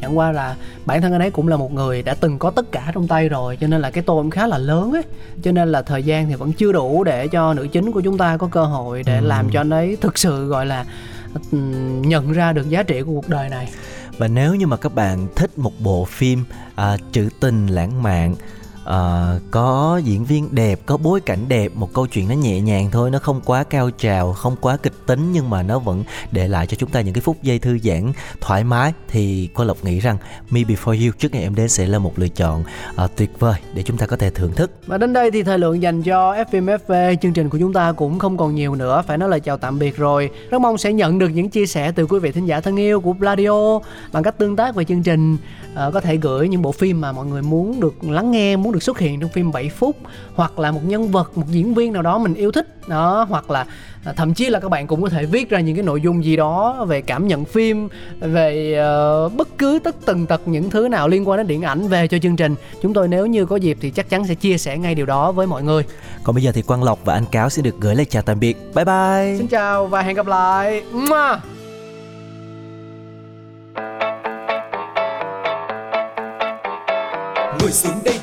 chẳng 0.03 0.17
qua 0.17 0.31
là 0.31 0.55
bản 0.85 1.01
thân 1.01 1.11
anh 1.11 1.21
ấy 1.21 1.31
cũng 1.31 1.47
là 1.47 1.57
một 1.57 1.73
người 1.73 2.03
đã 2.03 2.13
từng 2.13 2.39
có 2.39 2.51
tất 2.51 2.71
cả 2.71 2.91
trong 2.93 3.07
tay 3.07 3.29
rồi 3.29 3.57
cho 3.61 3.67
nên 3.67 3.81
là 3.81 3.91
cái 3.91 4.03
tôi 4.03 4.23
cũng 4.23 4.29
khá 4.29 4.47
là 4.47 4.57
lớn 4.57 4.91
ấy. 4.91 5.03
Cho 5.43 5.51
nên 5.51 5.71
là 5.71 5.81
thời 5.81 6.03
gian 6.03 6.27
thì 6.27 6.35
vẫn 6.35 6.53
chưa 6.53 6.71
đủ 6.71 7.03
để 7.03 7.27
cho 7.27 7.53
nữ 7.53 7.67
chính 7.67 7.91
của 7.91 8.01
chúng 8.01 8.17
ta 8.17 8.37
có 8.37 8.47
cơ 8.47 8.65
hội 8.65 9.03
để 9.05 9.21
làm 9.21 9.49
cho 9.49 9.61
anh 9.61 9.69
ấy 9.69 9.97
thực 10.01 10.17
sự 10.17 10.47
gọi 10.47 10.65
là 10.65 10.85
nhận 12.01 12.33
ra 12.33 12.53
được 12.53 12.69
giá 12.69 12.83
trị 12.83 13.01
của 13.01 13.11
cuộc 13.11 13.29
đời 13.29 13.49
này. 13.49 13.69
Và 14.17 14.27
nếu 14.27 14.55
như 14.55 14.67
mà 14.67 14.77
các 14.77 14.95
bạn 14.95 15.27
thích 15.35 15.57
một 15.57 15.73
bộ 15.79 16.05
phim 16.05 16.45
à, 16.75 16.97
trữ 17.11 17.29
tình 17.39 17.67
lãng 17.67 18.03
mạn 18.03 18.35
uh, 18.89 19.41
có 19.51 20.01
diễn 20.03 20.25
viên 20.25 20.55
đẹp, 20.55 20.79
có 20.85 20.97
bối 20.97 21.21
cảnh 21.21 21.39
đẹp, 21.47 21.71
một 21.75 21.93
câu 21.93 22.07
chuyện 22.07 22.27
nó 22.27 22.35
nhẹ 22.35 22.61
nhàng 22.61 22.89
thôi, 22.91 23.11
nó 23.11 23.19
không 23.19 23.41
quá 23.45 23.63
cao 23.63 23.89
trào, 23.97 24.33
không 24.33 24.55
quá 24.61 24.77
kịch 24.77 24.93
tính 25.05 25.31
nhưng 25.31 25.49
mà 25.49 25.63
nó 25.63 25.79
vẫn 25.79 26.03
để 26.31 26.47
lại 26.47 26.67
cho 26.67 26.75
chúng 26.75 26.89
ta 26.89 27.01
những 27.01 27.13
cái 27.13 27.21
phút 27.21 27.43
giây 27.43 27.59
thư 27.59 27.77
giãn 27.83 28.11
thoải 28.41 28.63
mái. 28.63 28.93
Thì 29.07 29.49
cô 29.53 29.63
Lộc 29.63 29.85
nghĩ 29.85 29.99
rằng 29.99 30.17
Me 30.49 30.61
Before 30.61 31.05
You 31.05 31.13
trước 31.17 31.33
ngày 31.33 31.43
em 31.43 31.55
đến 31.55 31.69
sẽ 31.69 31.85
là 31.85 31.99
một 31.99 32.19
lựa 32.19 32.27
chọn 32.27 32.63
uh, 33.03 33.11
tuyệt 33.15 33.39
vời 33.39 33.55
để 33.73 33.83
chúng 33.83 33.97
ta 33.97 34.05
có 34.05 34.17
thể 34.17 34.29
thưởng 34.29 34.53
thức. 34.53 34.71
Và 34.85 34.97
đến 34.97 35.13
đây 35.13 35.31
thì 35.31 35.43
thời 35.43 35.59
lượng 35.59 35.81
dành 35.81 36.03
cho 36.03 36.33
FMFV 36.33 37.15
chương 37.15 37.33
trình 37.33 37.49
của 37.49 37.57
chúng 37.57 37.73
ta 37.73 37.91
cũng 37.91 38.19
không 38.19 38.37
còn 38.37 38.55
nhiều 38.55 38.75
nữa 38.75 39.03
Phải 39.07 39.17
nói 39.17 39.29
lời 39.29 39.39
chào 39.39 39.57
tạm 39.57 39.79
biệt 39.79 39.97
rồi. 39.97 40.29
Rất 40.49 40.61
mong 40.61 40.77
sẽ 40.77 40.93
nhận 40.93 41.19
được 41.19 41.29
những 41.29 41.49
chia 41.49 41.65
sẻ 41.65 41.91
từ 41.91 42.05
quý 42.05 42.19
vị 42.19 42.31
thính 42.31 42.45
giả 42.45 42.59
thân 42.59 42.75
yêu 42.75 43.01
của 43.01 43.13
Pladio 43.13 43.79
Bằng 44.11 44.23
cách 44.23 44.37
tương 44.37 44.55
tác 44.55 44.75
về 44.75 44.85
chương 44.85 45.03
trình. 45.03 45.33
Uh, 45.33 45.93
Có 45.93 46.01
thể 46.01 46.17
gửi 46.17 46.47
những 46.47 46.61
bộ 46.61 46.71
phim 46.71 47.01
mà 47.01 47.11
mọi 47.11 47.25
người 47.25 47.41
muốn 47.41 47.79
được 47.79 48.03
lắng 48.03 48.31
nghe 48.31 48.55
Muốn 48.55 48.72
được 48.73 48.83
xuất 48.83 48.99
hiện 48.99 49.19
trong 49.19 49.29
phim 49.29 49.51
7 49.51 49.69
phút 49.69 49.97
Hoặc 50.35 50.59
là 50.59 50.71
một 50.71 50.81
nhân 50.85 51.11
vật, 51.11 51.37
một 51.37 51.45
diễn 51.47 51.73
viên 51.73 51.93
nào 51.93 52.01
đó 52.01 52.17
mình 52.17 52.33
yêu 52.33 52.51
thích 52.51 52.87
đó 52.87 53.25
Hoặc 53.29 53.51
là 53.51 53.65
à, 54.05 54.13
thậm 54.13 54.33
chí 54.33 54.49
là 54.49 54.59
các 54.59 54.69
bạn 54.69 54.87
cũng 54.87 55.01
có 55.01 55.09
thể 55.09 55.25
viết 55.25 55.49
ra 55.49 55.59
những 55.59 55.75
cái 55.75 55.83
nội 55.83 56.01
dung 56.01 56.25
gì 56.25 56.35
đó 56.35 56.85
Về 56.85 57.01
cảm 57.01 57.27
nhận 57.27 57.45
phim 57.45 57.87
Về 58.19 58.73
ờ, 58.73 59.29
bất 59.29 59.57
cứ 59.57 59.79
tất 59.83 59.95
tần 60.05 60.25
tật 60.25 60.41
những 60.45 60.69
thứ 60.69 60.87
nào 60.87 61.07
liên 61.07 61.29
quan 61.29 61.37
đến 61.37 61.47
điện 61.47 61.61
ảnh 61.61 61.87
về 61.87 62.07
cho 62.07 62.17
chương 62.19 62.35
trình 62.35 62.55
Chúng 62.81 62.93
tôi 62.93 63.07
nếu 63.07 63.25
như 63.25 63.45
có 63.45 63.55
dịp 63.55 63.77
thì 63.81 63.89
chắc 63.89 64.09
chắn 64.09 64.27
sẽ 64.27 64.35
chia 64.35 64.57
sẻ 64.57 64.77
ngay 64.77 64.95
điều 64.95 65.05
đó 65.05 65.31
với 65.31 65.47
mọi 65.47 65.63
người 65.63 65.83
Còn 66.23 66.35
bây 66.35 66.43
giờ 66.43 66.51
thì 66.51 66.61
Quang 66.61 66.83
Lộc 66.83 67.05
và 67.05 67.13
anh 67.13 67.25
Cáo 67.31 67.49
sẽ 67.49 67.61
được 67.61 67.75
gửi 67.79 67.95
lời 67.95 68.05
chào 68.05 68.21
tạm 68.21 68.39
biệt. 68.39 68.57
Bye 68.75 68.85
bye. 68.85 69.37
Xin 69.37 69.47
chào 69.47 69.87
và 69.87 70.01
hẹn 70.01 70.15
gặp 70.15 70.27
lại 70.27 70.83
Mua. 70.91 71.35
Ngồi 77.59 77.71
xuống 77.71 77.99
đây 78.05 78.22